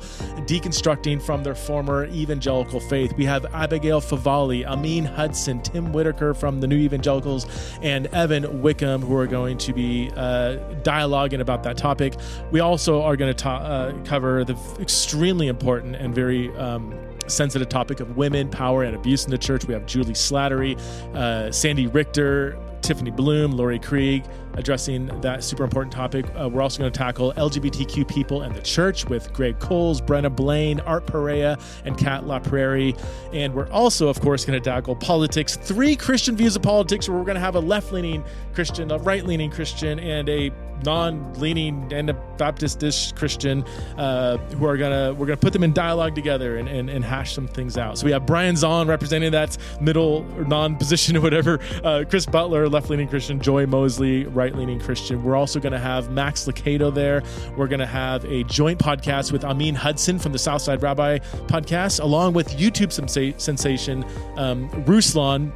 deconstructing 0.48 1.22
from 1.22 1.44
their 1.44 1.54
former 1.54 2.06
evangelical 2.06 2.80
faith? 2.80 3.12
We 3.16 3.24
have 3.26 3.46
Abigail. 3.54 3.83
Abigail 3.84 4.00
Favale, 4.00 4.66
Ameen 4.66 5.04
Hudson, 5.04 5.60
Tim 5.60 5.92
Whitaker 5.92 6.32
from 6.32 6.58
the 6.58 6.66
New 6.66 6.78
Evangelicals, 6.78 7.46
and 7.82 8.06
Evan 8.14 8.62
Wickham, 8.62 9.02
who 9.02 9.14
are 9.14 9.26
going 9.26 9.58
to 9.58 9.74
be 9.74 10.10
uh, 10.16 10.56
dialoguing 10.82 11.40
about 11.40 11.62
that 11.64 11.76
topic. 11.76 12.14
We 12.50 12.60
also 12.60 13.02
are 13.02 13.14
going 13.14 13.30
to 13.30 13.34
ta- 13.34 13.58
uh, 13.58 13.92
cover 14.04 14.42
the 14.42 14.56
extremely 14.80 15.48
important 15.48 15.96
and 15.96 16.14
very 16.14 16.48
um, 16.56 16.98
sensitive 17.26 17.68
topic 17.68 18.00
of 18.00 18.16
women, 18.16 18.48
power, 18.48 18.84
and 18.84 18.96
abuse 18.96 19.26
in 19.26 19.30
the 19.30 19.36
church. 19.36 19.66
We 19.66 19.74
have 19.74 19.84
Julie 19.84 20.14
Slattery, 20.14 20.78
uh, 21.14 21.52
Sandy 21.52 21.86
Richter, 21.86 22.58
Tiffany 22.80 23.10
Bluhm, 23.10 23.54
Lori 23.54 23.78
Krieg, 23.78 24.24
addressing 24.54 25.06
that 25.20 25.44
super 25.44 25.64
important 25.64 25.92
topic. 25.92 26.26
Uh, 26.38 26.48
we're 26.48 26.62
also 26.62 26.78
going 26.78 26.92
to 26.92 26.96
tackle 26.96 27.32
LGBTQ 27.34 28.08
people 28.08 28.42
and 28.42 28.54
the 28.54 28.62
church 28.62 29.06
with 29.06 29.32
Greg 29.32 29.58
Coles, 29.58 30.00
Brenna 30.00 30.34
Blain, 30.34 30.80
Art 30.80 31.06
Perea, 31.06 31.58
and 31.84 31.96
Kat 31.98 32.24
LaPrairie. 32.24 32.98
And 33.32 33.54
we're 33.54 33.70
also, 33.70 34.08
of 34.08 34.20
course, 34.20 34.44
going 34.44 34.60
to 34.60 34.70
tackle 34.70 34.96
politics, 34.96 35.56
three 35.56 35.96
Christian 35.96 36.36
views 36.36 36.56
of 36.56 36.62
politics, 36.62 37.08
where 37.08 37.18
we're 37.18 37.24
going 37.24 37.36
to 37.36 37.40
have 37.40 37.56
a 37.56 37.60
left 37.60 37.92
leaning 37.92 38.24
Christian, 38.54 38.90
a 38.90 38.98
right 38.98 39.24
leaning 39.24 39.50
Christian, 39.50 39.98
and 39.98 40.28
a 40.28 40.50
non-leaning 40.84 41.92
Anabaptist 41.92 43.16
Christian 43.16 43.64
uh, 43.96 44.36
who 44.36 44.66
are 44.66 44.76
gonna 44.76 45.14
we're 45.14 45.26
gonna 45.26 45.36
put 45.36 45.52
them 45.52 45.64
in 45.64 45.72
dialogue 45.72 46.14
together 46.14 46.56
and, 46.56 46.68
and, 46.68 46.90
and 46.90 47.04
hash 47.04 47.34
some 47.34 47.46
things 47.46 47.78
out. 47.78 47.98
So 47.98 48.06
we 48.06 48.12
have 48.12 48.26
Brian 48.26 48.54
Zahnd 48.54 48.88
representing 48.88 49.32
that 49.32 49.56
middle 49.80 50.26
or 50.36 50.44
non-position 50.44 51.16
or 51.16 51.20
whatever. 51.20 51.60
Uh, 51.82 52.04
Chris 52.08 52.26
Butler, 52.26 52.68
left-leaning 52.68 53.08
Christian. 53.08 53.40
Joy 53.40 53.66
Mosley, 53.66 54.24
right-leaning 54.44 54.80
Christian. 54.80 55.22
We're 55.24 55.36
also 55.36 55.58
gonna 55.58 55.78
have 55.78 56.10
Max 56.10 56.46
Lucado 56.46 56.92
there. 56.92 57.22
We're 57.56 57.68
gonna 57.68 57.86
have 57.86 58.24
a 58.26 58.44
joint 58.44 58.78
podcast 58.78 59.32
with 59.32 59.42
Ameen 59.42 59.74
Hudson 59.74 60.18
from 60.18 60.32
the 60.32 60.38
Southside 60.38 60.82
Rabbi 60.82 61.18
podcast, 61.46 62.00
along 62.00 62.34
with 62.34 62.50
YouTube 62.50 62.92
sensation 62.92 64.04
um, 64.36 64.68
Ruslan 64.84 65.52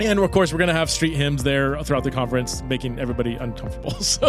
and 0.00 0.18
of 0.20 0.30
course, 0.30 0.52
we're 0.52 0.58
going 0.58 0.68
to 0.68 0.74
have 0.74 0.90
street 0.90 1.14
hymns 1.14 1.42
there 1.42 1.82
throughout 1.82 2.04
the 2.04 2.10
conference, 2.10 2.62
making 2.62 2.98
everybody 2.98 3.34
uncomfortable. 3.34 3.96
So, 4.08 4.28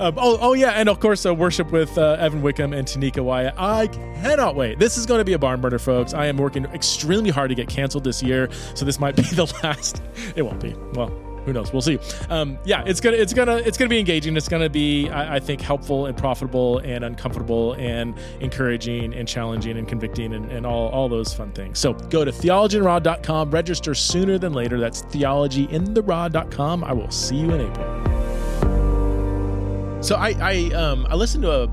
um, 0.00 0.14
oh, 0.16 0.38
oh 0.40 0.52
yeah, 0.54 0.70
and 0.70 0.88
of 0.88 0.98
course, 0.98 1.24
worship 1.24 1.70
with 1.70 1.96
uh, 1.98 2.16
Evan 2.18 2.42
Wickham 2.42 2.72
and 2.72 2.86
Tanika 2.86 3.22
Wyatt. 3.22 3.54
I 3.56 3.86
cannot 3.88 4.56
wait. 4.56 4.78
This 4.78 4.96
is 4.96 5.04
going 5.06 5.18
to 5.18 5.24
be 5.24 5.34
a 5.34 5.38
barn 5.38 5.60
burner, 5.60 5.78
folks. 5.78 6.14
I 6.14 6.26
am 6.26 6.36
working 6.36 6.64
extremely 6.66 7.30
hard 7.30 7.50
to 7.50 7.54
get 7.54 7.68
canceled 7.68 8.04
this 8.04 8.22
year, 8.22 8.48
so 8.74 8.84
this 8.84 8.98
might 8.98 9.14
be 9.14 9.22
the 9.22 9.52
last. 9.62 10.02
It 10.36 10.42
won't 10.42 10.60
be. 10.60 10.74
Well, 10.94 11.23
who 11.44 11.52
knows? 11.52 11.72
We'll 11.72 11.82
see. 11.82 11.98
Um, 12.30 12.58
yeah, 12.64 12.82
it's 12.86 13.00
gonna 13.00 13.16
it's 13.16 13.32
gonna 13.32 13.56
it's 13.56 13.76
gonna 13.76 13.88
be 13.88 13.98
engaging. 13.98 14.36
It's 14.36 14.48
gonna 14.48 14.68
be 14.70 15.08
I, 15.10 15.36
I, 15.36 15.40
think 15.40 15.60
helpful 15.60 16.06
and 16.06 16.16
profitable 16.16 16.78
and 16.78 17.04
uncomfortable 17.04 17.74
and 17.74 18.14
encouraging 18.40 19.14
and 19.14 19.28
challenging 19.28 19.76
and 19.76 19.86
convicting 19.86 20.32
and, 20.34 20.50
and 20.50 20.66
all 20.66 20.88
all 20.88 21.08
those 21.08 21.34
fun 21.34 21.52
things. 21.52 21.78
So 21.78 21.92
go 21.92 22.24
to 22.24 22.32
theologyintheraw.com, 22.32 23.50
register 23.50 23.94
sooner 23.94 24.38
than 24.38 24.52
later. 24.52 24.80
That's 24.80 25.02
theologyintheraw.com. 25.02 26.84
I 26.84 26.92
will 26.92 27.10
see 27.10 27.36
you 27.36 27.50
in 27.52 27.60
April. 27.60 28.04
So 30.02 30.16
I 30.16 30.34
I 30.40 30.74
um 30.74 31.06
I 31.08 31.14
listened 31.14 31.42
to 31.44 31.52
a 31.52 31.68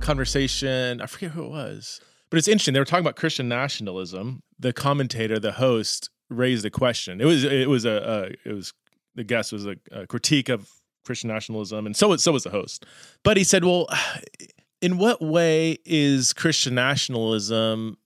conversation. 0.00 1.00
I 1.00 1.06
forget 1.06 1.32
who 1.32 1.44
it 1.44 1.50
was, 1.50 2.00
but 2.30 2.38
it's 2.38 2.48
interesting. 2.48 2.74
They 2.74 2.80
were 2.80 2.86
talking 2.86 3.04
about 3.04 3.16
Christian 3.16 3.48
nationalism. 3.48 4.42
The 4.58 4.72
commentator, 4.72 5.38
the 5.38 5.52
host, 5.52 6.10
raised 6.30 6.64
a 6.64 6.70
question. 6.70 7.20
It 7.20 7.24
was 7.24 7.44
it 7.44 7.68
was 7.68 7.84
a, 7.84 8.36
a 8.44 8.48
it 8.48 8.54
was 8.54 8.72
the 9.14 9.24
guest 9.24 9.52
was 9.52 9.66
a, 9.66 9.76
a, 9.92 10.06
critique 10.06 10.48
of 10.48 10.68
Christian 11.04 11.28
nationalism, 11.28 11.86
and 11.86 11.96
so 11.96 12.08
was 12.08 12.22
so 12.22 12.32
was 12.32 12.44
the 12.44 12.50
host. 12.50 12.86
But 13.22 13.36
he 13.36 13.44
said, 13.44 13.64
"Well, 13.64 13.88
in 14.80 14.98
what 14.98 15.20
way 15.20 15.78
is 15.84 16.32
Christian 16.32 16.74
nationalism 16.74 17.98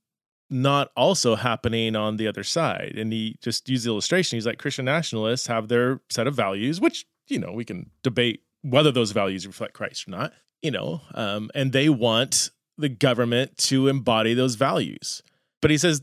not 0.51 0.91
also 0.97 1.35
happening 1.35 1.97
on 1.97 2.17
the 2.17 2.27
other 2.27 2.45
side?" 2.45 2.95
And 2.97 3.13
he 3.13 3.37
just 3.43 3.69
used 3.69 3.85
the 3.85 3.91
illustration. 3.91 4.37
He's 4.37 4.47
like, 4.47 4.59
Christian 4.59 4.85
nationalists 4.85 5.47
have 5.47 5.69
their 5.69 6.01
set 6.11 6.27
of 6.27 6.35
values, 6.35 6.81
which 6.81 7.07
you 7.29 7.39
know 7.39 7.53
we 7.53 7.65
can 7.65 7.91
debate 8.03 8.43
whether 8.63 8.91
those 8.91 9.13
values 9.13 9.47
reflect 9.47 9.75
Christ 9.75 10.09
or 10.09 10.13
not. 10.13 10.33
You 10.63 10.71
know, 10.71 11.03
um, 11.15 11.51
and 11.55 11.73
they 11.73 11.89
want 11.89 12.51
the 12.79 12.89
government 12.89 13.59
to 13.59 13.89
embody 13.89 14.35
those 14.35 14.55
values. 14.55 15.23
But 15.61 15.71
he 15.71 15.79
says 15.79 16.03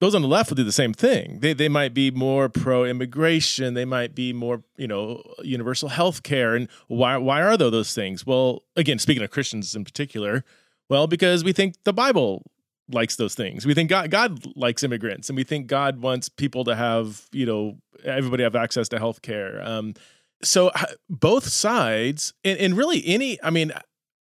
those 0.00 0.14
on 0.14 0.22
the 0.22 0.28
left 0.28 0.50
will 0.50 0.56
do 0.56 0.64
the 0.64 0.72
same 0.72 0.92
thing. 0.92 1.40
They 1.40 1.52
they 1.52 1.68
might 1.68 1.94
be 1.94 2.10
more 2.10 2.48
pro 2.48 2.84
immigration. 2.84 3.74
They 3.74 3.84
might 3.84 4.14
be 4.14 4.32
more 4.32 4.62
you 4.76 4.86
know 4.86 5.22
universal 5.42 5.88
health 5.88 6.22
care. 6.22 6.54
And 6.54 6.68
why 6.88 7.16
why 7.16 7.42
are 7.42 7.56
those 7.56 7.72
those 7.72 7.94
things? 7.94 8.26
Well, 8.26 8.62
again, 8.76 8.98
speaking 8.98 9.22
of 9.22 9.30
Christians 9.30 9.74
in 9.74 9.84
particular, 9.84 10.44
well, 10.88 11.06
because 11.06 11.44
we 11.44 11.52
think 11.52 11.74
the 11.84 11.92
Bible 11.92 12.42
likes 12.90 13.16
those 13.16 13.34
things. 13.34 13.66
We 13.66 13.74
think 13.74 13.90
God 13.90 14.10
God 14.10 14.44
likes 14.56 14.82
immigrants, 14.82 15.28
and 15.28 15.36
we 15.36 15.44
think 15.44 15.66
God 15.66 16.00
wants 16.00 16.28
people 16.28 16.64
to 16.64 16.76
have 16.76 17.26
you 17.32 17.46
know 17.46 17.78
everybody 18.04 18.42
have 18.42 18.56
access 18.56 18.88
to 18.90 18.98
health 18.98 19.22
care. 19.22 19.60
Um, 19.62 19.94
so 20.42 20.70
both 21.08 21.46
sides, 21.46 22.34
and, 22.44 22.58
and 22.58 22.76
really 22.76 23.02
any, 23.06 23.42
I 23.42 23.50
mean, 23.50 23.72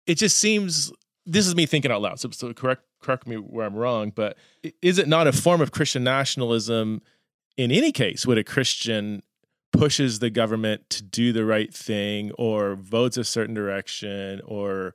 it 0.07 0.15
just 0.15 0.37
seems 0.37 0.91
this 1.25 1.47
is 1.47 1.55
me 1.55 1.65
thinking 1.65 1.91
out 1.91 2.01
loud. 2.01 2.19
So, 2.19 2.29
so 2.31 2.53
correct 2.53 2.83
correct 3.01 3.27
me 3.27 3.35
where 3.35 3.65
I'm 3.65 3.75
wrong, 3.75 4.11
but 4.13 4.37
is 4.81 4.97
it 4.97 5.07
not 5.07 5.27
a 5.27 5.31
form 5.31 5.61
of 5.61 5.71
Christian 5.71 6.03
nationalism 6.03 7.01
in 7.57 7.71
any 7.71 7.91
case 7.91 8.25
when 8.25 8.37
a 8.37 8.43
Christian 8.43 9.21
pushes 9.71 10.19
the 10.19 10.29
government 10.29 10.89
to 10.89 11.03
do 11.03 11.33
the 11.33 11.45
right 11.45 11.73
thing 11.73 12.31
or 12.37 12.75
votes 12.75 13.17
a 13.17 13.23
certain 13.23 13.53
direction 13.53 14.41
or 14.45 14.93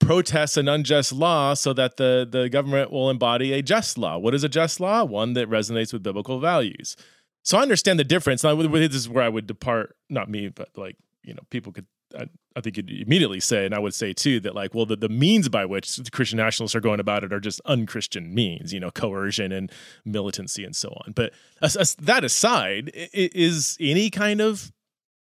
protests 0.00 0.56
an 0.56 0.68
unjust 0.68 1.12
law 1.12 1.54
so 1.54 1.72
that 1.72 1.96
the, 1.96 2.26
the 2.30 2.48
government 2.48 2.92
will 2.92 3.10
embody 3.10 3.52
a 3.52 3.62
just 3.62 3.98
law? 3.98 4.18
What 4.18 4.34
is 4.34 4.44
a 4.44 4.48
just 4.48 4.80
law? 4.80 5.04
One 5.04 5.32
that 5.32 5.50
resonates 5.50 5.92
with 5.92 6.02
biblical 6.02 6.40
values. 6.40 6.96
So 7.42 7.58
I 7.58 7.62
understand 7.62 7.98
the 7.98 8.04
difference. 8.04 8.44
Now, 8.44 8.54
this 8.54 8.94
is 8.94 9.08
where 9.08 9.24
I 9.24 9.28
would 9.28 9.46
depart, 9.46 9.96
not 10.08 10.30
me, 10.30 10.48
but 10.48 10.68
like, 10.76 10.96
you 11.22 11.34
know, 11.34 11.42
people 11.50 11.72
could 11.72 11.86
I, 12.16 12.26
I 12.56 12.60
think 12.60 12.76
you'd 12.76 12.90
immediately 12.90 13.40
say, 13.40 13.64
and 13.64 13.74
I 13.74 13.78
would 13.78 13.94
say 13.94 14.12
too, 14.12 14.40
that 14.40 14.54
like, 14.54 14.74
well, 14.74 14.86
the, 14.86 14.96
the 14.96 15.08
means 15.08 15.48
by 15.48 15.64
which 15.64 15.96
the 15.96 16.10
Christian 16.10 16.38
nationalists 16.38 16.74
are 16.74 16.80
going 16.80 17.00
about 17.00 17.24
it 17.24 17.32
are 17.32 17.40
just 17.40 17.60
unchristian 17.66 18.34
means, 18.34 18.72
you 18.72 18.80
know, 18.80 18.90
coercion 18.90 19.52
and 19.52 19.70
militancy 20.04 20.64
and 20.64 20.74
so 20.74 20.88
on. 21.04 21.12
But 21.12 21.32
as, 21.62 21.76
as 21.76 21.94
that 21.96 22.24
aside, 22.24 22.90
is 22.94 23.76
any 23.80 24.10
kind 24.10 24.40
of 24.40 24.72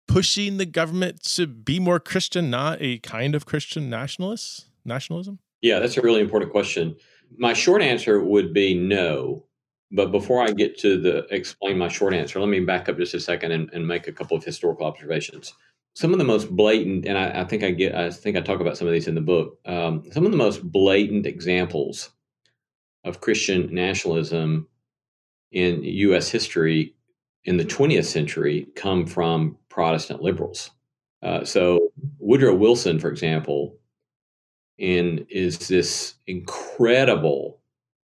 pushing 0.08 0.58
the 0.58 0.66
government 0.66 1.24
to 1.24 1.48
be 1.48 1.80
more 1.80 2.00
Christian 2.00 2.50
not 2.50 2.78
a 2.80 3.00
kind 3.00 3.34
of 3.34 3.46
Christian 3.46 3.90
nationalist 3.90 4.70
nationalism? 4.84 5.40
Yeah, 5.62 5.80
that's 5.80 5.98
a 5.98 6.02
really 6.02 6.22
important 6.22 6.52
question. 6.52 6.96
My 7.38 7.54
short 7.54 7.82
answer 7.82 8.24
would 8.24 8.54
be 8.54 8.76
no. 8.76 9.46
But 9.92 10.12
before 10.12 10.44
I 10.44 10.52
get 10.52 10.78
to 10.80 11.00
the 11.00 11.26
explain 11.34 11.78
my 11.78 11.88
short 11.88 12.14
answer, 12.14 12.40
let 12.40 12.50
me 12.50 12.60
back 12.60 12.90
up 12.90 12.98
just 12.98 13.14
a 13.14 13.20
second 13.20 13.52
and, 13.52 13.70
and 13.72 13.88
make 13.88 14.08
a 14.08 14.12
couple 14.12 14.36
of 14.36 14.44
historical 14.44 14.86
observations 14.86 15.54
some 15.96 16.12
of 16.12 16.20
the 16.20 16.26
most 16.26 16.54
blatant, 16.54 17.06
and 17.06 17.18
I, 17.18 17.42
I, 17.42 17.44
think 17.46 17.64
I 17.64 17.72
get, 17.72 17.96
I 17.96 18.12
think 18.12 18.36
I 18.36 18.42
talk 18.42 18.60
about 18.60 18.78
some 18.78 18.86
of 18.88 18.94
these 18.94 19.08
in 19.08 19.16
the 19.16 19.22
book. 19.22 19.58
Um, 19.66 20.04
some 20.12 20.26
of 20.26 20.32
the 20.32 20.38
most 20.38 20.62
blatant 20.62 21.26
examples 21.26 22.10
of 23.06 23.22
Christian 23.22 23.74
nationalism 23.74 24.68
in 25.52 25.82
U.S. 25.84 26.30
history 26.30 26.94
in 27.46 27.56
the 27.56 27.64
20th 27.64 28.06
century 28.06 28.68
come 28.76 29.06
from 29.06 29.58
Protestant 29.70 30.22
liberals. 30.22 30.72
Uh, 31.24 31.46
so 31.46 31.92
Woodrow 32.20 32.56
Wilson, 32.56 33.00
for 33.00 33.10
example, 33.10 33.78
in 34.78 35.26
is 35.30 35.70
this 35.70 36.16
incredible, 36.28 37.62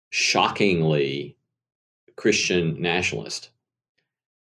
shockingly 0.10 1.38
Christian 2.16 2.82
nationalist, 2.82 3.52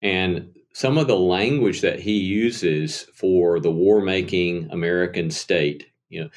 and 0.01 0.56
some 0.77 0.99
of 0.99 1.07
the 1.07 1.19
language 1.19 1.81
that 1.81 1.99
he 1.99 2.19
uses 2.19 3.05
for 3.15 3.59
the 3.59 3.71
war 3.71 4.03
making 4.03 4.69
American 4.71 5.31
state, 5.31 5.87
you 6.11 6.21
know, 6.23 6.29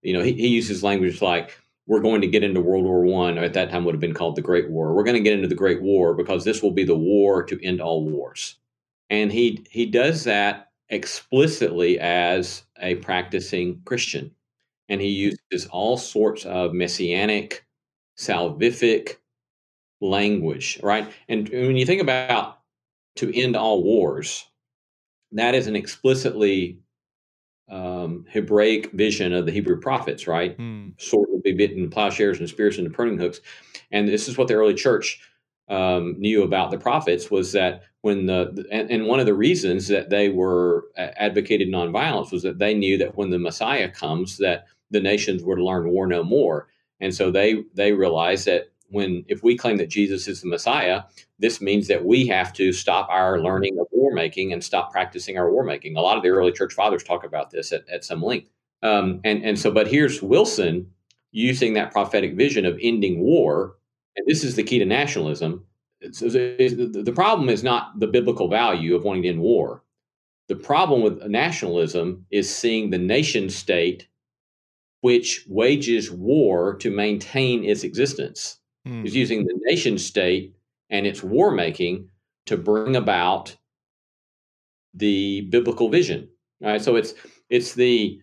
you 0.00 0.12
know, 0.12 0.22
he, 0.22 0.32
he 0.32 0.46
uses 0.46 0.84
language 0.84 1.20
like 1.20 1.58
we're 1.88 1.98
going 1.98 2.20
to 2.20 2.28
get 2.28 2.44
into 2.44 2.60
World 2.60 2.84
War 2.84 3.04
One, 3.04 3.36
or 3.36 3.42
at 3.42 3.54
that 3.54 3.68
time 3.68 3.84
would 3.84 3.94
have 3.94 4.00
been 4.00 4.14
called 4.14 4.36
the 4.36 4.42
Great 4.42 4.70
War. 4.70 4.94
We're 4.94 5.02
going 5.02 5.16
to 5.16 5.28
get 5.28 5.32
into 5.32 5.48
the 5.48 5.56
Great 5.56 5.82
War 5.82 6.14
because 6.14 6.44
this 6.44 6.62
will 6.62 6.70
be 6.70 6.84
the 6.84 6.96
war 6.96 7.42
to 7.42 7.66
end 7.66 7.80
all 7.80 8.08
wars. 8.08 8.54
And 9.10 9.32
he 9.32 9.66
he 9.68 9.86
does 9.86 10.22
that 10.22 10.70
explicitly 10.88 11.98
as 11.98 12.62
a 12.80 12.94
practicing 12.94 13.82
Christian. 13.86 14.30
And 14.88 15.00
he 15.00 15.08
mm-hmm. 15.08 15.36
uses 15.50 15.68
all 15.68 15.96
sorts 15.96 16.44
of 16.44 16.74
messianic, 16.74 17.66
salvific 18.16 19.16
language, 20.00 20.78
right? 20.80 21.10
And 21.28 21.48
when 21.48 21.76
you 21.76 21.86
think 21.86 22.00
about 22.00 22.59
to 23.20 23.38
end 23.38 23.54
all 23.54 23.82
wars. 23.82 24.46
That 25.32 25.54
is 25.54 25.66
an 25.66 25.76
explicitly 25.76 26.78
um, 27.70 28.24
Hebraic 28.32 28.90
vision 28.92 29.34
of 29.34 29.44
the 29.44 29.52
Hebrew 29.52 29.78
prophets, 29.78 30.26
right? 30.26 30.56
Hmm. 30.56 30.88
Sword 30.96 31.28
will 31.30 31.42
be 31.42 31.52
bitten, 31.52 31.90
plowshares 31.90 32.40
and 32.40 32.48
spears 32.48 32.78
into 32.78 32.90
pruning 32.90 33.18
hooks. 33.18 33.40
And 33.92 34.08
this 34.08 34.26
is 34.26 34.38
what 34.38 34.48
the 34.48 34.54
early 34.54 34.74
church 34.74 35.20
um, 35.68 36.16
knew 36.18 36.42
about 36.42 36.70
the 36.70 36.78
prophets 36.78 37.30
was 37.30 37.52
that 37.52 37.82
when 38.00 38.24
the 38.24 38.66
and, 38.72 38.90
and, 38.90 39.06
one 39.06 39.20
of 39.20 39.26
the 39.26 39.34
reasons 39.34 39.86
that 39.88 40.08
they 40.08 40.30
were 40.30 40.86
advocated 40.96 41.68
nonviolence 41.68 42.32
was 42.32 42.42
that 42.42 42.58
they 42.58 42.72
knew 42.72 42.96
that 42.98 43.16
when 43.16 43.30
the 43.30 43.38
Messiah 43.38 43.88
comes, 43.88 44.38
that 44.38 44.64
the 44.90 45.00
nations 45.00 45.44
were 45.44 45.56
to 45.56 45.64
learn 45.64 45.90
war 45.90 46.06
no 46.06 46.24
more. 46.24 46.68
And 46.98 47.14
so 47.14 47.30
they 47.30 47.64
they 47.74 47.92
realized 47.92 48.46
that 48.46 48.69
when 48.90 49.24
if 49.28 49.42
we 49.42 49.56
claim 49.56 49.76
that 49.78 49.88
Jesus 49.88 50.28
is 50.28 50.40
the 50.40 50.48
Messiah, 50.48 51.02
this 51.38 51.60
means 51.60 51.88
that 51.88 52.04
we 52.04 52.26
have 52.26 52.52
to 52.54 52.72
stop 52.72 53.08
our 53.08 53.40
learning 53.40 53.78
of 53.80 53.86
war 53.92 54.12
making 54.12 54.52
and 54.52 54.62
stop 54.62 54.92
practicing 54.92 55.38
our 55.38 55.50
war 55.50 55.64
making. 55.64 55.96
A 55.96 56.00
lot 56.00 56.16
of 56.16 56.22
the 56.22 56.28
early 56.28 56.52
church 56.52 56.74
fathers 56.74 57.02
talk 57.02 57.24
about 57.24 57.50
this 57.50 57.72
at, 57.72 57.88
at 57.88 58.04
some 58.04 58.22
length. 58.22 58.50
Um, 58.82 59.20
and 59.24 59.44
and 59.44 59.58
so, 59.58 59.70
but 59.70 59.88
here's 59.88 60.22
Wilson 60.22 60.90
using 61.32 61.74
that 61.74 61.92
prophetic 61.92 62.34
vision 62.34 62.66
of 62.66 62.78
ending 62.82 63.20
war, 63.20 63.76
and 64.16 64.26
this 64.26 64.42
is 64.42 64.56
the 64.56 64.62
key 64.62 64.78
to 64.78 64.84
nationalism. 64.84 65.64
the 66.00 67.12
problem 67.14 67.48
is 67.48 67.62
not 67.62 67.98
the 68.00 68.06
biblical 68.06 68.48
value 68.48 68.96
of 68.96 69.04
wanting 69.04 69.22
to 69.22 69.28
end 69.28 69.40
war. 69.40 69.82
The 70.48 70.56
problem 70.56 71.02
with 71.02 71.22
nationalism 71.26 72.26
is 72.30 72.52
seeing 72.52 72.90
the 72.90 72.98
nation 72.98 73.48
state 73.50 74.08
which 75.02 75.44
wages 75.48 76.10
war 76.10 76.74
to 76.74 76.90
maintain 76.90 77.64
its 77.64 77.84
existence 77.84 78.59
mm. 78.86 79.06
is 79.06 79.14
using 79.14 79.44
the 79.44 79.58
nation 79.64 79.98
state 79.98 80.54
and 80.88 81.06
its 81.06 81.22
war 81.22 81.50
making 81.50 82.08
to 82.46 82.56
bring 82.56 82.96
about 82.96 83.56
the 84.94 85.42
biblical 85.50 85.88
vision. 85.88 86.28
Right. 86.60 86.82
So 86.82 86.96
it's 86.96 87.14
it's 87.48 87.74
the 87.74 88.20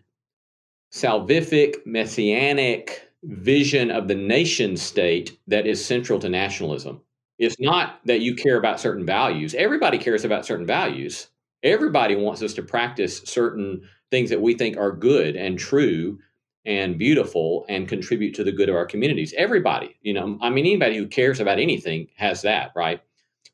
salvific 0.94 1.86
messianic 1.86 3.10
vision 3.24 3.92
of 3.92 4.08
the 4.08 4.16
nation 4.16 4.78
state 4.78 5.38
that 5.48 5.66
is 5.66 5.84
central 5.84 6.20
to 6.20 6.30
nationalism. 6.30 7.02
It's 7.40 7.60
not 7.60 8.00
that 8.06 8.22
you 8.22 8.36
care 8.36 8.58
about 8.58 8.80
certain 8.80 9.06
values. 9.06 9.54
Everybody 9.54 9.98
cares 9.98 10.26
about 10.26 10.46
certain 10.46 10.66
values. 10.66 11.28
Everybody 11.64 12.16
wants 12.16 12.42
us 12.42 12.54
to 12.56 12.64
practice 12.64 13.20
certain 13.26 13.82
things 14.12 14.30
that 14.30 14.42
we 14.42 14.54
think 14.54 14.78
are 14.78 14.92
good 14.92 15.36
and 15.36 15.58
true 15.58 16.20
and 16.68 16.98
beautiful 16.98 17.66
and 17.70 17.88
contribute 17.88 18.36
to 18.36 18.44
the 18.44 18.52
good 18.52 18.68
of 18.68 18.76
our 18.76 18.86
communities. 18.86 19.34
Everybody, 19.38 19.96
you 20.02 20.14
know, 20.14 20.38
I 20.42 20.50
mean, 20.50 20.66
anybody 20.66 20.98
who 20.98 21.08
cares 21.08 21.40
about 21.40 21.60
anything 21.60 22.10
has 22.18 22.42
that, 22.42 22.74
right? 22.76 23.02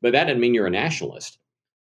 But 0.02 0.14
that 0.14 0.26
doesn't 0.26 0.42
mean 0.42 0.56
you're 0.56 0.68
a 0.68 0.72
nationalist. 0.72 1.38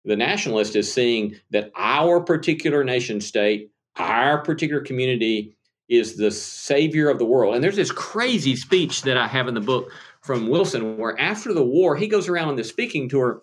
The 0.05 0.17
nationalist 0.17 0.77
is 0.77 0.91
seeing 0.91 1.35
that 1.51 1.73
our 1.75 2.21
particular 2.21 2.85
nation 2.85 3.21
state, 3.21 3.73
our 3.97 4.39
particular 4.39 4.81
community 4.81 5.57
is 5.89 6.17
the 6.17 6.31
savior 6.31 7.11
of 7.11 7.19
the 7.19 7.25
world. 7.25 7.57
And 7.57 7.65
there's 7.65 7.77
this 7.77 7.91
crazy 7.91 8.55
speech 8.55 9.03
that 9.03 9.17
I 9.17 9.27
have 9.27 9.49
in 9.49 9.55
the 9.55 9.61
book 9.61 9.91
from 10.21 10.49
Wilson 10.49 10.99
where 10.99 11.19
after 11.21 11.53
the 11.53 11.65
war, 11.65 11.97
he 11.97 12.07
goes 12.07 12.29
around 12.29 12.49
on 12.49 12.57
this 12.57 12.69
speaking 12.69 13.09
tour 13.09 13.43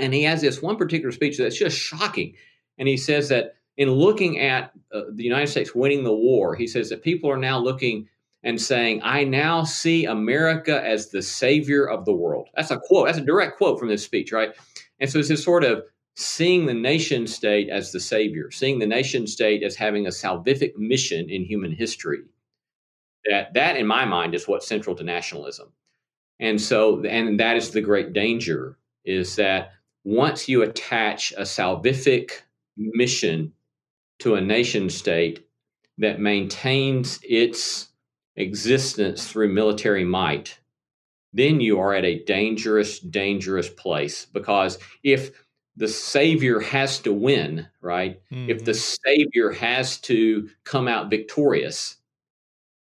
and 0.00 0.12
he 0.12 0.24
has 0.24 0.40
this 0.40 0.60
one 0.60 0.76
particular 0.76 1.12
speech 1.12 1.38
that's 1.38 1.56
just 1.56 1.78
shocking. 1.78 2.34
And 2.78 2.88
he 2.88 2.96
says 2.96 3.28
that 3.28 3.55
in 3.76 3.90
looking 3.90 4.40
at 4.40 4.72
uh, 4.92 5.02
the 5.12 5.24
United 5.24 5.48
States 5.48 5.74
winning 5.74 6.04
the 6.04 6.14
war, 6.14 6.54
he 6.54 6.66
says 6.66 6.88
that 6.88 7.02
people 7.02 7.30
are 7.30 7.36
now 7.36 7.58
looking 7.58 8.08
and 8.42 8.60
saying, 8.60 9.00
I 9.02 9.24
now 9.24 9.64
see 9.64 10.04
America 10.04 10.84
as 10.84 11.10
the 11.10 11.22
savior 11.22 11.88
of 11.88 12.04
the 12.04 12.12
world. 12.12 12.48
That's 12.54 12.70
a 12.70 12.78
quote, 12.78 13.06
that's 13.06 13.18
a 13.18 13.22
direct 13.22 13.56
quote 13.56 13.78
from 13.78 13.88
this 13.88 14.04
speech, 14.04 14.32
right? 14.32 14.50
And 15.00 15.10
so 15.10 15.18
it's 15.18 15.28
this 15.28 15.42
sort 15.42 15.64
of 15.64 15.82
seeing 16.14 16.66
the 16.66 16.74
nation 16.74 17.26
state 17.26 17.68
as 17.68 17.92
the 17.92 18.00
savior, 18.00 18.50
seeing 18.50 18.78
the 18.78 18.86
nation 18.86 19.26
state 19.26 19.62
as 19.62 19.76
having 19.76 20.06
a 20.06 20.10
salvific 20.10 20.76
mission 20.76 21.28
in 21.28 21.44
human 21.44 21.72
history. 21.72 22.20
That, 23.28 23.52
that 23.54 23.76
in 23.76 23.86
my 23.86 24.04
mind, 24.04 24.34
is 24.34 24.46
what's 24.46 24.68
central 24.68 24.94
to 24.96 25.04
nationalism. 25.04 25.72
And 26.38 26.60
so, 26.60 27.04
and 27.04 27.40
that 27.40 27.56
is 27.56 27.70
the 27.70 27.80
great 27.80 28.12
danger 28.12 28.78
is 29.04 29.36
that 29.36 29.72
once 30.04 30.48
you 30.48 30.62
attach 30.62 31.32
a 31.32 31.42
salvific 31.42 32.30
mission 32.76 33.52
to 34.20 34.34
a 34.34 34.40
nation 34.40 34.90
state 34.90 35.46
that 35.98 36.20
maintains 36.20 37.18
its 37.22 37.88
existence 38.36 39.26
through 39.30 39.52
military 39.52 40.04
might, 40.04 40.58
then 41.32 41.60
you 41.60 41.78
are 41.78 41.94
at 41.94 42.04
a 42.04 42.24
dangerous, 42.24 42.98
dangerous 42.98 43.68
place. 43.68 44.26
Because 44.26 44.78
if 45.02 45.30
the 45.76 45.88
Savior 45.88 46.60
has 46.60 46.98
to 47.00 47.12
win, 47.12 47.66
right? 47.80 48.20
Mm-hmm. 48.30 48.50
If 48.50 48.64
the 48.64 48.72
mm-hmm. 48.72 48.96
Savior 49.06 49.50
has 49.52 49.98
to 50.02 50.48
come 50.64 50.88
out 50.88 51.10
victorious, 51.10 51.96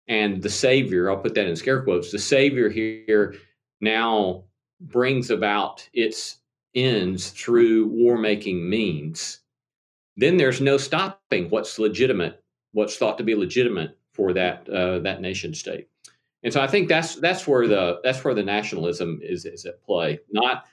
and 0.09 0.43
the 0.43 0.51
Savior, 0.51 1.09
I'll 1.09 1.18
put 1.18 1.35
that 1.35 1.47
in 1.47 1.55
scare 1.55 1.83
quotes, 1.83 2.11
the 2.11 2.18
Savior 2.18 2.68
here 2.68 3.37
now 3.81 4.45
brings 4.81 5.31
about 5.31 5.89
its 5.93 6.39
ends 6.74 7.31
through 7.31 7.87
war 7.87 8.18
making 8.18 8.68
means, 8.68 9.41
then 10.21 10.37
there's 10.37 10.61
no 10.61 10.77
stopping 10.77 11.49
what's 11.51 11.79
legitimate, 11.79 12.43
what's 12.73 12.97
thought 12.97 13.18
to 13.18 13.25
be 13.25 13.35
legitimate 13.35 13.99
for 14.12 14.33
that 14.33 14.68
uh, 14.68 14.99
that 15.01 15.21
nation 15.21 15.55
state. 15.55 15.89
And 16.43 16.53
so 16.53 16.61
I 16.61 16.66
think 16.66 16.89
that's 16.89 17.16
that's 17.16 17.47
where 17.47 17.66
the 17.66 18.01
that's 18.03 18.23
where 18.25 18.35
the 18.35 18.43
nationalism 18.43 19.21
is 19.23 19.45
is 19.45 19.64
at 19.66 19.83
play, 19.83 20.21
not 20.31 20.64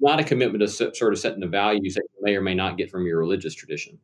not 0.00 0.20
a 0.20 0.24
commitment 0.24 0.60
to 0.60 0.68
sort 0.68 1.12
of 1.12 1.18
setting 1.18 1.40
the 1.40 1.46
values 1.46 1.94
that 1.94 2.02
you 2.02 2.22
may 2.22 2.36
or 2.36 2.40
may 2.42 2.54
not 2.54 2.76
get 2.76 2.90
from 2.90 3.06
your 3.06 3.18
religious 3.18 3.54
tradition, 3.54 3.98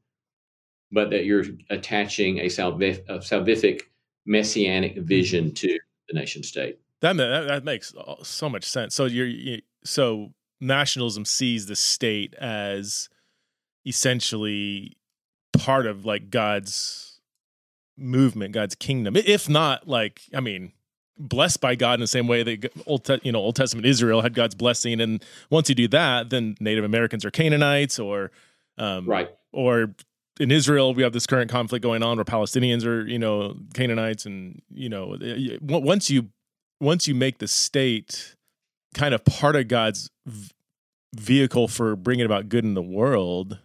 but 0.93 1.11
that 1.11 1.25
you're 1.25 1.45
attaching 1.71 2.39
a, 2.39 2.45
salvific, 2.45 3.03
a 3.09 3.19
salvific 3.19 3.83
messianic 4.25 4.97
vision 4.99 5.53
to 5.53 5.77
the 6.09 6.15
nation 6.15 6.43
state. 6.43 6.79
That 7.01 7.17
that, 7.17 7.65
makes 7.65 7.93
so 8.23 8.49
much 8.49 8.65
sense. 8.65 8.95
So 8.95 9.07
you're 9.07 9.27
you, 9.27 9.63
so 9.85 10.33
nationalism 10.61 11.25
sees 11.25 11.67
the 11.67 11.77
state 11.77 12.35
as 12.35 13.09
essentially 13.89 14.97
part 15.53 15.87
of 15.87 16.05
like 16.05 16.31
God's 16.31 17.21
movement, 17.97 18.53
God's 18.53 18.75
kingdom. 18.75 19.17
If 19.17 19.49
not, 19.49 19.89
like 19.89 20.23
I 20.35 20.41
mean, 20.41 20.73
blessed 21.19 21.61
by 21.61 21.75
God 21.75 21.95
in 21.95 22.01
the 22.01 22.07
same 22.07 22.29
way 22.29 22.43
that 22.43 22.73
Old 22.87 23.09
you 23.23 23.33
know 23.33 23.41
Old 23.41 23.57
Testament 23.57 23.87
Israel 23.87 24.23
had 24.23 24.35
God's 24.35 24.55
blessing, 24.55 25.01
and 25.01 25.25
once 25.51 25.69
you 25.69 25.75
do 25.75 25.89
that, 25.89 26.31
then 26.31 26.57
Native 26.61 26.85
Americans 26.85 27.25
are 27.25 27.31
Canaanites, 27.31 27.99
or 27.99 28.31
um, 28.77 29.07
right, 29.07 29.31
or 29.53 29.95
in 30.41 30.51
Israel 30.53 30.95
we 30.95 31.03
have 31.03 31.13
this 31.13 31.27
current 31.27 31.51
conflict 31.51 31.83
going 31.83 32.03
on 32.03 32.17
where 32.17 32.25
Palestinians 32.25 32.87
are 32.87 33.07
you 33.07 33.19
know 33.19 33.57
Canaanites, 33.75 34.27
and 34.27 34.63
you 34.71 34.89
know 34.89 35.17
once 35.61 36.11
you 36.11 36.29
once 36.81 37.09
you 37.09 37.15
make 37.15 37.39
the 37.39 37.49
state 37.49 38.37
kind 38.95 39.15
of 39.15 39.25
part 39.25 39.57
of 39.57 39.69
God's 39.69 40.11
v- 40.27 40.53
vehicle 41.15 41.69
for 41.69 41.97
bringing 41.97 42.25
about 42.25 42.49
good 42.49 42.65
in 42.65 42.75
the 42.75 42.83
world, 42.83 43.59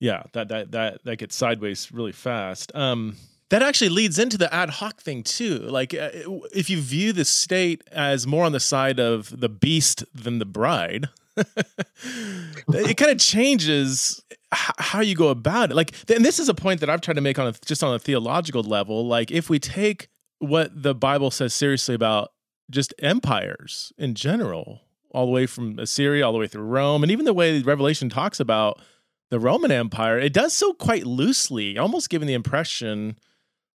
yeah, 0.00 0.22
that 0.32 0.48
that 0.48 0.70
that 0.72 1.04
that 1.04 1.16
gets 1.16 1.36
sideways 1.36 1.90
really 1.92 2.12
fast. 2.12 2.74
Um, 2.74 3.16
that 3.50 3.62
actually 3.62 3.88
leads 3.88 4.18
into 4.18 4.36
the 4.36 4.52
ad 4.52 4.70
hoc 4.70 5.00
thing 5.00 5.22
too. 5.22 5.58
Like, 5.58 5.94
uh, 5.94 6.10
if 6.54 6.68
you 6.68 6.80
view 6.80 7.12
the 7.12 7.24
state 7.24 7.82
as 7.90 8.26
more 8.26 8.44
on 8.44 8.52
the 8.52 8.60
side 8.60 9.00
of 9.00 9.40
the 9.40 9.48
beast 9.48 10.04
than 10.14 10.38
the 10.38 10.44
bride, 10.44 11.08
it 11.36 12.96
kind 12.96 13.10
of 13.10 13.18
changes 13.18 14.22
how 14.52 15.00
you 15.00 15.14
go 15.14 15.28
about 15.28 15.70
it. 15.70 15.74
Like, 15.74 15.92
and 16.10 16.24
this 16.24 16.38
is 16.38 16.48
a 16.48 16.54
point 16.54 16.80
that 16.80 16.90
I've 16.90 17.00
tried 17.00 17.14
to 17.14 17.20
make 17.20 17.38
on 17.38 17.48
a, 17.48 17.52
just 17.64 17.82
on 17.82 17.94
a 17.94 17.98
theological 17.98 18.62
level. 18.62 19.06
Like, 19.06 19.30
if 19.30 19.48
we 19.48 19.58
take 19.58 20.08
what 20.38 20.82
the 20.82 20.94
Bible 20.94 21.30
says 21.30 21.54
seriously 21.54 21.94
about 21.94 22.32
just 22.70 22.92
empires 22.98 23.92
in 23.96 24.14
general, 24.14 24.82
all 25.10 25.24
the 25.24 25.32
way 25.32 25.46
from 25.46 25.78
Assyria, 25.78 26.26
all 26.26 26.32
the 26.32 26.38
way 26.38 26.46
through 26.46 26.64
Rome, 26.64 27.02
and 27.02 27.10
even 27.10 27.24
the 27.24 27.32
way 27.32 27.60
Revelation 27.62 28.10
talks 28.10 28.40
about 28.40 28.78
the 29.30 29.40
Roman 29.40 29.70
Empire, 29.70 30.18
it 30.18 30.32
does 30.32 30.52
so 30.52 30.72
quite 30.72 31.06
loosely, 31.06 31.76
almost 31.76 32.08
giving 32.08 32.26
the 32.26 32.34
impression 32.34 33.18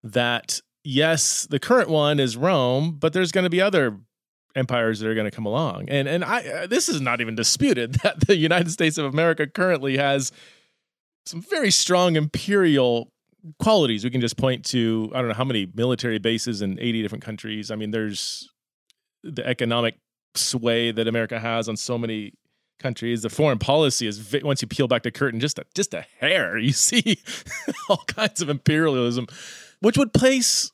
that 0.03 0.61
yes, 0.85 1.47
the 1.49 1.61
current 1.61 1.89
one 1.89 2.19
is 2.19 2.37
Rome, 2.37 2.97
but 2.99 3.13
there's 3.13 3.33
going 3.33 3.45
to 3.45 3.51
be 3.51 3.61
other 3.61 3.99
empires 4.55 5.01
that 5.01 5.09
are 5.09 5.15
going 5.15 5.31
to 5.31 5.35
come 5.35 5.47
along. 5.47 5.89
And 5.89 6.09
and 6.09 6.25
I 6.25 6.41
uh, 6.41 6.67
this 6.67 6.89
is 6.89 7.01
not 7.01 7.21
even 7.21 7.35
disputed 7.35 7.95
that 8.03 8.27
the 8.27 8.37
United 8.37 8.71
States 8.71 8.99
of 8.99 9.07
America 9.07 9.47
currently 9.47 9.97
has 9.97 10.33
some 11.27 11.43
very 11.43 11.71
strong 11.71 12.17
imperial 12.17 13.13
qualities. 13.59 14.05
We 14.05 14.11
can 14.11 14.21
just 14.21 14.37
point 14.37 14.65
to 14.67 15.11
I 15.15 15.19
don't 15.19 15.29
know 15.29 15.35
how 15.35 15.45
many 15.45 15.71
military 15.75 16.19
bases 16.19 16.63
in 16.63 16.79
80 16.79 17.03
different 17.03 17.25
countries. 17.25 17.71
I 17.71 17.77
mean, 17.77 17.91
there's 17.91 18.49
the 19.23 19.47
economic 19.47 19.99
sway 20.35 20.91
that 20.93 21.07
America 21.07 21.39
has 21.39 21.69
on 21.69 21.77
so 21.77 21.99
many 21.99 22.33
countries. 22.83 23.23
The 23.23 23.31
foreign 23.31 23.59
policy 23.59 24.07
is 24.07 24.37
once 24.43 24.63
you 24.63 24.69
peel 24.69 24.89
back 24.89 25.03
the 25.03 25.11
curtain 25.11 25.41
just 25.41 25.59
a, 25.59 25.65
just 25.75 25.95
a 25.95 26.05
hair, 26.19 26.59
you 26.59 26.73
see 26.73 27.19
all 27.89 28.05
kinds 28.07 28.43
of 28.43 28.49
imperialism, 28.49 29.27
which 29.81 29.97
would 29.97 30.13
place. 30.13 30.73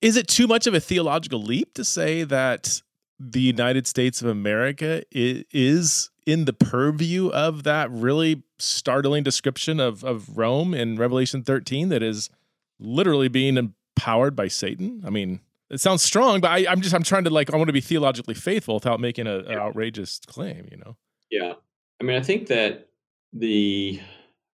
Is 0.00 0.16
it 0.16 0.28
too 0.28 0.46
much 0.46 0.66
of 0.66 0.72
a 0.72 0.80
theological 0.80 1.42
leap 1.42 1.74
to 1.74 1.84
say 1.84 2.24
that 2.24 2.80
the 3.18 3.40
United 3.42 3.86
States 3.86 4.22
of 4.22 4.28
America 4.28 5.02
is 5.10 6.10
in 6.26 6.46
the 6.46 6.54
purview 6.54 7.28
of 7.28 7.64
that 7.64 7.90
really 7.90 8.42
startling 8.58 9.22
description 9.22 9.78
of 9.78 10.02
of 10.02 10.38
Rome 10.38 10.72
in 10.72 10.96
Revelation 10.96 11.42
13 11.42 11.90
that 11.90 12.02
is 12.02 12.30
literally 12.78 13.28
being 13.28 13.56
empowered 13.58 14.34
by 14.34 14.48
Satan? 14.48 15.02
I 15.06 15.10
mean, 15.10 15.40
it 15.68 15.80
sounds 15.80 16.02
strong, 16.02 16.40
but 16.40 16.50
I, 16.50 16.72
am 16.72 16.80
just 16.80 16.94
I'm 16.94 17.02
trying 17.02 17.24
to 17.24 17.30
like 17.30 17.52
I 17.52 17.56
want 17.56 17.68
to 17.68 17.72
be 17.72 17.80
theologically 17.80 18.34
faithful 18.34 18.74
without 18.74 19.00
making 19.00 19.26
an 19.26 19.46
outrageous 19.48 20.20
claim, 20.26 20.68
you 20.70 20.78
know. 20.78 20.96
Yeah, 21.30 21.54
I 22.00 22.04
mean, 22.04 22.16
I 22.16 22.22
think 22.22 22.48
that 22.48 22.88
the 23.32 24.00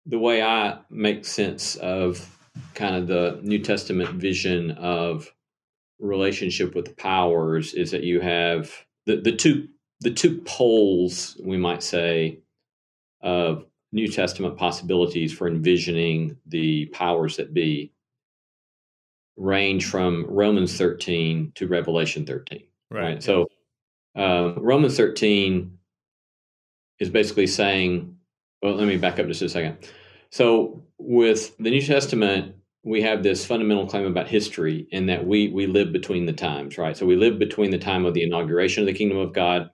the 0.05 0.19
way 0.19 0.41
I 0.41 0.79
make 0.89 1.25
sense 1.25 1.75
of 1.75 2.37
kind 2.73 2.95
of 2.95 3.07
the 3.07 3.39
New 3.43 3.59
Testament 3.59 4.11
vision 4.11 4.71
of 4.71 5.33
relationship 5.99 6.75
with 6.75 6.85
the 6.85 6.93
powers 6.95 7.73
is 7.73 7.91
that 7.91 8.03
you 8.03 8.21
have 8.21 8.71
the 9.05 9.17
the 9.17 9.31
two 9.31 9.67
the 10.01 10.11
two 10.11 10.41
poles 10.45 11.39
we 11.43 11.57
might 11.57 11.83
say 11.83 12.39
of 13.21 13.65
New 13.91 14.07
Testament 14.07 14.57
possibilities 14.57 15.33
for 15.33 15.47
envisioning 15.47 16.37
the 16.45 16.85
powers 16.87 17.37
that 17.37 17.53
be 17.53 17.91
range 19.37 19.85
from 19.85 20.25
Romans 20.27 20.77
13 20.77 21.51
to 21.55 21.67
Revelation 21.67 22.25
13. 22.25 22.63
Right. 22.89 23.01
right? 23.01 23.23
So 23.23 23.47
uh, 24.15 24.53
Romans 24.57 24.97
13 24.97 25.76
is 26.99 27.09
basically 27.09 27.47
saying, 27.47 28.15
well, 28.61 28.75
let 28.75 28.87
me 28.87 28.97
back 28.97 29.19
up 29.19 29.27
just 29.27 29.41
a 29.41 29.49
second. 29.49 29.77
So 30.29 30.83
with 30.97 31.55
the 31.57 31.69
New 31.69 31.81
Testament, 31.81 32.55
we 32.83 33.01
have 33.01 33.21
this 33.21 33.45
fundamental 33.45 33.85
claim 33.85 34.05
about 34.05 34.27
history 34.27 34.87
and 34.91 35.09
that 35.09 35.25
we 35.25 35.49
we 35.49 35.67
live 35.67 35.91
between 35.91 36.25
the 36.25 36.33
times, 36.33 36.77
right? 36.77 36.95
So 36.95 37.05
we 37.05 37.15
live 37.15 37.37
between 37.37 37.71
the 37.71 37.77
time 37.77 38.05
of 38.05 38.13
the 38.13 38.23
inauguration 38.23 38.81
of 38.81 38.87
the 38.87 38.93
kingdom 38.93 39.17
of 39.17 39.33
God 39.33 39.69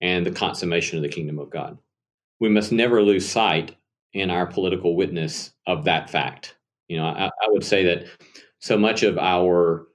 and 0.00 0.26
the 0.26 0.30
consummation 0.30 0.98
of 0.98 1.02
the 1.02 1.08
kingdom 1.08 1.38
of 1.38 1.50
God. 1.50 1.78
We 2.40 2.48
must 2.48 2.72
never 2.72 3.02
lose 3.02 3.26
sight 3.26 3.76
in 4.12 4.30
our 4.30 4.46
political 4.46 4.94
witness 4.94 5.52
of 5.66 5.84
that 5.84 6.10
fact. 6.10 6.56
You 6.88 6.98
know, 6.98 7.06
I, 7.06 7.26
I 7.26 7.48
would 7.48 7.64
say 7.64 7.84
that 7.84 8.06
so 8.58 8.76
much 8.76 9.02
of 9.02 9.16
our 9.16 9.86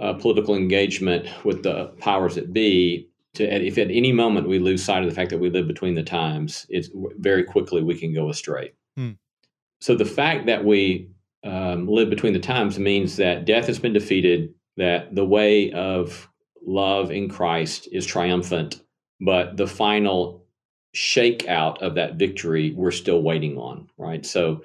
uh, 0.00 0.14
political 0.14 0.54
engagement 0.54 1.28
with 1.44 1.62
the 1.62 1.86
powers 1.98 2.34
that 2.34 2.52
be, 2.52 3.08
to 3.36 3.44
if 3.44 3.78
at 3.78 3.90
any 3.90 4.12
moment 4.12 4.48
we 4.48 4.58
lose 4.58 4.84
sight 4.84 5.02
of 5.02 5.08
the 5.08 5.14
fact 5.14 5.30
that 5.30 5.38
we 5.38 5.50
live 5.50 5.66
between 5.66 5.94
the 5.94 6.02
times, 6.02 6.66
it's 6.68 6.88
very 7.18 7.44
quickly 7.44 7.82
we 7.82 7.98
can 7.98 8.12
go 8.12 8.28
astray. 8.28 8.72
Hmm. 8.96 9.12
So 9.80 9.94
the 9.94 10.04
fact 10.04 10.46
that 10.46 10.64
we 10.64 11.10
um, 11.44 11.86
live 11.86 12.10
between 12.10 12.32
the 12.32 12.38
times 12.38 12.78
means 12.78 13.16
that 13.16 13.44
death 13.44 13.66
has 13.66 13.78
been 13.78 13.92
defeated, 13.92 14.54
that 14.76 15.14
the 15.14 15.24
way 15.24 15.70
of 15.72 16.28
love 16.66 17.10
in 17.10 17.28
Christ 17.28 17.88
is 17.92 18.04
triumphant, 18.04 18.82
but 19.20 19.56
the 19.56 19.66
final 19.66 20.44
shakeout 20.94 21.80
of 21.82 21.94
that 21.94 22.14
victory 22.14 22.72
we're 22.72 22.90
still 22.90 23.22
waiting 23.22 23.58
on, 23.58 23.88
right? 23.98 24.24
So 24.24 24.62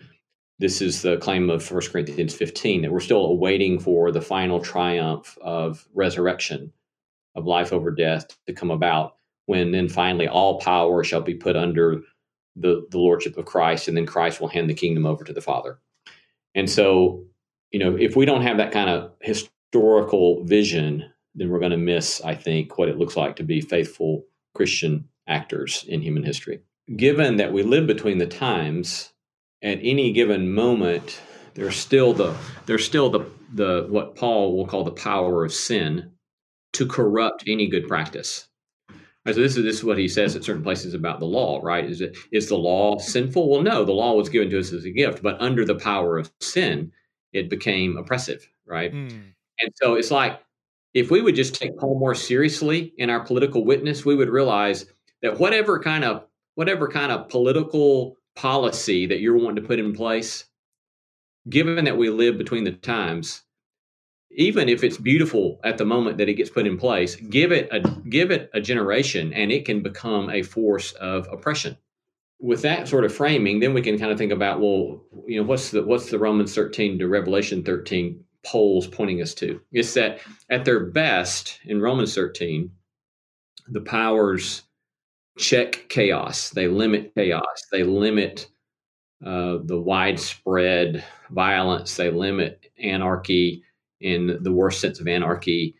this 0.59 0.81
is 0.81 1.01
the 1.01 1.17
claim 1.17 1.49
of 1.49 1.69
1 1.69 1.81
Corinthians 1.91 2.33
15 2.33 2.83
that 2.83 2.91
we're 2.91 2.99
still 2.99 3.25
awaiting 3.25 3.79
for 3.79 4.11
the 4.11 4.21
final 4.21 4.59
triumph 4.59 5.37
of 5.41 5.87
resurrection, 5.93 6.71
of 7.35 7.45
life 7.45 7.71
over 7.71 7.91
death 7.91 8.37
to 8.47 8.53
come 8.53 8.71
about, 8.71 9.15
when 9.45 9.71
then 9.71 9.89
finally 9.89 10.27
all 10.27 10.59
power 10.59 11.03
shall 11.03 11.21
be 11.21 11.33
put 11.33 11.55
under 11.55 12.01
the, 12.55 12.85
the 12.91 12.97
lordship 12.97 13.37
of 13.37 13.45
Christ, 13.45 13.87
and 13.87 13.95
then 13.95 14.05
Christ 14.05 14.41
will 14.41 14.47
hand 14.47 14.69
the 14.69 14.73
kingdom 14.73 15.05
over 15.05 15.23
to 15.23 15.33
the 15.33 15.41
Father. 15.41 15.79
And 16.53 16.69
so, 16.69 17.23
you 17.71 17.79
know, 17.79 17.95
if 17.95 18.15
we 18.15 18.25
don't 18.25 18.41
have 18.41 18.57
that 18.57 18.73
kind 18.73 18.89
of 18.89 19.11
historical 19.21 20.43
vision, 20.43 21.11
then 21.33 21.49
we're 21.49 21.59
going 21.59 21.71
to 21.71 21.77
miss, 21.77 22.21
I 22.21 22.35
think, 22.35 22.77
what 22.77 22.89
it 22.89 22.97
looks 22.97 23.15
like 23.15 23.37
to 23.37 23.43
be 23.43 23.61
faithful 23.61 24.25
Christian 24.53 25.07
actors 25.27 25.85
in 25.87 26.01
human 26.01 26.23
history. 26.23 26.59
Given 26.95 27.37
that 27.37 27.53
we 27.53 27.63
live 27.63 27.87
between 27.87 28.17
the 28.17 28.27
times, 28.27 29.13
at 29.61 29.79
any 29.81 30.11
given 30.11 30.51
moment, 30.51 31.21
there's 31.53 31.75
still 31.75 32.13
the 32.13 32.35
there's 32.65 32.85
still 32.85 33.09
the 33.09 33.25
the 33.53 33.85
what 33.89 34.15
Paul 34.15 34.57
will 34.57 34.65
call 34.67 34.83
the 34.83 34.91
power 34.91 35.45
of 35.45 35.53
sin 35.53 36.11
to 36.73 36.85
corrupt 36.85 37.43
any 37.47 37.67
good 37.67 37.87
practice. 37.87 38.47
Right, 39.25 39.35
so 39.35 39.41
this 39.41 39.55
is 39.55 39.63
this 39.63 39.77
is 39.77 39.83
what 39.83 39.99
he 39.99 40.07
says 40.07 40.35
at 40.35 40.43
certain 40.43 40.63
places 40.63 40.95
about 40.95 41.19
the 41.19 41.27
law, 41.27 41.59
right? 41.61 41.85
Is 41.85 42.01
it 42.01 42.17
is 42.31 42.47
the 42.47 42.57
law 42.57 42.97
sinful? 42.97 43.49
Well, 43.49 43.61
no, 43.61 43.85
the 43.85 43.91
law 43.91 44.13
was 44.13 44.29
given 44.29 44.49
to 44.49 44.59
us 44.59 44.73
as 44.73 44.85
a 44.85 44.89
gift, 44.89 45.21
but 45.21 45.39
under 45.39 45.63
the 45.63 45.75
power 45.75 46.17
of 46.17 46.31
sin, 46.39 46.91
it 47.31 47.49
became 47.49 47.97
oppressive, 47.97 48.47
right? 48.65 48.91
Mm. 48.91 49.33
And 49.59 49.71
so 49.75 49.93
it's 49.93 50.09
like 50.09 50.41
if 50.95 51.11
we 51.11 51.21
would 51.21 51.35
just 51.35 51.53
take 51.53 51.77
Paul 51.77 51.99
more 51.99 52.15
seriously 52.15 52.93
in 52.97 53.11
our 53.11 53.23
political 53.23 53.63
witness, 53.63 54.03
we 54.03 54.15
would 54.15 54.29
realize 54.29 54.85
that 55.21 55.39
whatever 55.39 55.79
kind 55.79 56.03
of 56.03 56.25
whatever 56.55 56.87
kind 56.87 57.11
of 57.11 57.29
political 57.29 58.17
policy 58.35 59.05
that 59.05 59.19
you're 59.19 59.37
wanting 59.37 59.61
to 59.61 59.67
put 59.67 59.79
in 59.79 59.93
place, 59.93 60.45
given 61.47 61.85
that 61.85 61.97
we 61.97 62.09
live 62.09 62.39
between 62.39 62.63
the 62.63 62.71
times, 62.71 63.43
even 64.35 64.69
if 64.69 64.83
it's 64.83 64.97
beautiful 64.97 65.59
at 65.63 65.77
the 65.77 65.85
moment 65.85 66.17
that 66.17 66.29
it 66.29 66.35
gets 66.35 66.49
put 66.49 66.67
in 66.67 66.77
place, 66.77 67.15
give 67.15 67.51
it 67.51 67.67
a 67.71 67.79
give 68.09 68.31
it 68.31 68.49
a 68.53 68.61
generation 68.61 69.33
and 69.33 69.51
it 69.51 69.65
can 69.65 69.81
become 69.81 70.29
a 70.29 70.43
force 70.43 70.93
of 70.93 71.27
oppression. 71.31 71.77
With 72.39 72.61
that 72.63 72.87
sort 72.87 73.05
of 73.05 73.13
framing, 73.13 73.59
then 73.59 73.73
we 73.73 73.81
can 73.81 73.99
kind 73.99 74.11
of 74.11 74.17
think 74.17 74.31
about, 74.31 74.59
well, 74.59 75.03
you 75.27 75.39
know, 75.39 75.45
what's 75.45 75.71
the 75.71 75.83
what's 75.83 76.09
the 76.09 76.19
Romans 76.19 76.55
13 76.55 76.99
to 76.99 77.07
Revelation 77.07 77.63
13 77.63 78.23
poles 78.43 78.87
pointing 78.87 79.21
us 79.21 79.33
to? 79.35 79.61
It's 79.71 79.93
that 79.93 80.21
at 80.49 80.65
their 80.65 80.85
best 80.85 81.59
in 81.65 81.81
Romans 81.81 82.15
13, 82.15 82.71
the 83.67 83.81
powers 83.81 84.63
check 85.37 85.85
chaos. 85.89 86.49
They 86.49 86.67
limit 86.67 87.13
chaos. 87.15 87.45
They 87.71 87.83
limit 87.83 88.47
uh, 89.23 89.59
the 89.63 89.79
widespread 89.79 91.03
violence. 91.29 91.95
They 91.95 92.09
limit 92.09 92.65
anarchy 92.81 93.63
in 94.01 94.37
the 94.41 94.51
worst 94.51 94.81
sense 94.81 94.99
of 94.99 95.07
anarchy. 95.07 95.75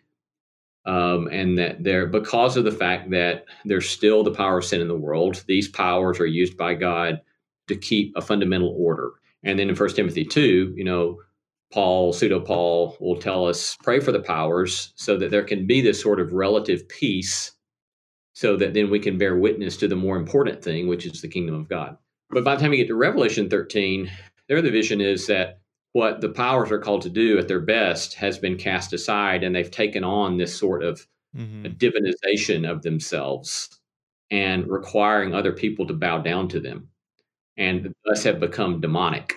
Um, 0.84 1.28
and 1.28 1.59
that 1.59 1.84
they're 1.84 2.07
because 2.07 2.57
of 2.57 2.63
the 2.63 2.72
fact 2.72 3.11
that 3.11 3.45
there's 3.65 3.88
still 3.88 4.24
the 4.24 4.32
power 4.32 4.57
of 4.57 4.65
sin 4.65 4.82
in 4.82 4.88
the 4.88 4.97
world, 4.97 5.43
these 5.47 5.67
powers 5.67 6.19
are 6.19 6.26
used 6.26 6.57
by 6.57 6.74
God 6.74 7.22
to 7.67 7.76
keep 7.76 8.13
a 8.15 8.22
fundamental 8.22 8.76
order. 8.78 9.11
And 9.43 9.59
then 9.59 9.69
in 9.69 9.76
First 9.76 9.95
Timothy 9.95 10.26
2, 10.26 10.74
you 10.76 10.84
know, 10.84 11.19
Paul, 11.72 12.13
pseudo 12.13 12.39
Paul, 12.39 12.97
will 12.99 13.15
tell 13.15 13.47
us 13.47 13.78
pray 13.84 13.99
for 13.99 14.11
the 14.11 14.19
powers 14.19 14.91
so 14.95 15.17
that 15.17 15.32
there 15.32 15.43
can 15.43 15.67
be 15.67 15.82
this 15.82 16.01
sort 16.01 16.19
of 16.19 16.34
relative 16.34 16.88
peace 16.89 17.51
so 18.34 18.57
that 18.57 18.74
then 18.74 18.89
we 18.89 18.99
can 18.99 19.17
bear 19.17 19.38
witness 19.38 19.78
to 19.78 19.88
the 19.88 19.95
more 19.95 20.17
important 20.17 20.63
thing, 20.63 20.88
which 20.88 21.05
is 21.05 21.22
the 21.22 21.28
kingdom 21.28 21.55
of 21.55 21.69
God. 21.69 21.97
But 22.30 22.43
by 22.43 22.55
the 22.55 22.61
time 22.61 22.72
we 22.72 22.78
get 22.78 22.88
to 22.88 22.95
Revelation 22.95 23.49
13, 23.49 24.09
there 24.47 24.61
the 24.61 24.72
vision 24.72 24.99
is 24.99 25.28
that 25.28 25.61
what 25.93 26.21
the 26.21 26.29
powers 26.29 26.71
are 26.71 26.79
called 26.79 27.01
to 27.01 27.09
do 27.09 27.37
at 27.37 27.47
their 27.47 27.59
best 27.59 28.13
has 28.13 28.37
been 28.37 28.57
cast 28.57 28.93
aside 28.93 29.43
and 29.43 29.55
they've 29.55 29.71
taken 29.71 30.03
on 30.03 30.37
this 30.37 30.57
sort 30.57 30.83
of 30.83 31.05
mm-hmm. 31.35 31.65
divinization 31.77 32.69
of 32.69 32.81
themselves 32.81 33.79
and 34.29 34.67
requiring 34.67 35.33
other 35.33 35.51
people 35.51 35.85
to 35.85 35.93
bow 35.93 36.19
down 36.19 36.47
to 36.47 36.59
them 36.59 36.87
and 37.57 37.93
thus 38.05 38.23
have 38.23 38.39
become 38.39 38.79
demonic 38.79 39.35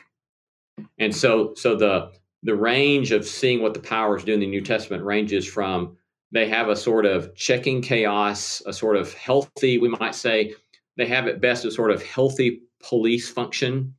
and 0.99 1.15
so 1.15 1.53
so 1.55 1.75
the 1.75 2.13
the 2.45 2.55
range 2.55 3.11
of 3.11 3.27
seeing 3.27 3.63
what 3.63 3.75
the 3.75 3.81
powers 3.81 4.23
do 4.23 4.35
in 4.35 4.41
the 4.41 4.47
new 4.47 4.61
testament 4.61 5.03
ranges 5.03 5.47
from 5.47 5.97
they 6.35 6.49
have 6.49 6.69
a 6.69 6.77
sort 6.77 7.07
of 7.07 7.35
checking 7.37 7.81
chaos, 7.81 8.61
a 8.67 8.73
sort 8.73 8.97
of 8.97 9.15
healthy, 9.15 9.79
we 9.79 9.89
might 9.89 10.17
say, 10.17 10.53
they 10.97 11.07
have 11.07 11.29
at 11.29 11.41
best 11.41 11.65
a 11.65 11.71
sort 11.71 11.93
of 11.93 12.03
healthy 12.03 12.63
police 12.83 13.31
function 13.31 13.95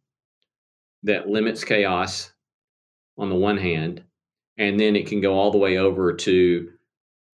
that 1.04 1.30
limits 1.30 1.64
chaos 1.64 2.32
on 3.18 3.30
the 3.30 3.36
one 3.36 3.58
hand. 3.58 4.04
And 4.58 4.80
then 4.80 4.96
it 4.96 5.08
can 5.08 5.22
go 5.22 5.34
all 5.34 5.52
the 5.52 5.58
way 5.58 5.78
over 5.78 6.14
to 6.14 6.72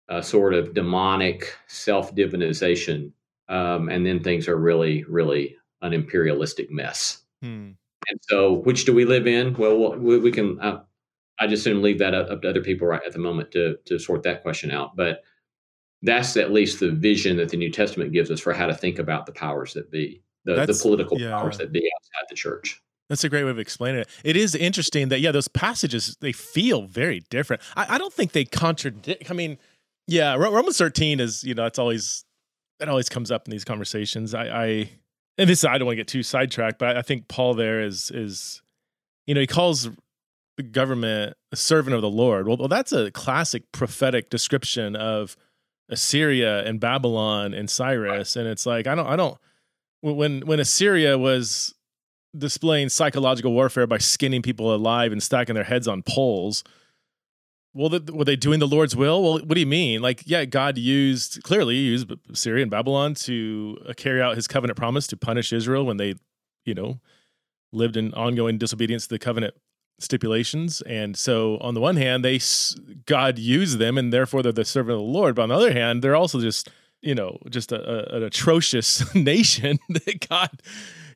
a 0.07 0.23
sort 0.23 0.53
of 0.53 0.73
demonic 0.73 1.55
self 1.67 2.15
divinization. 2.15 3.11
Um, 3.47 3.89
and 3.89 4.05
then 4.05 4.23
things 4.23 4.47
are 4.47 4.57
really, 4.57 5.03
really 5.05 5.57
an 5.82 5.93
imperialistic 5.93 6.71
mess. 6.71 7.21
Hmm. 7.41 7.71
And 8.09 8.19
so, 8.21 8.53
which 8.53 8.86
do 8.86 8.93
we 8.93 9.05
live 9.05 9.27
in? 9.27 9.53
Well, 9.55 9.95
we, 9.97 10.19
we 10.19 10.32
can. 10.32 10.59
Uh, 10.59 10.82
I 11.39 11.47
just 11.47 11.63
soon 11.63 11.82
leave 11.82 11.99
that 11.99 12.13
up, 12.13 12.30
up, 12.30 12.41
to 12.41 12.49
other 12.49 12.61
people 12.61 12.88
right 12.88 13.01
at 13.05 13.13
the 13.13 13.19
moment 13.19 13.51
to 13.51 13.77
to 13.86 13.99
sort 13.99 14.23
that 14.23 14.41
question 14.41 14.71
out. 14.71 14.95
But 14.95 15.23
that's 16.01 16.38
at 16.38 16.51
least 16.51 16.80
the 16.80 16.91
vision 16.91 17.38
that 17.38 17.49
the 17.49 17.57
New 17.57 17.71
Testament 17.71 18.13
gives 18.13 18.32
us 18.32 18.39
for 18.39 18.53
how 18.53 18.67
to 18.67 18.73
think 18.73 18.99
about 18.99 19.25
the 19.25 19.32
powers 19.32 19.73
that 19.73 19.91
be, 19.91 20.21
the, 20.45 20.65
the 20.65 20.80
political 20.82 21.19
yeah. 21.19 21.32
powers 21.32 21.57
that 21.57 21.71
be 21.71 21.80
outside 21.80 22.25
the 22.30 22.36
church. 22.36 22.82
That's 23.10 23.24
a 23.24 23.30
great 23.30 23.43
way 23.43 23.49
of 23.49 23.60
explaining 23.60 24.01
it. 24.01 24.10
It 24.24 24.38
is 24.38 24.53
interesting 24.53 25.10
that 25.10 25.20
yeah, 25.20 25.32
those 25.32 25.47
passages 25.47 26.16
they 26.22 26.32
feel 26.32 26.84
very 26.84 27.22
different. 27.30 27.62
I, 27.76 27.95
I 27.95 27.97
don't 27.97 28.14
think 28.14 28.32
they 28.34 28.45
contradict. 28.45 29.30
I 29.30 29.34
mean, 29.34 29.57
yeah, 30.07 30.36
Romans 30.36 30.78
thirteen 30.78 31.20
is 31.20 31.43
you 31.43 31.55
know 31.55 31.66
it's 31.66 31.80
always 31.80 32.24
that 32.80 32.88
always 32.88 33.10
comes 33.10 33.32
up 33.32 33.47
in 33.47 33.51
these 33.51 33.66
conversations. 33.66 34.34
I, 34.34 34.45
I 34.47 34.89
and 35.38 35.49
this 35.49 35.66
I 35.66 35.78
don't 35.78 35.88
want 35.88 35.93
to 35.93 36.01
get 36.01 36.07
too 36.07 36.24
sidetracked, 36.24 36.80
but 36.80 36.97
I 36.97 37.01
think 37.01 37.28
Paul 37.28 37.55
there 37.55 37.82
is 37.82 38.12
is 38.12 38.62
you 39.26 39.34
know 39.34 39.41
he 39.41 39.47
calls 39.47 39.89
the 40.57 40.64
government 40.64 41.36
a 41.51 41.55
servant 41.55 41.95
of 41.95 42.01
the 42.01 42.10
Lord. 42.10 42.47
Well, 42.47 42.57
well, 42.57 42.68
that's 42.68 42.91
a 42.91 43.10
classic 43.12 43.72
prophetic 43.72 44.30
description 44.30 44.95
of 44.95 45.36
Assyria 45.89 46.66
and 46.66 46.80
Babylon 46.80 47.53
and 47.53 47.70
Cyrus. 47.70 48.36
And 48.36 48.47
it's 48.47 48.66
like 48.66 48.86
I 48.86 48.93
don't 48.93 49.07
I 49.07 49.16
don't 49.16 49.38
when 50.01 50.41
when 50.41 50.60
Assyria 50.60 51.18
was 51.18 51.74
displaying 52.38 52.89
psychological 52.89 53.53
warfare 53.53 53.88
by 53.88 53.97
skinning 53.97 54.41
people 54.41 54.73
alive 54.73 55.11
and 55.11 55.21
stacking 55.21 55.55
their 55.55 55.63
heads 55.63 55.88
on 55.88 56.03
poles. 56.03 56.63
Well, 57.73 57.89
the, 57.89 58.13
were 58.13 58.25
they 58.25 58.36
doing 58.36 58.59
the 58.59 58.67
Lord's 58.67 58.95
will? 58.95 59.21
Well, 59.21 59.34
what 59.34 59.53
do 59.53 59.59
you 59.59 59.65
mean? 59.65 60.01
Like, 60.01 60.23
yeah, 60.25 60.45
God 60.45 60.77
used 60.77 61.43
clearly 61.43 61.75
used 61.75 62.11
Assyria 62.32 62.63
and 62.63 62.71
Babylon 62.71 63.13
to 63.15 63.77
uh, 63.88 63.93
carry 63.93 64.21
out 64.21 64.36
His 64.36 64.47
covenant 64.47 64.77
promise 64.77 65.05
to 65.07 65.17
punish 65.17 65.53
Israel 65.53 65.86
when 65.86 65.97
they, 65.97 66.15
you 66.65 66.73
know, 66.73 66.99
lived 67.71 67.95
in 67.95 68.13
ongoing 68.15 68.57
disobedience 68.57 69.03
to 69.03 69.09
the 69.09 69.19
covenant 69.19 69.53
stipulations. 69.99 70.82
And 70.82 71.15
so, 71.15 71.57
on 71.61 71.75
the 71.75 71.82
one 71.82 71.95
hand, 71.95 72.25
they 72.25 72.39
God 73.05 73.38
used 73.38 73.77
them, 73.77 73.97
and 73.97 74.11
therefore 74.11 74.41
they're 74.41 74.51
the 74.51 74.65
servant 74.65 74.93
of 74.93 75.05
the 75.05 75.11
Lord. 75.11 75.36
But 75.36 75.43
on 75.43 75.49
the 75.49 75.55
other 75.55 75.73
hand, 75.73 76.01
they're 76.01 76.15
also 76.15 76.41
just 76.41 76.69
you 77.01 77.13
know 77.13 77.38
just 77.49 77.71
a, 77.71 78.13
a, 78.13 78.17
an 78.17 78.23
atrocious 78.23 79.13
nation 79.15 79.77
that 79.89 80.27
God 80.27 80.61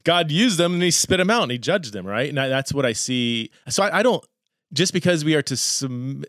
God 0.03 0.31
used 0.31 0.57
them 0.57 0.73
and 0.73 0.83
He 0.83 0.91
spit 0.91 1.17
them 1.17 1.29
out 1.29 1.43
and 1.43 1.51
He 1.51 1.57
judged 1.57 1.93
them. 1.93 2.05
Right, 2.05 2.29
and 2.29 2.37
that's 2.37 2.73
what 2.73 2.85
I 2.85 2.93
see. 2.93 3.51
So 3.69 3.83
I, 3.83 3.99
I 3.99 4.03
don't 4.03 4.23
just 4.71 4.93
because 4.93 5.23
we 5.23 5.35
are 5.35 5.41
to 5.43 5.57
sum, 5.57 6.23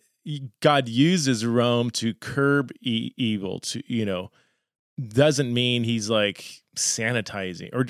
God 0.60 0.88
uses 0.88 1.44
Rome 1.44 1.90
to 1.92 2.14
curb 2.14 2.70
e- 2.80 3.12
evil 3.16 3.60
to 3.60 3.82
you 3.86 4.04
know 4.04 4.30
doesn't 5.08 5.52
mean 5.52 5.84
He's 5.84 6.10
like 6.10 6.62
sanitizing 6.76 7.74
or. 7.74 7.86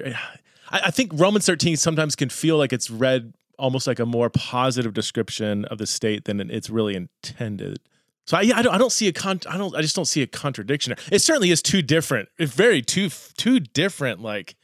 I, 0.70 0.80
I 0.86 0.90
think 0.90 1.12
Romans 1.14 1.44
13 1.44 1.76
sometimes 1.76 2.16
can 2.16 2.30
feel 2.30 2.56
like 2.56 2.72
it's 2.72 2.90
read 2.90 3.34
almost 3.58 3.86
like 3.86 3.98
a 3.98 4.06
more 4.06 4.30
positive 4.30 4.94
description 4.94 5.64
of 5.66 5.78
the 5.78 5.86
state 5.86 6.24
than 6.24 6.40
it's 6.50 6.70
really 6.70 6.94
intended. 6.94 7.78
So 8.26 8.36
I, 8.36 8.40
I 8.40 8.62
don't, 8.62 8.74
I 8.74 8.78
don't 8.78 8.92
see 8.92 9.08
a 9.08 9.12
con, 9.12 9.40
I 9.48 9.58
don't, 9.58 9.76
I 9.76 9.82
just 9.82 9.94
don't 9.94 10.06
see 10.06 10.22
a 10.22 10.26
contradiction. 10.26 10.94
It 11.12 11.20
certainly 11.20 11.50
is 11.50 11.60
two 11.62 11.82
different, 11.82 12.28
it's 12.38 12.54
very 12.54 12.80
two, 12.82 13.10
two 13.36 13.60
different 13.60 14.20
like 14.20 14.56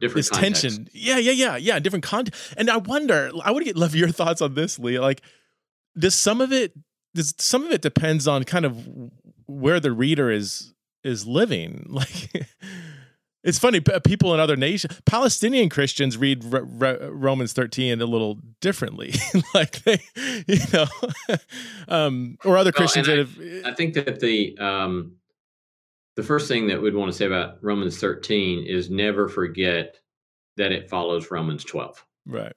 different 0.00 0.16
this 0.16 0.30
context. 0.30 0.62
tension. 0.62 0.88
Yeah, 0.92 1.18
yeah, 1.18 1.32
yeah, 1.32 1.56
yeah. 1.56 1.78
Different 1.78 2.04
content. 2.04 2.34
And 2.56 2.70
I 2.70 2.78
wonder, 2.78 3.30
I 3.44 3.50
would 3.50 3.64
get 3.64 3.76
love 3.76 3.94
your 3.94 4.10
thoughts 4.10 4.42
on 4.42 4.54
this, 4.54 4.78
Lee. 4.78 4.98
Like, 4.98 5.22
does 5.98 6.14
some 6.14 6.40
of 6.40 6.52
it 6.52 6.72
does 7.14 7.34
some 7.38 7.64
of 7.64 7.72
it 7.72 7.82
depends 7.82 8.28
on 8.28 8.44
kind 8.44 8.64
of 8.64 8.86
where 9.46 9.80
the 9.80 9.92
reader 9.92 10.30
is 10.30 10.74
is 11.04 11.26
living. 11.26 11.86
Like 11.98 12.46
it's 13.44 13.58
funny 13.58 13.80
people 13.80 14.34
in 14.34 14.40
other 14.40 14.56
nations, 14.56 15.00
Palestinian 15.06 15.68
Christians 15.68 16.16
read 16.18 16.44
Romans 16.44 17.52
13 17.52 18.00
a 18.00 18.04
little 18.04 18.40
differently. 18.60 19.14
like 19.54 19.82
they, 19.84 20.02
you 20.46 20.58
know, 20.72 20.86
um, 21.88 22.36
or 22.44 22.58
other 22.58 22.72
Christians 22.72 23.06
well, 23.08 23.16
that 23.24 23.28
have 23.28 23.72
I 23.72 23.74
think 23.74 23.94
that 23.94 24.20
the 24.20 24.58
um, 24.58 25.17
the 26.18 26.24
first 26.24 26.48
thing 26.48 26.66
that 26.66 26.82
we'd 26.82 26.96
want 26.96 27.12
to 27.12 27.16
say 27.16 27.26
about 27.26 27.62
Romans 27.62 27.96
13 28.00 28.66
is 28.66 28.90
never 28.90 29.28
forget 29.28 30.00
that 30.56 30.72
it 30.72 30.90
follows 30.90 31.30
Romans 31.30 31.64
12. 31.64 32.04
Right. 32.26 32.52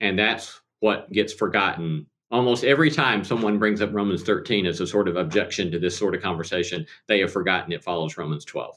And 0.00 0.18
that's 0.18 0.60
what 0.80 1.08
gets 1.12 1.32
forgotten 1.32 2.06
almost 2.32 2.64
every 2.64 2.90
time 2.90 3.22
someone 3.22 3.60
brings 3.60 3.80
up 3.80 3.94
Romans 3.94 4.24
13 4.24 4.66
as 4.66 4.80
a 4.80 4.88
sort 4.88 5.06
of 5.06 5.14
objection 5.14 5.70
to 5.70 5.78
this 5.78 5.96
sort 5.96 6.16
of 6.16 6.20
conversation, 6.20 6.84
they 7.06 7.20
have 7.20 7.32
forgotten 7.32 7.70
it 7.70 7.84
follows 7.84 8.18
Romans 8.18 8.44
12. 8.44 8.76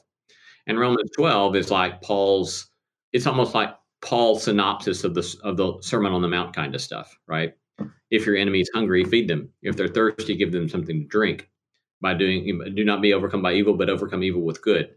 And 0.68 0.78
Romans 0.78 1.10
12 1.16 1.56
is 1.56 1.72
like 1.72 2.00
Paul's, 2.00 2.70
it's 3.12 3.26
almost 3.26 3.52
like 3.52 3.74
Paul's 4.00 4.44
synopsis 4.44 5.02
of 5.02 5.14
the, 5.14 5.36
of 5.42 5.56
the 5.56 5.76
Sermon 5.80 6.12
on 6.12 6.22
the 6.22 6.28
Mount 6.28 6.54
kind 6.54 6.72
of 6.76 6.80
stuff, 6.80 7.18
right? 7.26 7.54
If 8.12 8.26
your 8.26 8.36
enemy 8.36 8.60
is 8.60 8.70
hungry, 8.72 9.02
feed 9.02 9.26
them. 9.26 9.48
If 9.62 9.74
they're 9.74 9.88
thirsty, 9.88 10.36
give 10.36 10.52
them 10.52 10.68
something 10.68 11.00
to 11.00 11.08
drink. 11.08 11.50
By 12.00 12.14
doing, 12.14 12.74
do 12.74 12.84
not 12.84 13.00
be 13.00 13.14
overcome 13.14 13.40
by 13.42 13.54
evil, 13.54 13.74
but 13.74 13.88
overcome 13.88 14.22
evil 14.22 14.42
with 14.42 14.62
good. 14.62 14.90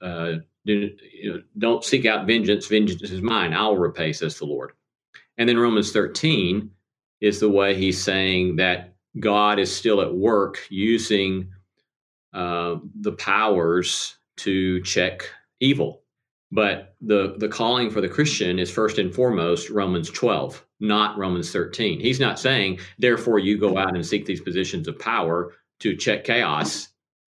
Uh, 0.00 0.36
do, 0.64 0.90
you 1.12 1.32
know, 1.32 1.42
don't 1.58 1.84
seek 1.84 2.06
out 2.06 2.26
vengeance. 2.26 2.66
Vengeance 2.66 3.10
is 3.10 3.22
mine. 3.22 3.52
I'll 3.52 3.76
repay, 3.76 4.12
says 4.12 4.38
the 4.38 4.46
Lord. 4.46 4.72
And 5.38 5.48
then 5.48 5.58
Romans 5.58 5.92
13 5.92 6.70
is 7.20 7.40
the 7.40 7.50
way 7.50 7.74
he's 7.74 8.02
saying 8.02 8.56
that 8.56 8.94
God 9.20 9.58
is 9.58 9.74
still 9.74 10.00
at 10.00 10.14
work 10.14 10.66
using 10.70 11.50
uh, 12.32 12.76
the 13.00 13.12
powers 13.12 14.16
to 14.38 14.82
check 14.82 15.22
evil. 15.60 16.02
But 16.52 16.94
the, 17.00 17.34
the 17.38 17.48
calling 17.48 17.90
for 17.90 18.00
the 18.00 18.08
Christian 18.08 18.58
is 18.58 18.70
first 18.70 18.98
and 18.98 19.14
foremost 19.14 19.70
Romans 19.70 20.10
12, 20.10 20.64
not 20.80 21.18
Romans 21.18 21.50
13. 21.50 22.00
He's 22.00 22.20
not 22.20 22.38
saying, 22.38 22.78
therefore, 22.98 23.38
you 23.38 23.58
go 23.58 23.76
out 23.76 23.96
and 23.96 24.06
seek 24.06 24.26
these 24.26 24.40
positions 24.40 24.86
of 24.86 24.98
power 24.98 25.54
to 25.80 25.96
check 25.96 26.24
chaos 26.24 26.88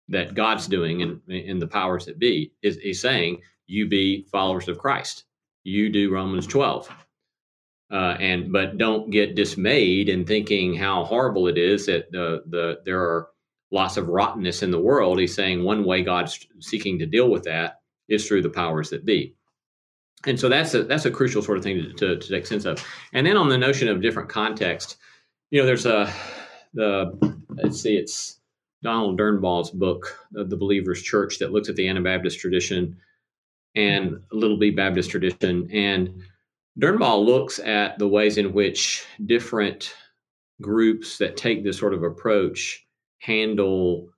that 0.08 0.34
God's 0.34 0.68
doing 0.68 1.00
in, 1.00 1.20
in 1.28 1.58
the 1.58 1.66
powers 1.66 2.06
that 2.06 2.18
be. 2.18 2.52
Is 2.62 2.78
he's 2.78 3.00
saying, 3.00 3.42
you 3.66 3.88
be 3.88 4.26
followers 4.30 4.68
of 4.68 4.78
Christ. 4.78 5.24
You 5.64 5.90
do 5.90 6.12
Romans 6.12 6.46
12 6.46 6.88
uh, 7.90 8.16
and 8.18 8.52
but 8.52 8.78
don't 8.78 9.10
get 9.10 9.36
dismayed 9.36 10.08
in 10.08 10.24
thinking 10.24 10.74
how 10.74 11.04
horrible 11.04 11.46
it 11.46 11.56
is 11.56 11.86
that 11.86 12.10
the 12.10 12.42
the 12.46 12.80
there 12.84 13.00
are 13.00 13.28
lots 13.70 13.96
of 13.96 14.08
rottenness 14.08 14.62
in 14.62 14.70
the 14.70 14.80
world. 14.80 15.18
He's 15.18 15.34
saying 15.34 15.62
one 15.62 15.84
way 15.84 16.02
God's 16.02 16.46
seeking 16.60 16.98
to 16.98 17.06
deal 17.06 17.30
with 17.30 17.44
that 17.44 17.80
is 18.08 18.26
through 18.26 18.42
the 18.42 18.50
powers 18.50 18.90
that 18.90 19.04
be. 19.04 19.34
And 20.26 20.38
so 20.38 20.48
that's 20.48 20.74
a 20.74 20.82
that's 20.82 21.04
a 21.04 21.10
crucial 21.10 21.42
sort 21.42 21.58
of 21.58 21.64
thing 21.64 21.76
to, 21.76 21.92
to, 21.92 22.18
to 22.18 22.28
take 22.28 22.46
sense 22.46 22.64
of. 22.64 22.84
And 23.12 23.26
then 23.26 23.36
on 23.36 23.48
the 23.48 23.58
notion 23.58 23.88
of 23.88 24.02
different 24.02 24.28
context, 24.28 24.96
you 25.50 25.60
know, 25.60 25.66
there's 25.66 25.86
a 25.86 26.12
the 26.74 27.16
let's 27.50 27.80
see, 27.80 27.96
it's 27.96 28.35
Donald 28.86 29.18
Durnbaugh's 29.18 29.70
book, 29.70 30.16
The 30.30 30.56
Believer's 30.56 31.02
Church, 31.02 31.40
that 31.40 31.50
looks 31.50 31.68
at 31.68 31.74
the 31.74 31.88
Anabaptist 31.88 32.38
tradition 32.38 32.96
and 33.74 34.20
Little 34.30 34.56
B 34.56 34.70
Baptist 34.70 35.10
tradition. 35.10 35.68
And 35.72 36.22
Durnbaugh 36.80 37.26
looks 37.26 37.58
at 37.58 37.98
the 37.98 38.06
ways 38.06 38.38
in 38.38 38.52
which 38.52 39.04
different 39.24 39.92
groups 40.62 41.18
that 41.18 41.36
take 41.36 41.64
this 41.64 41.76
sort 41.76 41.94
of 41.94 42.04
approach 42.04 42.86
handle 43.18 44.08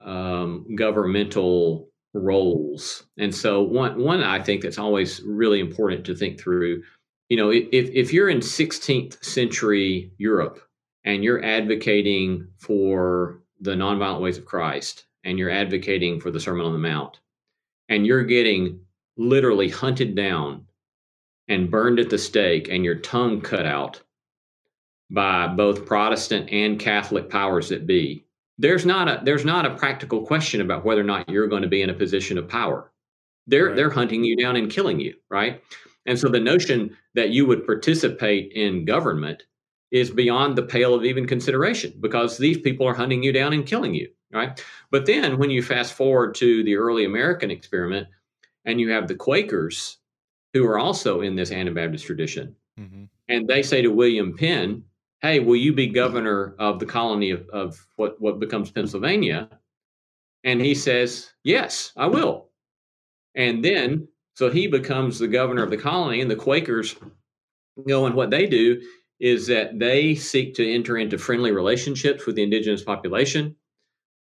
um, 0.00 0.64
governmental 0.74 1.90
roles. 2.14 3.04
And 3.18 3.34
so 3.34 3.60
one 3.60 4.02
one 4.02 4.22
I 4.22 4.42
think 4.42 4.62
that's 4.62 4.78
always 4.78 5.20
really 5.20 5.60
important 5.60 6.06
to 6.06 6.14
think 6.14 6.40
through, 6.40 6.82
you 7.28 7.36
know, 7.36 7.50
if 7.50 7.66
if 7.70 8.10
you're 8.14 8.30
in 8.30 8.38
16th 8.38 9.22
century 9.22 10.12
Europe 10.16 10.60
and 11.04 11.22
you're 11.22 11.44
advocating 11.44 12.48
for 12.56 13.42
the 13.60 13.74
nonviolent 13.74 14.20
ways 14.20 14.38
of 14.38 14.44
Christ 14.44 15.06
and 15.24 15.38
you're 15.38 15.50
advocating 15.50 16.20
for 16.20 16.30
the 16.30 16.40
Sermon 16.40 16.66
on 16.66 16.72
the 16.72 16.78
Mount 16.78 17.20
and 17.88 18.06
you're 18.06 18.24
getting 18.24 18.80
literally 19.16 19.68
hunted 19.68 20.14
down 20.14 20.64
and 21.48 21.70
burned 21.70 21.98
at 21.98 22.10
the 22.10 22.18
stake 22.18 22.68
and 22.68 22.84
your 22.84 22.96
tongue 22.96 23.40
cut 23.40 23.66
out 23.66 24.02
by 25.10 25.46
both 25.48 25.86
Protestant 25.86 26.50
and 26.52 26.78
Catholic 26.78 27.30
powers 27.30 27.70
that 27.70 27.86
be, 27.86 28.24
there's 28.58 28.84
not 28.84 29.08
a 29.08 29.20
there's 29.24 29.44
not 29.44 29.64
a 29.64 29.76
practical 29.76 30.26
question 30.26 30.60
about 30.60 30.84
whether 30.84 31.00
or 31.00 31.04
not 31.04 31.28
you're 31.28 31.46
going 31.46 31.62
to 31.62 31.68
be 31.68 31.82
in 31.82 31.90
a 31.90 31.94
position 31.94 32.36
of 32.36 32.48
power. 32.48 32.90
They're 33.46 33.66
right. 33.66 33.76
they're 33.76 33.90
hunting 33.90 34.24
you 34.24 34.36
down 34.36 34.56
and 34.56 34.70
killing 34.70 35.00
you, 35.00 35.14
right? 35.30 35.62
And 36.06 36.18
so 36.18 36.28
the 36.28 36.40
notion 36.40 36.96
that 37.14 37.30
you 37.30 37.46
would 37.46 37.66
participate 37.66 38.52
in 38.52 38.84
government 38.84 39.44
is 39.90 40.10
beyond 40.10 40.56
the 40.56 40.62
pale 40.62 40.94
of 40.94 41.04
even 41.04 41.26
consideration 41.26 41.94
because 42.00 42.36
these 42.36 42.58
people 42.58 42.86
are 42.86 42.94
hunting 42.94 43.22
you 43.22 43.32
down 43.32 43.52
and 43.52 43.66
killing 43.66 43.94
you, 43.94 44.08
right? 44.32 44.62
But 44.90 45.06
then 45.06 45.38
when 45.38 45.50
you 45.50 45.62
fast 45.62 45.94
forward 45.94 46.34
to 46.36 46.62
the 46.64 46.76
early 46.76 47.04
American 47.04 47.50
experiment 47.50 48.06
and 48.64 48.80
you 48.80 48.90
have 48.90 49.08
the 49.08 49.14
Quakers 49.14 49.98
who 50.52 50.66
are 50.66 50.78
also 50.78 51.20
in 51.20 51.36
this 51.36 51.52
Anabaptist 51.52 52.04
tradition. 52.04 52.54
Mm-hmm. 52.78 53.04
And 53.28 53.48
they 53.48 53.62
say 53.62 53.82
to 53.82 53.88
William 53.88 54.36
Penn, 54.36 54.84
Hey, 55.20 55.40
will 55.40 55.56
you 55.56 55.72
be 55.72 55.88
governor 55.88 56.54
of 56.58 56.78
the 56.78 56.86
colony 56.86 57.30
of, 57.30 57.48
of 57.48 57.86
what, 57.96 58.20
what 58.20 58.38
becomes 58.38 58.70
Pennsylvania? 58.70 59.48
And 60.44 60.60
he 60.60 60.74
says, 60.74 61.32
Yes, 61.42 61.92
I 61.96 62.06
will. 62.06 62.48
And 63.34 63.64
then, 63.64 64.08
so 64.34 64.50
he 64.50 64.68
becomes 64.68 65.18
the 65.18 65.28
governor 65.28 65.62
of 65.62 65.70
the 65.70 65.76
colony, 65.76 66.20
and 66.20 66.30
the 66.30 66.36
Quakers 66.36 66.94
go 67.86 68.06
and 68.06 68.14
what 68.14 68.30
they 68.30 68.46
do 68.46 68.80
is 69.20 69.46
that 69.48 69.78
they 69.78 70.14
seek 70.14 70.54
to 70.54 70.72
enter 70.72 70.96
into 70.96 71.18
friendly 71.18 71.50
relationships 71.50 72.26
with 72.26 72.36
the 72.36 72.42
indigenous 72.42 72.84
population. 72.84 73.56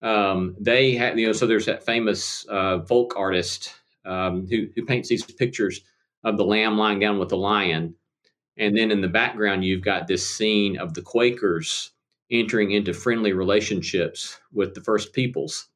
Um, 0.01 0.57
they 0.59 0.95
have, 0.95 1.19
you 1.19 1.27
know, 1.27 1.33
so 1.33 1.47
there's 1.47 1.67
that 1.67 1.85
famous 1.85 2.47
uh, 2.49 2.81
folk 2.83 3.15
artist 3.17 3.75
um, 4.05 4.47
who, 4.47 4.69
who 4.75 4.85
paints 4.87 5.09
these 5.09 5.25
pictures 5.25 5.83
of 6.25 6.37
the 6.37 6.45
lamb 6.45 6.79
lying 6.79 7.01
down 7.01 7.19
with 7.19 7.29
the 7.29 7.37
lion. 7.37 7.95
And 8.57 8.77
then 8.77 8.91
in 8.91 9.01
the 9.01 9.09
background, 9.09 9.65
you've 9.65 9.85
got 9.85 10.07
this 10.07 10.29
scene 10.29 10.79
of 10.79 10.95
the 10.95 11.03
Quakers 11.03 11.93
entering 12.31 12.73
into 12.73 12.93
friendly 12.93 13.33
relationships 13.33 14.39
with 14.53 14.75
the 14.75 14.81
first 14.81 15.13
peoples, 15.13 15.69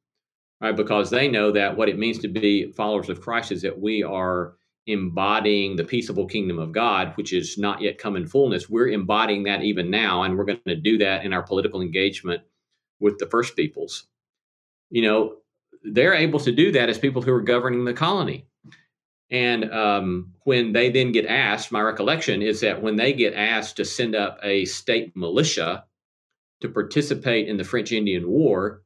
right? 0.61 0.77
Because 0.77 1.11
they 1.11 1.29
know 1.29 1.53
that 1.53 1.77
what 1.77 1.89
it 1.89 1.99
means 1.99 2.19
to 2.21 2.29
be 2.29 2.73
followers 2.73 3.09
of 3.09 3.21
Christ 3.21 3.53
is 3.53 3.63
that 3.63 3.81
we 3.81 4.03
are 4.03 4.55
embodying 4.87 5.77
the 5.77 5.85
peaceable 5.85 6.27
kingdom 6.27 6.59
of 6.59 6.73
God, 6.73 7.13
which 7.17 7.33
is 7.33 7.57
not 7.57 7.81
yet 7.81 7.99
come 7.99 8.17
in 8.17 8.27
fullness. 8.27 8.69
We're 8.69 8.89
embodying 8.89 9.45
that 9.45 9.63
even 9.63 9.91
now, 9.91 10.23
and 10.23 10.37
we're 10.37 10.45
going 10.45 10.61
to 10.67 10.77
do 10.77 10.99
that 10.99 11.25
in 11.25 11.33
our 11.33 11.43
political 11.43 11.81
engagement 11.81 12.43
with 13.01 13.19
the 13.19 13.27
first 13.27 13.55
peoples. 13.57 14.07
You 14.91 15.03
know, 15.03 15.37
they're 15.85 16.15
able 16.15 16.41
to 16.41 16.53
do 16.53 16.73
that 16.73 16.89
as 16.89 16.99
people 16.99 17.23
who 17.23 17.33
are 17.33 17.43
governing 17.43 17.85
the 17.85 17.95
colony. 17.95 18.47
And 19.31 19.73
um, 19.73 20.35
when 20.45 20.73
they 20.73 20.91
then 20.91 21.13
get 21.13 21.27
asked, 21.27 21.73
my 21.73 21.81
recollection 21.81 22.43
is 22.43 22.61
that 22.61 22.83
when 22.83 22.97
they 22.97 23.13
get 23.15 23.35
asked 23.35 23.77
to 23.77 23.85
send 23.85 24.15
up 24.15 24.39
a 24.43 24.67
state 24.67 25.17
militia 25.17 25.85
to 26.61 26.69
participate 26.69 27.49
in 27.49 27.57
the 27.57 27.65
French 27.65 27.93
Indian 27.93 28.29
War, 28.29 28.83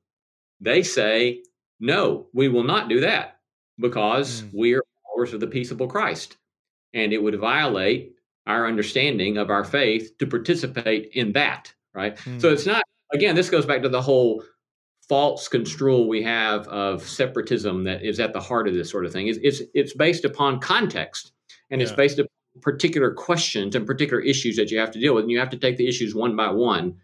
they 0.61 0.83
say, 0.83 1.43
no, 1.81 2.29
we 2.33 2.49
will 2.49 2.63
not 2.63 2.89
do 2.89 3.01
that 3.01 3.41
because 3.79 4.43
mm. 4.43 4.51
we 4.55 4.75
are 4.75 4.85
followers 5.17 5.33
of 5.33 5.41
the 5.41 5.47
peaceable 5.47 5.87
Christ. 5.87 6.37
And 6.95 7.13
it 7.13 7.23
would 7.23 7.39
violate 7.39 8.13
our 8.47 8.67
understanding 8.67 9.39
of 9.39 9.51
our 9.51 9.65
faith 9.65 10.17
to 10.19 10.27
participate 10.27 11.11
in 11.13 11.33
that, 11.33 11.73
right? 11.95 12.17
Mm. 12.17 12.41
So 12.41 12.53
it's 12.53 12.67
not, 12.67 12.83
again, 13.13 13.35
this 13.35 13.51
goes 13.51 13.67
back 13.67 13.83
to 13.83 13.89
the 13.89 14.03
whole 14.03 14.43
false 15.09 15.49
construal 15.49 16.09
we 16.09 16.23
have 16.23 16.67
of 16.69 17.03
separatism 17.03 17.85
that 17.85 18.03
is 18.05 18.21
at 18.21 18.33
the 18.33 18.41
heart 18.41 18.69
of 18.69 18.75
this 18.75 18.91
sort 18.91 19.05
of 19.05 19.13
thing. 19.13 19.29
It's 19.29 19.39
it's, 19.43 19.63
it's 19.75 19.95
based 19.95 20.25
upon 20.25 20.61
context 20.61 21.33
and 21.71 21.81
yeah. 21.81 21.87
it's 21.87 21.97
based 21.97 22.19
upon 22.19 22.29
particular 22.63 23.13
questions 23.13 23.75
and 23.75 23.87
particular 23.87 24.23
issues 24.23 24.57
that 24.57 24.71
you 24.71 24.79
have 24.79 24.91
to 24.93 25.01
deal 25.01 25.15
with. 25.15 25.25
And 25.25 25.31
you 25.31 25.39
have 25.39 25.51
to 25.51 25.59
take 25.59 25.77
the 25.77 25.89
issues 25.89 26.15
one 26.15 26.37
by 26.37 26.51
one 26.51 26.97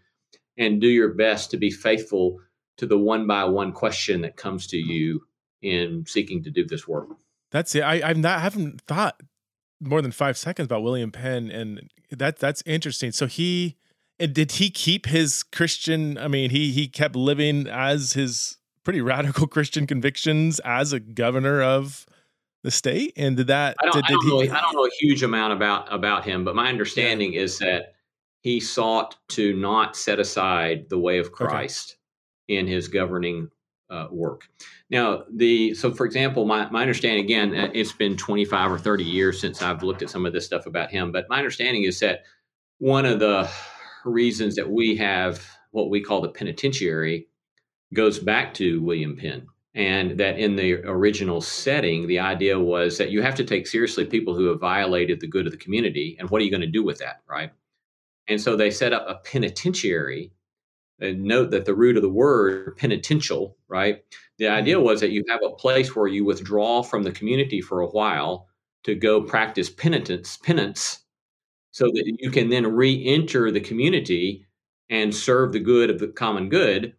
and 0.57 0.81
do 0.81 0.87
your 0.87 1.13
best 1.13 1.51
to 1.51 1.57
be 1.57 1.71
faithful 1.71 2.39
to 2.77 2.85
the 2.85 2.97
one 2.97 3.27
by 3.27 3.43
one 3.45 3.71
question 3.71 4.21
that 4.21 4.35
comes 4.35 4.67
to 4.67 4.77
you 4.77 5.21
in 5.61 6.05
seeking 6.07 6.43
to 6.43 6.51
do 6.51 6.65
this 6.65 6.87
work. 6.87 7.09
That's 7.53 7.73
it. 7.75 7.81
I, 7.81 8.01
I've 8.03 8.17
not 8.17 8.39
I 8.39 8.41
haven't 8.41 8.81
thought 8.81 9.21
more 9.79 10.01
than 10.01 10.11
five 10.11 10.37
seconds 10.37 10.65
about 10.65 10.83
William 10.83 11.11
Penn, 11.11 11.49
and 11.49 11.89
that 12.11 12.39
that's 12.39 12.61
interesting. 12.65 13.13
So 13.13 13.27
he 13.27 13.77
and 14.19 14.33
did 14.33 14.53
he 14.53 14.69
keep 14.69 15.05
his 15.05 15.43
Christian? 15.43 16.17
I 16.17 16.27
mean, 16.27 16.49
he 16.49 16.73
he 16.73 16.89
kept 16.89 17.15
living 17.15 17.67
as 17.67 18.13
his 18.13 18.57
pretty 18.83 18.99
radical 18.99 19.47
Christian 19.47 19.87
convictions 19.87 20.59
as 20.65 20.91
a 20.91 20.99
governor 20.99 21.61
of 21.61 22.05
the 22.63 22.71
state? 22.71 23.13
And 23.15 23.37
did 23.37 23.47
that? 23.47 23.75
I 23.79 23.85
don't, 23.85 23.93
did, 23.93 24.05
I 24.05 24.07
don't, 24.09 24.21
did 24.21 24.49
know, 24.49 24.57
I 24.57 24.61
don't 24.61 24.73
know 24.73 24.85
a 24.85 24.89
huge 24.99 25.23
amount 25.23 25.53
about 25.53 25.93
about 25.93 26.25
him, 26.25 26.43
but 26.43 26.55
my 26.55 26.69
understanding 26.69 27.33
is 27.33 27.59
that 27.59 27.93
he 28.41 28.59
sought 28.59 29.15
to 29.29 29.53
not 29.53 29.95
set 29.95 30.19
aside 30.19 30.89
the 30.89 30.97
way 30.97 31.17
of 31.19 31.31
Christ 31.31 31.97
okay. 32.49 32.59
in 32.59 32.67
his 32.67 32.87
governing 32.87 33.49
uh, 33.93 34.07
work. 34.11 34.49
Now, 34.89 35.23
the 35.31 35.73
so 35.75 35.91
for 35.91 36.05
example, 36.05 36.45
my 36.45 36.69
my 36.69 36.81
understanding 36.81 37.23
again, 37.23 37.55
uh, 37.55 37.69
it's 37.73 37.93
been 37.93 38.17
25 38.17 38.71
or 38.71 38.79
30 38.79 39.03
years 39.03 39.39
since 39.39 39.61
I've 39.61 39.83
looked 39.83 40.01
at 40.01 40.09
some 40.09 40.25
of 40.25 40.33
this 40.33 40.45
stuff 40.45 40.65
about 40.65 40.89
him, 40.89 41.11
but 41.11 41.29
my 41.29 41.37
understanding 41.37 41.83
is 41.83 41.99
that 41.99 42.23
one 42.79 43.05
of 43.05 43.19
the 43.19 43.49
reasons 44.03 44.55
that 44.55 44.69
we 44.69 44.97
have 44.97 45.45
what 45.71 45.89
we 45.89 46.01
call 46.01 46.21
the 46.21 46.29
penitentiary 46.29 47.27
goes 47.93 48.19
back 48.19 48.53
to 48.55 48.81
William 48.81 49.15
Penn. 49.15 49.47
And 49.75 50.19
that 50.19 50.37
in 50.37 50.55
the 50.55 50.75
original 50.85 51.41
setting, 51.41 52.05
the 52.05 52.19
idea 52.19 52.59
was 52.59 52.99
that 52.99 53.09
you 53.09 53.23
have 53.23 53.35
to 53.35 53.43
take 53.43 53.65
seriously 53.65 54.05
people 54.05 54.35
who 54.35 54.45
have 54.45 54.59
violated 54.59 55.19
the 55.19 55.27
good 55.27 55.47
of 55.47 55.51
the 55.51 55.57
community. 55.57 56.15
And 56.19 56.29
what 56.29 56.41
are 56.41 56.45
you 56.45 56.51
going 56.51 56.61
to 56.61 56.67
do 56.67 56.83
with 56.83 56.99
that, 56.99 57.21
right? 57.27 57.51
And 58.27 58.39
so 58.39 58.55
they 58.55 58.69
set 58.69 58.93
up 58.93 59.05
a 59.07 59.15
penitentiary. 59.15 60.31
And 60.99 61.23
note 61.23 61.51
that 61.51 61.65
the 61.65 61.75
root 61.75 61.97
of 61.97 62.03
the 62.03 62.09
word 62.09 62.77
penitential, 62.77 63.57
right? 63.67 64.03
The 64.37 64.47
idea 64.47 64.75
mm-hmm. 64.75 64.85
was 64.85 65.01
that 65.01 65.11
you 65.11 65.23
have 65.29 65.41
a 65.43 65.55
place 65.55 65.95
where 65.95 66.07
you 66.07 66.23
withdraw 66.23 66.83
from 66.83 67.03
the 67.03 67.11
community 67.11 67.61
for 67.61 67.81
a 67.81 67.87
while 67.87 68.47
to 68.83 68.95
go 68.95 69.21
practice 69.21 69.69
penitence, 69.69 70.37
penance, 70.37 70.99
so 71.71 71.85
that 71.85 72.17
you 72.19 72.29
can 72.29 72.49
then 72.49 72.67
re-enter 72.67 73.49
the 73.51 73.59
community 73.59 74.45
and 74.89 75.13
serve 75.15 75.53
the 75.53 75.59
good 75.59 75.89
of 75.89 75.99
the 75.99 76.07
common 76.07 76.49
good 76.49 76.93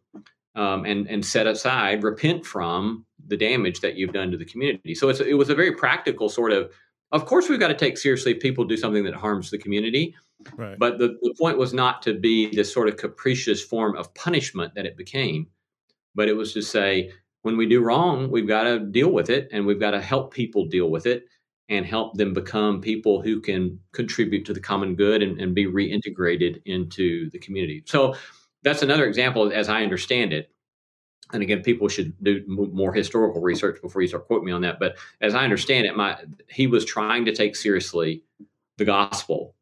um, 0.57 0.84
and 0.84 1.09
and 1.09 1.24
set 1.24 1.47
aside, 1.47 2.03
repent 2.03 2.45
from 2.45 3.07
the 3.26 3.36
damage 3.36 3.80
that 3.80 3.97
you've 3.97 4.12
done 4.12 4.30
to 4.30 4.36
the 4.36 4.45
community. 4.45 4.95
So 4.95 5.09
it 5.09 5.34
was 5.34 5.51
a 5.51 5.55
very 5.55 5.72
practical 5.72 6.28
sort 6.28 6.53
of. 6.53 6.70
Of 7.12 7.26
course, 7.26 7.49
we've 7.49 7.61
got 7.61 7.68
to 7.68 7.74
take 7.74 7.97
seriously 7.97 8.32
if 8.32 8.40
people 8.40 8.64
do 8.64 8.76
something 8.76 9.05
that 9.05 9.14
harms 9.14 9.51
the 9.51 9.59
community. 9.59 10.16
Right. 10.57 10.78
But 10.78 10.99
the, 10.99 11.16
the 11.22 11.35
point 11.39 11.59
was 11.59 11.72
not 11.72 12.03
to 12.03 12.14
be 12.14 12.55
this 12.55 12.72
sort 12.72 12.89
of 12.89 12.97
capricious 12.97 13.62
form 13.62 13.97
of 13.97 14.12
punishment 14.14 14.74
that 14.74 14.87
it 14.87 14.97
became, 14.97 15.49
but 16.14 16.28
it 16.28 16.35
was 16.35 16.53
to 16.55 16.62
say 16.62 17.12
when 17.43 17.57
we 17.57 17.66
do 17.66 17.82
wrong, 17.82 18.30
we've 18.30 18.49
got 18.49 18.64
to 18.64 18.80
deal 18.80 19.11
with 19.11 19.30
it 19.30 19.49
and 19.53 19.66
we've 19.66 19.80
got 19.80 19.93
to 19.93 20.01
help 20.01 20.32
people 20.32 20.66
deal 20.66 20.91
with 20.91 21.07
it 21.07 21.26
and 21.68 21.87
help 21.87 22.14
them 22.14 22.35
become 22.35 22.80
people 22.80 23.22
who 23.22 23.41
can 23.41 23.78
contribute 23.93 24.45
to 24.45 24.53
the 24.53 24.61
common 24.61 24.95
good 24.95 25.22
and, 25.22 25.41
and 25.41 25.55
be 25.55 25.66
reintegrated 25.66 26.61
into 26.66 27.30
the 27.30 27.39
community. 27.39 27.82
So 27.87 28.14
that's 28.62 28.82
another 28.82 29.07
example, 29.07 29.51
as 29.53 29.68
I 29.68 29.82
understand 29.82 30.32
it. 30.32 30.51
And 31.32 31.43
again, 31.43 31.62
people 31.62 31.89
should 31.89 32.12
do 32.22 32.45
more 32.47 32.93
historical 32.93 33.41
research 33.41 33.80
before 33.80 34.03
you 34.03 34.09
start 34.09 34.26
quoting 34.26 34.47
me 34.47 34.53
on 34.53 34.62
that. 34.62 34.78
But 34.78 34.97
as 35.20 35.35
I 35.35 35.45
understand 35.45 35.87
it, 35.87 35.97
my 35.97 36.18
he 36.49 36.66
was 36.66 36.85
trying 36.85 37.24
to 37.24 37.35
take 37.35 37.57
seriously 37.57 38.22
the 38.76 38.85
gospel 38.85 39.55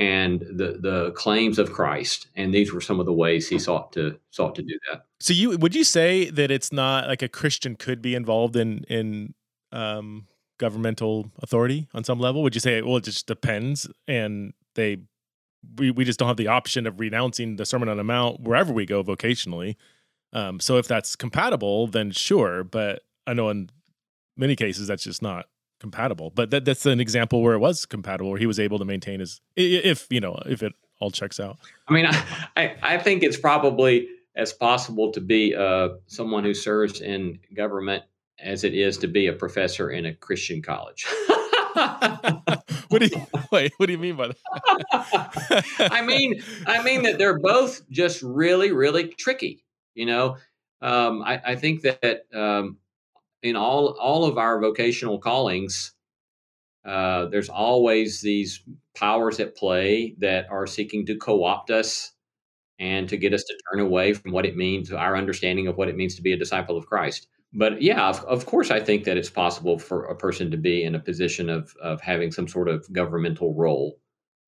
and 0.00 0.40
the 0.40 0.78
the 0.80 1.12
claims 1.12 1.58
of 1.58 1.72
Christ, 1.72 2.28
and 2.34 2.54
these 2.54 2.72
were 2.72 2.80
some 2.80 2.98
of 2.98 3.06
the 3.06 3.12
ways 3.12 3.48
he 3.48 3.58
sought 3.58 3.92
to 3.92 4.18
sought 4.30 4.54
to 4.54 4.62
do 4.62 4.76
that. 4.90 5.04
So, 5.20 5.34
you 5.34 5.58
would 5.58 5.74
you 5.74 5.84
say 5.84 6.30
that 6.30 6.50
it's 6.50 6.72
not 6.72 7.06
like 7.06 7.20
a 7.22 7.28
Christian 7.28 7.76
could 7.76 8.00
be 8.00 8.14
involved 8.14 8.56
in 8.56 8.84
in 8.88 9.34
um, 9.72 10.26
governmental 10.58 11.30
authority 11.42 11.86
on 11.92 12.02
some 12.02 12.18
level? 12.18 12.42
Would 12.42 12.54
you 12.54 12.62
say, 12.62 12.80
well, 12.80 12.96
it 12.96 13.04
just 13.04 13.26
depends, 13.26 13.86
and 14.08 14.54
they 14.74 15.02
we 15.76 15.90
we 15.90 16.06
just 16.06 16.18
don't 16.18 16.28
have 16.28 16.38
the 16.38 16.48
option 16.48 16.86
of 16.86 16.98
renouncing 16.98 17.56
the 17.56 17.66
Sermon 17.66 17.90
on 17.90 17.98
the 17.98 18.04
Mount 18.04 18.40
wherever 18.40 18.72
we 18.72 18.86
go 18.86 19.04
vocationally. 19.04 19.76
Um, 20.32 20.60
so 20.60 20.78
if 20.78 20.88
that's 20.88 21.14
compatible, 21.14 21.88
then 21.88 22.10
sure. 22.10 22.64
But 22.64 23.02
I 23.26 23.34
know 23.34 23.50
in 23.50 23.68
many 24.34 24.56
cases 24.56 24.86
that's 24.86 25.04
just 25.04 25.20
not 25.20 25.44
compatible. 25.80 26.30
But 26.30 26.50
that 26.50 26.64
that's 26.64 26.86
an 26.86 27.00
example 27.00 27.42
where 27.42 27.54
it 27.54 27.58
was 27.58 27.86
compatible, 27.86 28.30
where 28.30 28.38
he 28.38 28.46
was 28.46 28.60
able 28.60 28.78
to 28.78 28.84
maintain 28.84 29.20
his 29.20 29.40
if 29.56 30.06
you 30.10 30.20
know 30.20 30.40
if 30.46 30.62
it 30.62 30.74
all 31.00 31.10
checks 31.10 31.40
out. 31.40 31.58
I 31.88 31.92
mean, 31.92 32.06
I 32.56 32.76
I 32.82 32.98
think 32.98 33.22
it's 33.22 33.38
probably 33.38 34.08
as 34.36 34.52
possible 34.52 35.10
to 35.12 35.20
be 35.20 35.54
uh, 35.54 35.88
someone 36.06 36.44
who 36.44 36.54
serves 36.54 37.00
in 37.00 37.40
government 37.54 38.04
as 38.38 38.64
it 38.64 38.74
is 38.74 38.98
to 38.98 39.08
be 39.08 39.26
a 39.26 39.32
professor 39.32 39.90
in 39.90 40.06
a 40.06 40.14
Christian 40.14 40.62
college. 40.62 41.06
what 42.88 43.00
do 43.00 43.06
you 43.06 43.26
wait? 43.50 43.72
What 43.76 43.86
do 43.86 43.92
you 43.92 43.98
mean 43.98 44.16
by 44.16 44.28
that? 44.28 45.64
I 45.78 46.02
mean, 46.02 46.42
I 46.66 46.82
mean 46.82 47.02
that 47.02 47.18
they're 47.18 47.38
both 47.38 47.88
just 47.90 48.22
really, 48.22 48.72
really 48.72 49.08
tricky. 49.08 49.64
You 49.94 50.06
know, 50.06 50.36
um, 50.80 51.22
I, 51.22 51.40
I, 51.44 51.56
think 51.56 51.82
that 51.82 52.22
um, 52.32 52.78
in 53.42 53.56
all 53.56 53.96
all 54.00 54.24
of 54.24 54.38
our 54.38 54.60
vocational 54.60 55.18
callings, 55.18 55.92
uh, 56.84 57.26
there's 57.26 57.48
always 57.48 58.20
these 58.20 58.62
powers 58.96 59.40
at 59.40 59.56
play 59.56 60.14
that 60.18 60.46
are 60.50 60.66
seeking 60.66 61.06
to 61.06 61.16
co-opt 61.16 61.70
us 61.70 62.12
and 62.78 63.08
to 63.08 63.16
get 63.16 63.34
us 63.34 63.44
to 63.44 63.58
turn 63.70 63.80
away 63.80 64.14
from 64.14 64.32
what 64.32 64.46
it 64.46 64.56
means, 64.56 64.90
our 64.92 65.16
understanding 65.16 65.66
of 65.66 65.76
what 65.76 65.88
it 65.88 65.96
means 65.96 66.14
to 66.16 66.22
be 66.22 66.32
a 66.32 66.36
disciple 66.36 66.76
of 66.76 66.86
Christ 66.86 67.28
but 67.52 67.82
yeah, 67.82 68.08
of, 68.08 68.24
of, 68.24 68.46
course, 68.46 68.70
I 68.70 68.80
think 68.80 69.04
that 69.04 69.16
it's 69.16 69.30
possible 69.30 69.78
for 69.78 70.04
a 70.04 70.14
person 70.14 70.50
to 70.52 70.56
be 70.56 70.84
in 70.84 70.94
a 70.94 71.00
position 71.00 71.50
of 71.50 71.74
of 71.82 72.00
having 72.00 72.30
some 72.30 72.46
sort 72.46 72.68
of 72.68 72.90
governmental 72.92 73.54
role 73.54 73.98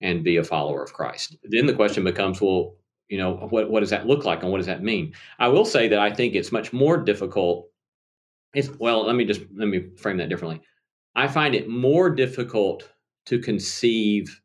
and 0.01 0.24
be 0.24 0.36
a 0.36 0.45
follower 0.45 0.82
of 0.82 0.93
Christ. 0.93 1.36
Then 1.45 1.66
the 1.66 1.74
question 1.74 2.05
becomes, 2.05 2.40
well, 2.40 2.76
you 3.09 3.18
know, 3.18 3.34
what 3.51 3.70
what 3.70 3.80
does 3.80 3.90
that 3.90 4.07
look 4.07 4.24
like, 4.24 4.43
and 4.43 4.53
what 4.53 4.59
does 4.59 4.66
that 4.66 4.84
mean? 4.84 5.14
I 5.38 5.49
will 5.49 5.64
say 5.64 5.88
that 5.88 5.99
I 5.99 6.12
think 6.12 6.34
it's 6.34 6.53
much 6.53 6.72
more 6.72 6.97
difficult. 6.97 7.68
It's 8.55 8.69
well, 8.79 9.07
let 9.07 9.17
me 9.17 9.25
just 9.25 9.43
let 9.55 9.69
me 9.69 9.89
frame 9.97 10.19
that 10.19 10.29
differently. 10.29 10.61
I 11.15 11.29
find 11.29 11.55
it 11.55 11.69
more 11.69 12.11
difficult 12.11 12.91
to 13.27 13.39
conceive 13.39 14.41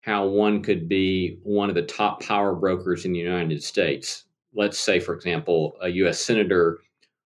how 0.00 0.26
one 0.26 0.62
could 0.62 0.88
be 0.88 1.38
one 1.42 1.68
of 1.68 1.74
the 1.74 1.82
top 1.82 2.22
power 2.22 2.54
brokers 2.54 3.04
in 3.04 3.12
the 3.12 3.18
United 3.18 3.62
States. 3.62 4.24
Let's 4.54 4.78
say, 4.78 5.00
for 5.00 5.14
example, 5.14 5.76
a 5.82 5.88
U.S. 5.88 6.20
senator 6.20 6.78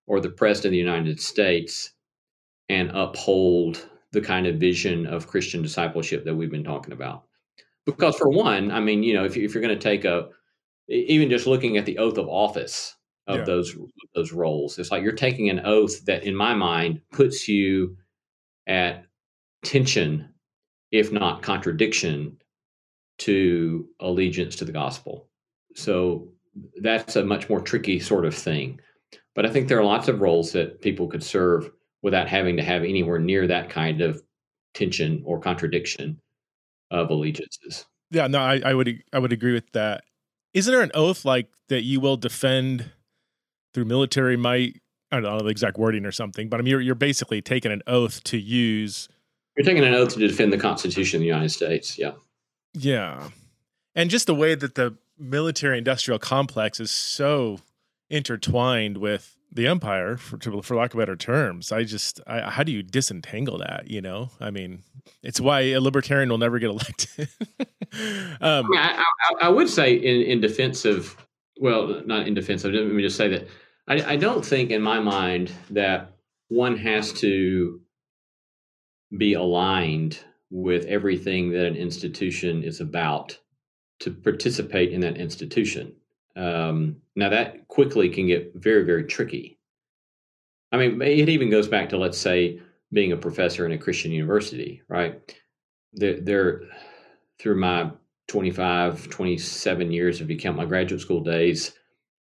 or 0.06 0.20
the 0.20 0.30
president 0.30 0.70
of 0.70 0.72
the 0.72 0.78
United 0.78 1.20
States 1.20 1.92
and 2.68 2.90
uphold 2.92 3.88
the 4.12 4.20
kind 4.20 4.46
of 4.46 4.56
vision 4.56 5.06
of 5.06 5.26
Christian 5.28 5.62
discipleship 5.62 6.24
that 6.24 6.34
we've 6.34 6.50
been 6.50 6.64
talking 6.64 6.92
about. 6.92 7.24
Because 7.86 8.16
for 8.16 8.28
one, 8.28 8.70
I 8.70 8.80
mean, 8.80 9.02
you 9.02 9.14
know, 9.14 9.24
if, 9.24 9.36
if 9.36 9.54
you're 9.54 9.62
going 9.62 9.76
to 9.76 9.82
take 9.82 10.04
a, 10.04 10.28
even 10.88 11.30
just 11.30 11.46
looking 11.46 11.76
at 11.76 11.86
the 11.86 11.98
oath 11.98 12.18
of 12.18 12.28
office 12.28 12.96
of 13.26 13.38
yeah. 13.38 13.44
those 13.44 13.76
those 14.14 14.32
roles, 14.32 14.78
it's 14.78 14.90
like 14.90 15.02
you're 15.02 15.12
taking 15.12 15.48
an 15.48 15.60
oath 15.64 16.04
that, 16.06 16.24
in 16.24 16.34
my 16.34 16.54
mind, 16.54 17.00
puts 17.12 17.48
you 17.48 17.96
at 18.66 19.04
tension, 19.64 20.28
if 20.90 21.12
not 21.12 21.42
contradiction, 21.42 22.36
to 23.18 23.88
allegiance 24.00 24.56
to 24.56 24.64
the 24.64 24.72
gospel. 24.72 25.28
So 25.74 26.28
that's 26.80 27.16
a 27.16 27.24
much 27.24 27.48
more 27.48 27.60
tricky 27.60 28.00
sort 28.00 28.24
of 28.24 28.34
thing. 28.34 28.80
But 29.34 29.46
I 29.46 29.50
think 29.50 29.68
there 29.68 29.78
are 29.78 29.84
lots 29.84 30.08
of 30.08 30.20
roles 30.20 30.52
that 30.52 30.82
people 30.82 31.08
could 31.08 31.22
serve 31.22 31.70
without 32.02 32.28
having 32.28 32.56
to 32.56 32.62
have 32.62 32.82
anywhere 32.82 33.18
near 33.18 33.46
that 33.46 33.70
kind 33.70 34.00
of 34.00 34.22
tension 34.74 35.22
or 35.24 35.38
contradiction 35.38 36.20
of 36.90 37.10
allegiances. 37.10 37.86
Yeah, 38.10 38.26
no, 38.26 38.40
I, 38.40 38.60
I 38.64 38.74
would 38.74 39.02
I 39.12 39.18
would 39.18 39.32
agree 39.32 39.54
with 39.54 39.70
that. 39.72 40.04
Isn't 40.52 40.70
there 40.70 40.82
an 40.82 40.90
oath 40.94 41.24
like 41.24 41.48
that 41.68 41.82
you 41.82 42.00
will 42.00 42.18
defend 42.18 42.90
through 43.74 43.84
military 43.86 44.36
might? 44.36 44.80
I 45.10 45.20
don't 45.20 45.24
know 45.24 45.38
the 45.40 45.50
exact 45.50 45.76
wording 45.76 46.06
or 46.06 46.12
something, 46.12 46.48
but 46.48 46.58
I 46.58 46.62
mean 46.62 46.70
you're 46.70 46.80
you're 46.80 46.94
basically 46.94 47.42
taking 47.42 47.72
an 47.72 47.82
oath 47.86 48.22
to 48.24 48.38
use. 48.38 49.08
You're 49.56 49.66
taking 49.66 49.84
an 49.84 49.94
oath 49.94 50.14
to 50.14 50.18
defend 50.18 50.52
the 50.52 50.58
Constitution 50.58 51.18
of 51.18 51.20
the 51.20 51.26
United 51.26 51.50
States. 51.50 51.98
Yeah. 51.98 52.12
Yeah, 52.74 53.28
and 53.94 54.08
just 54.08 54.26
the 54.26 54.34
way 54.34 54.54
that 54.54 54.74
the 54.76 54.96
military 55.18 55.78
industrial 55.78 56.18
complex 56.18 56.80
is 56.80 56.90
so 56.90 57.58
intertwined 58.08 58.98
with 58.98 59.36
the 59.50 59.66
empire 59.66 60.16
for, 60.16 60.62
for 60.62 60.76
lack 60.76 60.94
of 60.94 60.98
better 60.98 61.14
terms 61.14 61.70
i 61.72 61.84
just 61.84 62.20
I, 62.26 62.50
how 62.50 62.62
do 62.62 62.72
you 62.72 62.82
disentangle 62.82 63.58
that 63.58 63.90
you 63.90 64.00
know 64.00 64.30
i 64.40 64.50
mean 64.50 64.82
it's 65.22 65.40
why 65.40 65.60
a 65.60 65.78
libertarian 65.78 66.30
will 66.30 66.38
never 66.38 66.58
get 66.58 66.70
elected 66.70 67.28
um, 68.40 68.66
I, 68.74 69.04
I, 69.40 69.46
I, 69.46 69.48
would 69.50 69.68
say 69.68 69.92
in, 69.92 70.22
in 70.22 70.40
defense 70.40 70.86
of 70.86 71.16
well 71.60 72.02
not 72.06 72.26
in 72.26 72.32
defense 72.32 72.64
of 72.64 72.72
let 72.72 72.86
me 72.86 73.02
just 73.02 73.16
say 73.16 73.28
that 73.28 73.46
I, 73.92 74.12
I 74.12 74.16
don't 74.16 74.44
think 74.44 74.70
in 74.70 74.82
my 74.82 75.00
mind 75.00 75.52
that 75.70 76.12
one 76.48 76.76
has 76.76 77.12
to 77.14 77.80
be 79.16 79.34
aligned 79.34 80.18
with 80.50 80.84
everything 80.86 81.50
that 81.50 81.66
an 81.66 81.76
institution 81.76 82.62
is 82.62 82.80
about 82.80 83.38
to 84.00 84.10
participate 84.10 84.92
in 84.92 85.00
that 85.00 85.16
institution 85.16 85.94
um, 86.36 86.96
now 87.14 87.28
that 87.28 87.68
quickly 87.68 88.08
can 88.08 88.26
get 88.26 88.52
very, 88.54 88.84
very 88.84 89.04
tricky. 89.04 89.58
I 90.70 90.78
mean, 90.78 91.02
it 91.02 91.28
even 91.28 91.50
goes 91.50 91.68
back 91.68 91.90
to 91.90 91.98
let's 91.98 92.18
say 92.18 92.60
being 92.92 93.12
a 93.12 93.16
professor 93.16 93.66
in 93.66 93.72
a 93.72 93.78
Christian 93.78 94.12
university, 94.12 94.82
right? 94.88 95.20
There, 95.92 96.20
there 96.20 96.62
through 97.38 97.60
my 97.60 97.90
25, 98.28 99.10
27 99.10 99.92
years, 99.92 100.20
if 100.20 100.30
you 100.30 100.38
count 100.38 100.56
my 100.56 100.64
graduate 100.64 101.02
school 101.02 101.20
days, 101.20 101.72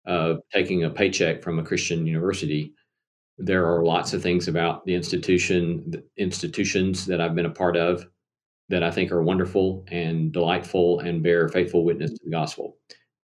uh, 0.07 0.35
taking 0.53 0.85
a 0.85 0.91
paycheck 0.91 1.43
from 1.43 1.59
a 1.59 1.65
Christian 1.65 2.07
university, 2.07 2.75
there 3.39 3.67
are 3.67 3.85
lots 3.85 4.13
of 4.13 4.23
things 4.23 4.49
about 4.49 4.85
the 4.85 4.95
institution, 4.95 5.91
the 5.91 6.05
institutions 6.17 7.07
that 7.07 7.21
I've 7.21 7.35
been 7.35 7.47
a 7.47 7.51
part 7.51 7.77
of 7.77 8.07
that 8.69 8.83
I 8.83 8.91
think 8.91 9.11
are 9.11 9.23
wonderful 9.23 9.85
and 9.89 10.33
delightful 10.33 11.01
and 11.01 11.23
bear 11.23 11.49
faithful 11.49 11.85
witness 11.85 12.13
to 12.13 12.21
the 12.25 12.31
gospel. 12.31 12.77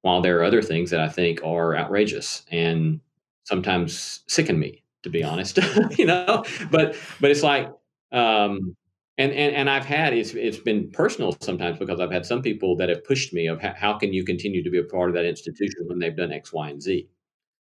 While 0.02 0.22
there 0.22 0.40
are 0.40 0.44
other 0.44 0.62
things 0.62 0.90
that 0.92 1.00
I 1.00 1.10
think 1.10 1.42
are 1.44 1.76
outrageous 1.76 2.44
and 2.52 3.00
sometimes 3.44 4.24
sicken 4.28 4.58
me, 4.58 4.84
to 5.04 5.10
be 5.10 5.24
honest, 5.24 5.60
you 5.98 6.06
know. 6.06 6.44
But 6.72 6.96
but 7.20 7.32
it's 7.32 7.44
like, 7.44 7.72
um, 8.12 8.76
and 9.18 9.32
and 9.32 9.56
and 9.56 9.70
I've 9.70 9.86
had 9.86 10.14
it's 10.14 10.34
it's 10.34 10.58
been 10.58 10.92
personal 10.92 11.36
sometimes 11.42 11.80
because 11.80 12.00
I've 12.00 12.12
had 12.12 12.26
some 12.26 12.42
people 12.42 12.76
that 12.78 12.90
have 12.90 13.04
pushed 13.06 13.34
me 13.34 13.48
of 13.48 13.62
how, 13.62 13.98
can 13.98 14.14
you 14.14 14.26
continue 14.26 14.64
to 14.64 14.70
be 14.70 14.80
a 14.80 14.84
part 14.84 15.10
of 15.10 15.16
that 15.16 15.26
institution 15.26 15.88
when 15.88 16.00
they've 16.00 16.16
done 16.16 16.34
X, 16.34 16.52
Y, 16.52 16.70
and 16.70 16.82
Z. 16.82 17.08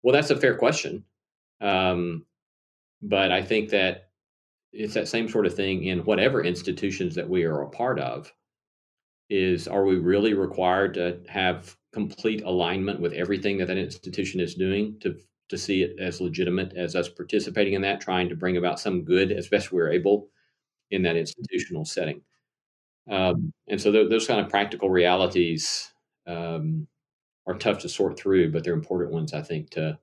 Well, 0.02 0.12
that's 0.12 0.30
a 0.30 0.36
fair 0.36 0.56
question, 0.56 1.04
um, 1.60 2.26
but 3.02 3.32
I 3.32 3.42
think 3.42 3.70
that 3.70 4.10
it's 4.72 4.94
that 4.94 5.08
same 5.08 5.28
sort 5.28 5.46
of 5.46 5.54
thing 5.54 5.84
in 5.84 6.00
whatever 6.00 6.44
institutions 6.44 7.14
that 7.16 7.28
we 7.28 7.44
are 7.44 7.62
a 7.62 7.70
part 7.70 7.98
of 7.98 8.32
is 9.28 9.66
are 9.66 9.84
we 9.84 9.96
really 9.96 10.34
required 10.34 10.94
to 10.94 11.20
have 11.28 11.76
complete 11.92 12.42
alignment 12.42 13.00
with 13.00 13.12
everything 13.12 13.58
that 13.58 13.66
that 13.66 13.78
institution 13.78 14.40
is 14.40 14.54
doing 14.54 14.96
to 15.00 15.16
to 15.48 15.58
see 15.58 15.82
it 15.82 15.98
as 15.98 16.20
legitimate 16.20 16.72
as 16.76 16.94
us 16.94 17.08
participating 17.08 17.74
in 17.74 17.82
that 17.82 18.00
trying 18.00 18.28
to 18.28 18.36
bring 18.36 18.56
about 18.56 18.78
some 18.78 19.04
good 19.04 19.32
as 19.32 19.48
best 19.48 19.72
we're 19.72 19.90
able 19.90 20.28
in 20.90 21.02
that 21.02 21.16
institutional 21.16 21.84
setting 21.84 22.20
um, 23.10 23.52
and 23.68 23.80
so 23.80 23.90
th- 23.90 24.10
those 24.10 24.26
kind 24.26 24.40
of 24.40 24.48
practical 24.48 24.90
realities 24.90 25.90
um, 26.26 26.86
are 27.46 27.54
tough 27.54 27.80
to 27.80 27.88
sort 27.88 28.18
through 28.18 28.50
but 28.50 28.64
they're 28.64 28.74
important 28.74 29.12
ones 29.12 29.32
i 29.32 29.42
think 29.42 29.70
to 29.70 29.98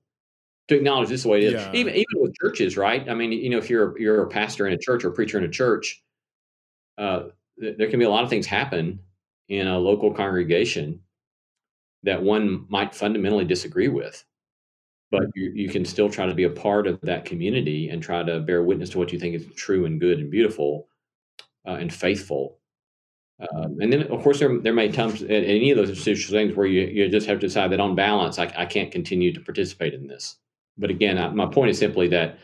to 0.68 0.76
acknowledge 0.76 1.10
this 1.10 1.24
the 1.24 1.30
way 1.30 1.44
it 1.44 1.54
is. 1.54 1.54
Yeah. 1.54 1.72
Even 1.74 1.94
even 1.94 2.22
with 2.22 2.36
churches, 2.36 2.78
right? 2.78 3.08
I 3.10 3.14
mean, 3.14 3.32
you 3.32 3.50
know, 3.50 3.58
if 3.58 3.70
you're 3.70 3.98
you're 4.00 4.24
a 4.24 4.28
pastor 4.28 4.68
in 4.68 4.74
a 4.74 4.78
church 4.78 5.04
or 5.04 5.10
a 5.10 5.14
preacher 5.14 5.38
in 5.38 5.44
a 5.44 5.50
church, 5.50 6.04
uh, 6.98 7.24
th- 7.60 7.78
there 7.78 7.90
can 7.90 8.00
be 8.00 8.06
a 8.06 8.10
lot 8.10 8.24
of 8.24 8.30
things 8.30 8.46
happen 8.46 9.00
in 9.50 9.68
a 9.68 9.80
local 9.80 10.14
congregation 10.14 11.02
that 12.04 12.22
one 12.22 12.66
might 12.70 12.94
fundamentally 12.94 13.46
disagree 13.46 13.88
with, 13.88 14.24
but 15.12 15.24
you, 15.36 15.52
you 15.54 15.70
can 15.70 15.86
still 15.86 16.10
try 16.10 16.26
to 16.26 16.34
be 16.34 16.44
a 16.44 16.50
part 16.50 16.88
of 16.88 17.00
that 17.02 17.26
community 17.26 17.90
and 17.90 18.02
try 18.02 18.24
to 18.24 18.40
bear 18.40 18.64
witness 18.64 18.90
to 18.92 18.98
what 18.98 19.14
you 19.14 19.20
think 19.20 19.36
is 19.36 19.46
true 19.56 19.86
and 19.86 20.00
good 20.00 20.20
and 20.20 20.32
beautiful 20.32 20.88
uh, 21.68 21.74
and 21.74 21.94
faithful. 21.94 22.60
Um, 23.40 23.78
and 23.80 23.94
then, 23.94 24.04
of 24.04 24.24
course, 24.24 24.40
there, 24.40 24.58
there 24.60 24.74
may 24.74 24.92
times 24.92 25.22
in 25.22 25.30
any 25.30 25.72
of 25.72 25.78
those 25.78 25.90
institutional 25.90 26.40
things 26.40 26.58
where 26.58 26.66
you, 26.66 26.88
you 26.88 27.10
just 27.10 27.28
have 27.28 27.40
to 27.40 27.48
decide 27.48 27.72
that 27.72 27.80
on 27.80 27.96
balance, 27.96 28.40
I, 28.40 28.52
I 28.58 28.66
can't 28.66 28.92
continue 28.92 29.32
to 29.34 29.40
participate 29.40 29.94
in 29.94 30.08
this 30.08 30.38
but 30.78 30.90
again, 30.90 31.18
I, 31.18 31.30
my 31.30 31.46
point 31.46 31.72
is 31.72 31.80
simply 31.80 32.08
that 32.10 32.40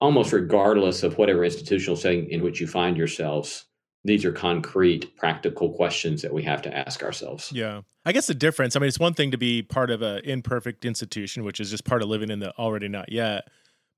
almost 0.00 0.32
regardless 0.32 1.02
of 1.02 1.18
whatever 1.18 1.44
institutional 1.44 1.96
setting 1.96 2.30
in 2.30 2.42
which 2.42 2.60
you 2.60 2.66
find 2.66 2.96
yourselves, 2.96 3.66
these 4.04 4.24
are 4.24 4.32
concrete, 4.32 5.16
practical 5.16 5.70
questions 5.70 6.22
that 6.22 6.32
we 6.32 6.42
have 6.42 6.62
to 6.62 6.76
ask 6.76 7.02
ourselves. 7.02 7.52
Yeah. 7.52 7.82
I 8.04 8.12
guess 8.12 8.26
the 8.26 8.34
difference, 8.34 8.74
I 8.74 8.80
mean, 8.80 8.88
it's 8.88 8.98
one 8.98 9.14
thing 9.14 9.30
to 9.30 9.38
be 9.38 9.62
part 9.62 9.90
of 9.90 10.02
an 10.02 10.24
imperfect 10.24 10.84
institution, 10.84 11.44
which 11.44 11.60
is 11.60 11.70
just 11.70 11.84
part 11.84 12.02
of 12.02 12.08
living 12.08 12.30
in 12.30 12.40
the 12.40 12.52
already 12.58 12.88
not 12.88 13.12
yet. 13.12 13.48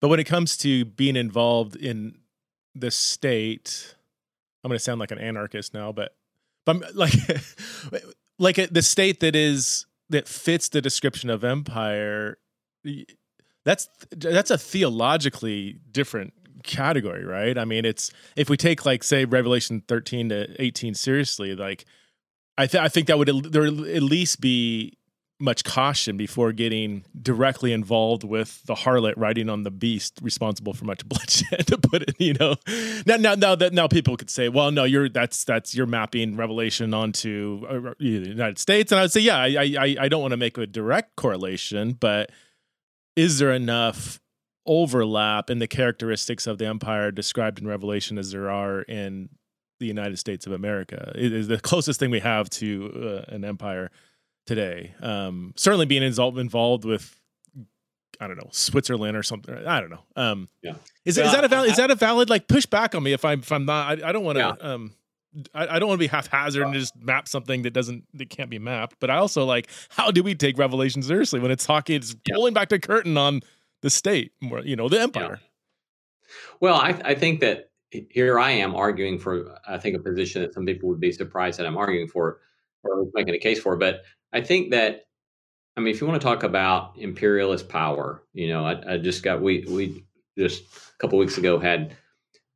But 0.01 0.09
when 0.09 0.21
it 0.21 0.25
comes 0.25 0.57
to 0.59 0.85
being 0.85 1.17
involved 1.17 1.77
in 1.77 2.19
the 2.75 2.91
state, 2.91 3.95
I'm 4.63 4.69
going 4.69 4.77
to 4.77 4.85
sound 4.85 5.01
like 5.01 5.11
an 5.11 5.19
anarchist 5.19 5.73
now, 5.73 5.93
but, 5.93 6.15
but 6.67 6.95
like, 6.95 7.15
like 8.39 8.57
the 8.57 8.83
state 8.83 9.21
that 9.21 9.35
is, 9.35 9.87
that 10.11 10.29
fits 10.29 10.69
the 10.69 10.83
description 10.83 11.31
of 11.31 11.45
empire 11.45 12.37
that's 13.65 13.89
that's 14.11 14.51
a 14.51 14.59
theologically 14.59 15.79
different 15.91 16.35
category, 16.65 17.25
right? 17.25 17.57
I 17.57 17.65
mean, 17.65 17.85
it's 17.85 18.11
if 18.37 18.51
we 18.51 18.57
take 18.57 18.85
like 18.85 19.05
say 19.05 19.25
Revelation 19.25 19.83
13 19.87 20.31
to 20.31 20.63
18 20.63 20.95
seriously, 20.95 21.55
like 21.55 21.85
I 22.59 22.67
th- 22.67 22.83
I 22.83 22.89
think 22.89 23.07
that 23.07 23.19
would 23.19 23.53
there 23.53 23.67
at 23.67 24.03
least 24.03 24.41
be 24.41 24.97
much 25.41 25.65
caution 25.65 26.17
before 26.17 26.53
getting 26.53 27.05
directly 27.21 27.73
involved 27.73 28.23
with 28.23 28.63
the 28.67 28.75
harlot 28.75 29.15
riding 29.17 29.49
on 29.51 29.65
the 29.65 29.71
beast 29.71 30.19
responsible 30.23 30.73
for 30.73 30.85
much 30.85 31.05
bloodshed 31.09 31.67
to 31.67 31.77
put 31.77 32.03
it 32.03 32.15
you 32.21 32.35
know 32.35 32.55
now 33.05 33.17
now 33.17 33.35
now 33.35 33.55
that 33.55 33.73
now 33.73 33.89
people 33.89 34.17
could 34.17 34.31
say 34.31 34.49
well 34.49 34.71
no 34.71 34.85
you're 34.85 35.09
that's 35.09 35.43
that's 35.45 35.75
you're 35.75 35.87
mapping 35.87 36.37
revelation 36.37 36.95
onto 36.95 37.67
uh, 37.69 37.93
the 37.99 38.07
united 38.07 38.59
states 38.59 38.93
and 38.93 39.01
i 39.01 39.03
would 39.03 39.11
say 39.11 39.21
yeah 39.21 39.37
i 39.37 39.75
i 39.79 39.97
i 40.03 40.09
don't 40.09 40.23
want 40.23 40.31
to 40.31 40.37
make 40.37 40.57
a 40.57 40.67
direct 40.69 41.17
correlation 41.17 41.93
but 41.93 42.31
is 43.17 43.41
there 43.41 43.53
enough 43.53 44.21
overlap 44.67 45.51
in 45.51 45.59
the 45.59 45.67
characteristics 45.67 46.47
of 46.47 46.59
the 46.59 46.67
empire 46.67 47.11
described 47.11 47.59
in 47.59 47.67
Revelation 47.67 48.19
as 48.19 48.31
there 48.31 48.51
are 48.51 48.83
in 48.83 49.29
the 49.81 49.87
United 49.87 50.19
States 50.19 50.47
of 50.47 50.53
America? 50.53 51.13
It 51.15 51.33
is 51.33 51.49
the 51.49 51.61
closest 51.61 52.01
thing 52.01 52.11
we 52.11 52.21
have 52.21 52.51
to 52.51 53.25
uh, 53.29 53.35
an 53.35 53.45
empire 53.45 53.91
today. 54.47 54.95
Um, 55.01 55.53
certainly 55.57 55.87
being 55.87 56.03
involved 56.03 56.85
with 56.85 57.21
I 58.21 58.27
don't 58.27 58.37
know 58.37 58.49
Switzerland 58.53 59.17
or 59.17 59.23
something. 59.23 59.55
I 59.55 59.81
don't 59.81 59.91
know. 59.91 60.05
Um, 60.17 60.49
yeah. 60.63 60.75
Is, 61.05 61.19
is 61.19 61.33
that 61.33 61.45
a 61.45 61.49
valid? 61.49 61.71
Is 61.71 61.77
that 61.77 61.91
a 61.91 61.95
valid 61.95 62.31
like 62.31 62.49
push 62.49 62.67
back 62.67 62.95
on 62.95 63.03
me 63.03 63.13
if 63.13 63.25
I'm 63.25 63.41
if 63.41 63.51
I'm 63.51 63.65
not? 63.65 64.03
I, 64.03 64.09
I 64.09 64.13
don't 64.13 64.25
want 64.25 64.37
to. 64.37 64.57
Yeah. 64.61 64.73
Um, 64.73 64.95
I, 65.53 65.67
I, 65.67 65.79
don't 65.81 65.89
want 65.89 65.99
to 65.99 66.05
be 66.05 66.07
haphazard 66.07 66.63
and 66.63 66.73
just 66.73 66.95
map 66.97 67.27
something 67.27 67.63
that 67.63 67.73
doesn't 67.73 68.05
that 68.15 68.31
can't 68.31 68.51
be 68.51 68.59
mapped. 68.59 68.97
But 69.01 69.11
I 69.11 69.17
also 69.17 69.45
like 69.45 69.69
how 69.89 70.11
do 70.11 70.23
we 70.23 70.35
take 70.35 70.59
Revelation 70.59 71.03
seriously 71.03 71.41
when 71.41 71.51
it's 71.51 71.67
talking, 71.67 71.97
it's 71.97 72.15
yeah. 72.27 72.35
pulling 72.35 72.55
back 72.55 72.69
the 72.69 72.79
curtain 72.79 73.17
on 73.17 73.41
the 73.85 73.91
state, 73.91 74.33
you 74.41 74.77
know, 74.77 74.89
the 74.89 74.99
empire. 74.99 75.41
Yeah. 75.43 75.49
Well, 76.59 76.77
I, 76.77 76.99
I 77.05 77.15
think 77.15 77.41
that 77.41 77.71
here 77.91 78.39
I 78.39 78.53
am 78.53 78.75
arguing 78.75 79.19
for 79.19 79.59
I 79.69 79.77
think 79.77 79.95
a 79.95 79.99
position 80.03 80.41
that 80.41 80.55
some 80.55 80.65
people 80.65 80.89
would 80.89 81.01
be 81.01 81.13
surprised 81.13 81.59
that 81.59 81.67
I'm 81.67 81.77
arguing 81.77 82.09
for 82.09 82.41
or 82.83 83.07
making 83.13 83.35
a 83.35 83.39
case 83.39 83.61
for. 83.61 83.77
But 83.77 84.03
I 84.33 84.41
think 84.41 84.71
that 84.71 85.05
I 85.77 85.81
mean, 85.81 85.95
if 85.95 86.01
you 86.01 86.07
want 86.07 86.19
to 86.19 86.27
talk 86.27 86.45
about 86.45 86.95
imperialist 86.97 87.69
power, 87.69 88.23
you 88.33 88.49
know, 88.49 88.65
I, 88.65 88.95
I 88.95 88.97
just 88.97 89.23
got 89.23 89.43
we 89.43 89.67
we 89.69 90.07
just 90.39 90.63
a 90.63 90.99
couple 90.99 91.19
weeks 91.19 91.37
ago 91.37 91.59
had 91.59 91.95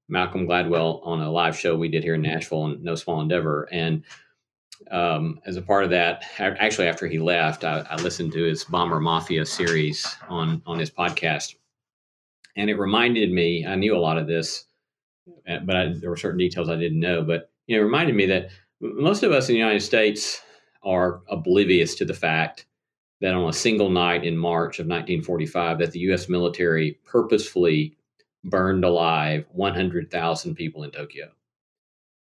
Malcolm 0.09 0.49
Gladwell 0.49 1.07
on 1.07 1.20
a 1.20 1.31
live 1.31 1.59
show 1.59 1.76
we 1.76 1.89
did 1.89 2.05
here 2.05 2.14
in 2.14 2.22
Nashville 2.22 2.62
on 2.62 2.83
No 2.83 2.95
Small 2.95 3.20
Endeavor. 3.20 3.68
And 3.70 4.03
um, 4.91 5.41
as 5.45 5.57
a 5.57 5.62
part 5.62 5.85
of 5.85 5.91
that, 5.91 6.24
actually 6.39 6.89
after 6.89 7.07
he 7.07 7.18
left, 7.18 7.64
I, 7.64 7.85
I, 7.91 7.97
listened 7.97 8.33
to 8.33 8.45
his 8.45 8.64
Bomber 8.64 9.01
Mafia 9.01 9.45
series 9.45 10.07
on 10.29 10.62
on 10.66 10.79
his 10.79 10.91
podcast, 10.91 11.57
and 12.57 12.70
it 12.70 12.79
reminded 12.79 13.33
me. 13.33 13.66
I 13.66 13.74
knew 13.74 13.97
a 13.97 13.99
lot 13.99 14.18
of 14.18 14.26
this, 14.26 14.64
uh, 15.49 15.59
but 15.64 15.76
I, 15.76 15.93
there 15.95 16.11
were 16.11 16.16
certain 16.16 16.39
details 16.39 16.68
I 16.68 16.76
didn't 16.76 17.01
know. 17.01 17.22
But 17.22 17.51
you 17.66 17.76
know, 17.76 17.83
it 17.83 17.87
reminded 17.87 18.14
me 18.14 18.26
that 18.26 18.51
most 18.81 19.22
of 19.22 19.33
us 19.33 19.49
in 19.49 19.55
the 19.55 19.59
United 19.59 19.83
States 19.83 20.41
are 20.83 21.22
oblivious 21.29 21.95
to 21.97 22.05
the 22.05 22.14
fact 22.14 22.66
that 23.20 23.35
on 23.35 23.49
a 23.49 23.53
single 23.53 23.91
night 23.91 24.24
in 24.24 24.37
March 24.37 24.79
of 24.79 24.87
1945, 24.87 25.79
that 25.79 25.93
the 25.93 25.99
U.S. 26.01 26.29
military 26.29 27.01
purposefully 27.05 27.97
burned 28.45 28.85
alive 28.85 29.45
100,000 29.51 30.55
people 30.55 30.85
in 30.85 30.91
Tokyo. 30.93 31.31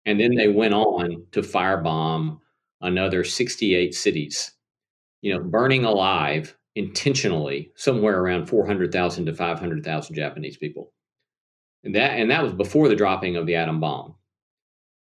And 0.05 0.19
then 0.19 0.35
they 0.35 0.47
went 0.47 0.73
on 0.73 1.25
to 1.31 1.41
firebomb 1.41 2.39
another 2.81 3.23
68 3.23 3.93
cities, 3.93 4.51
you 5.21 5.33
know, 5.33 5.43
burning 5.43 5.85
alive 5.85 6.57
intentionally 6.75 7.71
somewhere 7.75 8.19
around 8.19 8.47
400,000 8.47 9.25
to 9.25 9.33
500,000 9.33 10.15
Japanese 10.15 10.57
people. 10.57 10.93
And 11.83 11.95
that, 11.95 12.11
and 12.11 12.31
that 12.31 12.43
was 12.43 12.53
before 12.53 12.87
the 12.87 12.95
dropping 12.95 13.35
of 13.35 13.45
the 13.45 13.55
atom 13.55 13.79
bomb 13.79 14.15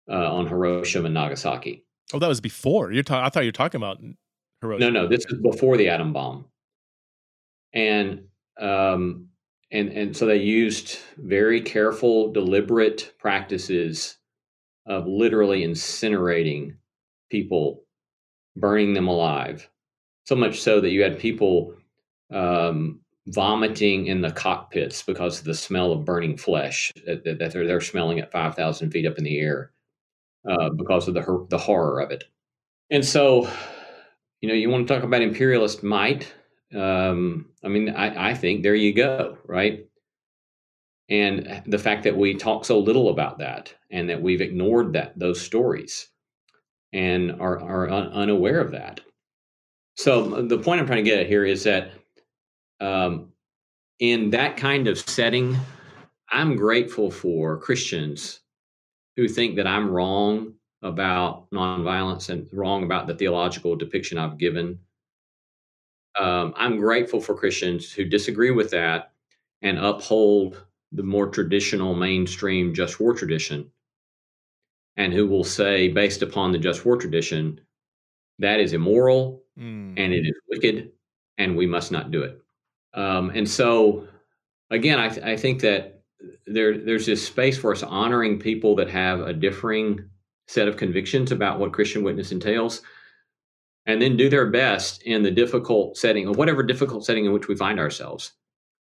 uh, 0.08 0.34
on 0.34 0.46
Hiroshima 0.46 1.06
and 1.06 1.14
Nagasaki. 1.14 1.84
Oh, 2.12 2.18
that 2.18 2.28
was 2.28 2.40
before. 2.40 2.92
You're 2.92 3.02
ta- 3.02 3.24
I 3.24 3.28
thought 3.28 3.44
you 3.44 3.48
were 3.48 3.52
talking 3.52 3.80
about 3.80 3.98
Hiroshima. 4.60 4.90
No, 4.90 5.02
no, 5.02 5.08
this 5.08 5.24
is 5.28 5.40
before 5.40 5.76
the 5.76 5.88
atom 5.88 6.12
bomb. 6.12 6.46
And 7.72 8.24
um, 8.60 9.28
and 9.70 9.88
and 9.90 10.16
so 10.16 10.26
they 10.26 10.36
used 10.36 10.98
very 11.18 11.60
careful 11.60 12.32
deliberate 12.32 13.14
practices 13.18 14.18
of 14.86 15.06
literally 15.06 15.64
incinerating 15.64 16.76
people 17.30 17.84
burning 18.56 18.94
them 18.94 19.08
alive. 19.08 19.68
So 20.24 20.34
much 20.36 20.60
so 20.60 20.80
that 20.80 20.90
you 20.90 21.02
had 21.02 21.18
people 21.18 21.74
um, 22.32 23.00
vomiting 23.28 24.06
in 24.06 24.20
the 24.20 24.32
cockpits 24.32 25.02
because 25.02 25.38
of 25.38 25.44
the 25.44 25.54
smell 25.54 25.92
of 25.92 26.04
burning 26.04 26.36
flesh 26.36 26.92
that, 27.06 27.24
that 27.24 27.52
they're, 27.52 27.66
they're 27.66 27.80
smelling 27.80 28.18
at 28.18 28.32
5000 28.32 28.90
feet 28.90 29.06
up 29.06 29.18
in 29.18 29.24
the 29.24 29.38
air 29.38 29.72
uh, 30.48 30.70
because 30.70 31.08
of 31.08 31.14
the, 31.14 31.46
the 31.50 31.58
horror 31.58 32.00
of 32.00 32.10
it. 32.10 32.24
And 32.90 33.04
so 33.04 33.48
you 34.40 34.48
know 34.48 34.54
you 34.54 34.70
want 34.70 34.86
to 34.86 34.94
talk 34.94 35.02
about 35.02 35.22
imperialist 35.22 35.82
might? 35.82 36.32
Um, 36.74 37.46
I 37.64 37.68
mean, 37.68 37.90
I, 37.90 38.30
I 38.30 38.34
think 38.34 38.62
there 38.62 38.74
you 38.74 38.92
go, 38.92 39.38
right? 39.44 39.86
And 41.08 41.62
the 41.66 41.78
fact 41.78 42.02
that 42.04 42.16
we 42.16 42.34
talk 42.34 42.64
so 42.64 42.78
little 42.78 43.10
about 43.10 43.38
that 43.38 43.72
and 43.90 44.08
that 44.10 44.20
we've 44.20 44.40
ignored 44.40 44.92
that 44.94 45.16
those 45.18 45.40
stories 45.40 46.08
and 46.92 47.40
are, 47.40 47.60
are 47.60 47.88
un- 47.88 48.12
unaware 48.12 48.60
of 48.60 48.72
that. 48.72 49.00
So 49.96 50.42
the 50.42 50.58
point 50.58 50.80
I'm 50.80 50.86
trying 50.86 51.04
to 51.04 51.10
get 51.10 51.20
at 51.20 51.26
here 51.26 51.44
is 51.44 51.64
that 51.64 51.92
um, 52.80 53.32
in 53.98 54.30
that 54.30 54.56
kind 54.56 54.88
of 54.88 54.98
setting, 54.98 55.56
I'm 56.30 56.56
grateful 56.56 57.10
for 57.10 57.58
Christians 57.58 58.40
who 59.16 59.28
think 59.28 59.56
that 59.56 59.66
I'm 59.66 59.90
wrong 59.90 60.54
about 60.82 61.50
nonviolence 61.50 62.28
and 62.28 62.46
wrong 62.52 62.82
about 62.84 63.06
the 63.06 63.14
theological 63.14 63.76
depiction 63.76 64.18
I've 64.18 64.38
given. 64.38 64.78
Um, 66.18 66.52
I'm 66.56 66.78
grateful 66.78 67.20
for 67.20 67.34
Christians 67.34 67.92
who 67.92 68.04
disagree 68.04 68.50
with 68.50 68.70
that 68.70 69.12
and 69.62 69.78
uphold 69.78 70.64
the 70.92 71.02
more 71.02 71.28
traditional 71.28 71.94
mainstream 71.94 72.74
just 72.74 73.00
war 73.00 73.14
tradition, 73.14 73.70
and 74.96 75.12
who 75.12 75.26
will 75.26 75.44
say, 75.44 75.88
based 75.88 76.22
upon 76.22 76.52
the 76.52 76.58
just 76.58 76.84
war 76.84 76.96
tradition, 76.96 77.60
that 78.38 78.60
is 78.60 78.72
immoral 78.72 79.42
mm. 79.58 79.94
and 79.96 80.12
it 80.12 80.26
is 80.26 80.34
wicked, 80.48 80.92
and 81.38 81.56
we 81.56 81.66
must 81.66 81.92
not 81.92 82.10
do 82.10 82.22
it. 82.22 82.40
Um, 82.94 83.30
and 83.30 83.48
so, 83.48 84.06
again, 84.70 84.98
I, 84.98 85.08
th- 85.08 85.26
I 85.26 85.36
think 85.36 85.60
that 85.62 86.02
there 86.46 86.78
there's 86.78 87.06
this 87.06 87.26
space 87.26 87.58
for 87.58 87.72
us 87.72 87.82
honoring 87.82 88.38
people 88.38 88.74
that 88.76 88.88
have 88.88 89.20
a 89.20 89.32
differing 89.32 90.08
set 90.48 90.68
of 90.68 90.76
convictions 90.76 91.32
about 91.32 91.58
what 91.58 91.72
Christian 91.72 92.02
witness 92.02 92.32
entails, 92.32 92.82
and 93.84 94.00
then 94.00 94.16
do 94.16 94.28
their 94.28 94.46
best 94.46 95.02
in 95.02 95.22
the 95.22 95.30
difficult 95.30 95.96
setting 95.96 96.26
or 96.26 96.32
whatever 96.32 96.62
difficult 96.62 97.04
setting 97.04 97.26
in 97.26 97.32
which 97.32 97.48
we 97.48 97.56
find 97.56 97.78
ourselves. 97.78 98.32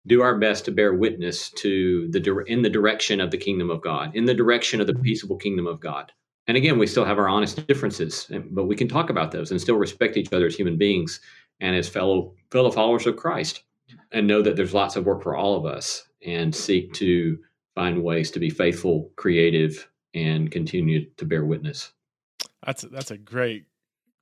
Do 0.06 0.22
our 0.22 0.38
best 0.38 0.64
to 0.64 0.70
bear 0.70 0.94
witness 0.94 1.50
to 1.50 2.08
the 2.10 2.44
in 2.46 2.62
the 2.62 2.70
direction 2.70 3.20
of 3.20 3.30
the 3.30 3.36
kingdom 3.36 3.70
of 3.70 3.82
God, 3.82 4.14
in 4.14 4.24
the 4.24 4.34
direction 4.34 4.80
of 4.80 4.86
the 4.86 4.94
peaceable 4.94 5.36
kingdom 5.36 5.66
of 5.66 5.80
God. 5.80 6.12
And 6.46 6.56
again, 6.56 6.78
we 6.78 6.86
still 6.86 7.04
have 7.04 7.18
our 7.18 7.28
honest 7.28 7.66
differences, 7.66 8.30
but 8.50 8.64
we 8.64 8.74
can 8.74 8.88
talk 8.88 9.10
about 9.10 9.32
those 9.32 9.50
and 9.50 9.60
still 9.60 9.76
respect 9.76 10.16
each 10.16 10.32
other 10.32 10.46
as 10.46 10.54
human 10.54 10.78
beings 10.78 11.20
and 11.60 11.76
as 11.76 11.88
fellow 11.88 12.34
fellow 12.50 12.70
followers 12.70 13.06
of 13.06 13.16
Christ, 13.16 13.64
and 14.12 14.26
know 14.26 14.40
that 14.40 14.56
there's 14.56 14.72
lots 14.72 14.96
of 14.96 15.04
work 15.04 15.22
for 15.22 15.36
all 15.36 15.56
of 15.56 15.66
us, 15.66 16.08
and 16.24 16.54
seek 16.54 16.94
to 16.94 17.38
find 17.74 18.02
ways 18.02 18.30
to 18.30 18.40
be 18.40 18.50
faithful, 18.50 19.10
creative, 19.16 19.88
and 20.14 20.50
continue 20.50 21.10
to 21.16 21.26
bear 21.26 21.44
witness. 21.44 21.92
That's 22.64 22.82
that's 22.82 23.10
a 23.10 23.18
great 23.18 23.66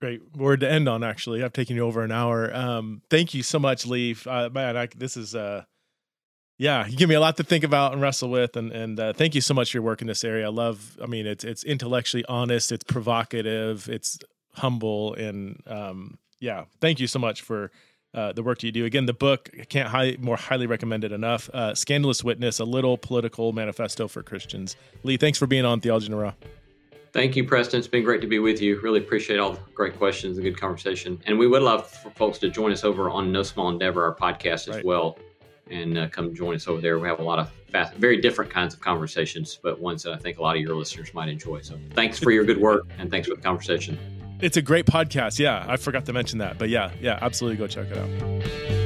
great 0.01 0.20
word 0.36 0.61
to 0.61 0.70
end 0.70 0.88
on. 0.88 1.03
Actually, 1.03 1.42
I've 1.42 1.53
taken 1.53 1.76
you 1.76 1.84
over 1.84 2.03
an 2.03 2.12
hour. 2.12 2.55
Um, 2.55 3.03
thank 3.11 3.34
you 3.34 3.42
so 3.42 3.59
much, 3.59 3.86
Lee. 3.86 4.16
Uh, 4.26 4.49
man, 4.53 4.76
I, 4.76 4.88
this 4.97 5.16
is 5.16 5.34
uh, 5.34 5.64
yeah, 6.59 6.86
you 6.86 6.97
give 6.97 7.09
me 7.09 7.14
a 7.14 7.20
lot 7.20 7.36
to 7.36 7.42
think 7.42 7.64
about 7.64 7.92
and 7.92 8.01
wrestle 8.01 8.30
with, 8.30 8.57
and 8.57 8.72
and 8.72 8.99
uh, 8.99 9.12
thank 9.12 9.34
you 9.34 9.40
so 9.40 9.53
much 9.53 9.70
for 9.70 9.78
your 9.78 9.82
work 9.82 10.01
in 10.01 10.07
this 10.07 10.24
area. 10.24 10.47
I 10.47 10.51
love. 10.51 10.99
I 11.03 11.07
mean, 11.07 11.26
it's 11.26 11.44
it's 11.44 11.64
intellectually 11.64 12.24
honest, 12.28 12.72
it's 12.72 12.84
provocative, 12.84 13.88
it's 13.88 14.18
humble, 14.55 15.14
and 15.14 15.62
um, 15.66 16.18
yeah, 16.40 16.64
thank 16.80 16.99
you 16.99 17.07
so 17.07 17.18
much 17.18 17.42
for 17.42 17.70
uh, 18.14 18.32
the 18.32 18.42
work 18.42 18.61
that 18.61 18.66
you 18.66 18.72
do. 18.72 18.86
Again, 18.86 19.05
the 19.05 19.12
book 19.12 19.51
I 19.61 19.64
can't 19.64 19.88
high, 19.88 20.16
more 20.18 20.36
highly 20.36 20.66
recommend 20.66 21.05
it 21.05 21.12
enough. 21.12 21.51
Uh, 21.53 21.74
Scandalous 21.74 22.24
Witness: 22.24 22.59
A 22.59 22.64
Little 22.64 22.97
Political 22.97 23.53
Manifesto 23.53 24.09
for 24.09 24.22
Christians. 24.22 24.76
Lee, 25.03 25.18
thanks 25.18 25.38
for 25.38 25.47
being 25.47 25.66
on 25.66 25.80
Theology 25.80 26.07
in 26.07 26.12
the 26.12 26.18
Raw. 26.18 26.32
Thank 27.16 27.34
you, 27.34 27.44
Preston. 27.44 27.78
It's 27.78 27.88
been 27.88 28.04
great 28.04 28.20
to 28.20 28.26
be 28.26 28.40
with 28.40 28.60
you. 28.60 28.78
Really 28.82 28.98
appreciate 28.98 29.38
all 29.38 29.52
the 29.52 29.60
great 29.74 29.96
questions 29.96 30.36
and 30.36 30.44
good 30.44 30.60
conversation. 30.60 31.18
And 31.24 31.38
we 31.38 31.46
would 31.46 31.62
love 31.62 31.88
for 31.88 32.10
folks 32.10 32.36
to 32.40 32.50
join 32.50 32.72
us 32.72 32.84
over 32.84 33.08
on 33.08 33.32
No 33.32 33.42
Small 33.42 33.70
Endeavor, 33.70 34.04
our 34.04 34.14
podcast 34.14 34.68
as 34.68 34.68
right. 34.68 34.84
well, 34.84 35.18
and 35.70 35.96
uh, 35.96 36.08
come 36.10 36.34
join 36.34 36.54
us 36.54 36.68
over 36.68 36.82
there. 36.82 36.98
We 36.98 37.08
have 37.08 37.18
a 37.18 37.22
lot 37.22 37.38
of 37.38 37.50
fast, 37.70 37.94
very 37.94 38.20
different 38.20 38.50
kinds 38.50 38.74
of 38.74 38.80
conversations, 38.80 39.58
but 39.62 39.80
ones 39.80 40.02
that 40.02 40.12
I 40.12 40.18
think 40.18 40.36
a 40.36 40.42
lot 40.42 40.56
of 40.56 40.60
your 40.60 40.76
listeners 40.76 41.14
might 41.14 41.30
enjoy. 41.30 41.62
So 41.62 41.78
thanks 41.94 42.18
for 42.18 42.32
your 42.32 42.44
good 42.44 42.60
work 42.60 42.84
and 42.98 43.10
thanks 43.10 43.28
for 43.28 43.34
the 43.34 43.40
conversation. 43.40 43.98
It's 44.42 44.58
a 44.58 44.62
great 44.62 44.84
podcast. 44.84 45.38
Yeah, 45.38 45.64
I 45.66 45.78
forgot 45.78 46.04
to 46.04 46.12
mention 46.12 46.40
that. 46.40 46.58
But 46.58 46.68
yeah, 46.68 46.90
yeah, 47.00 47.18
absolutely 47.22 47.56
go 47.56 47.66
check 47.66 47.86
it 47.90 47.96
out. 47.96 48.86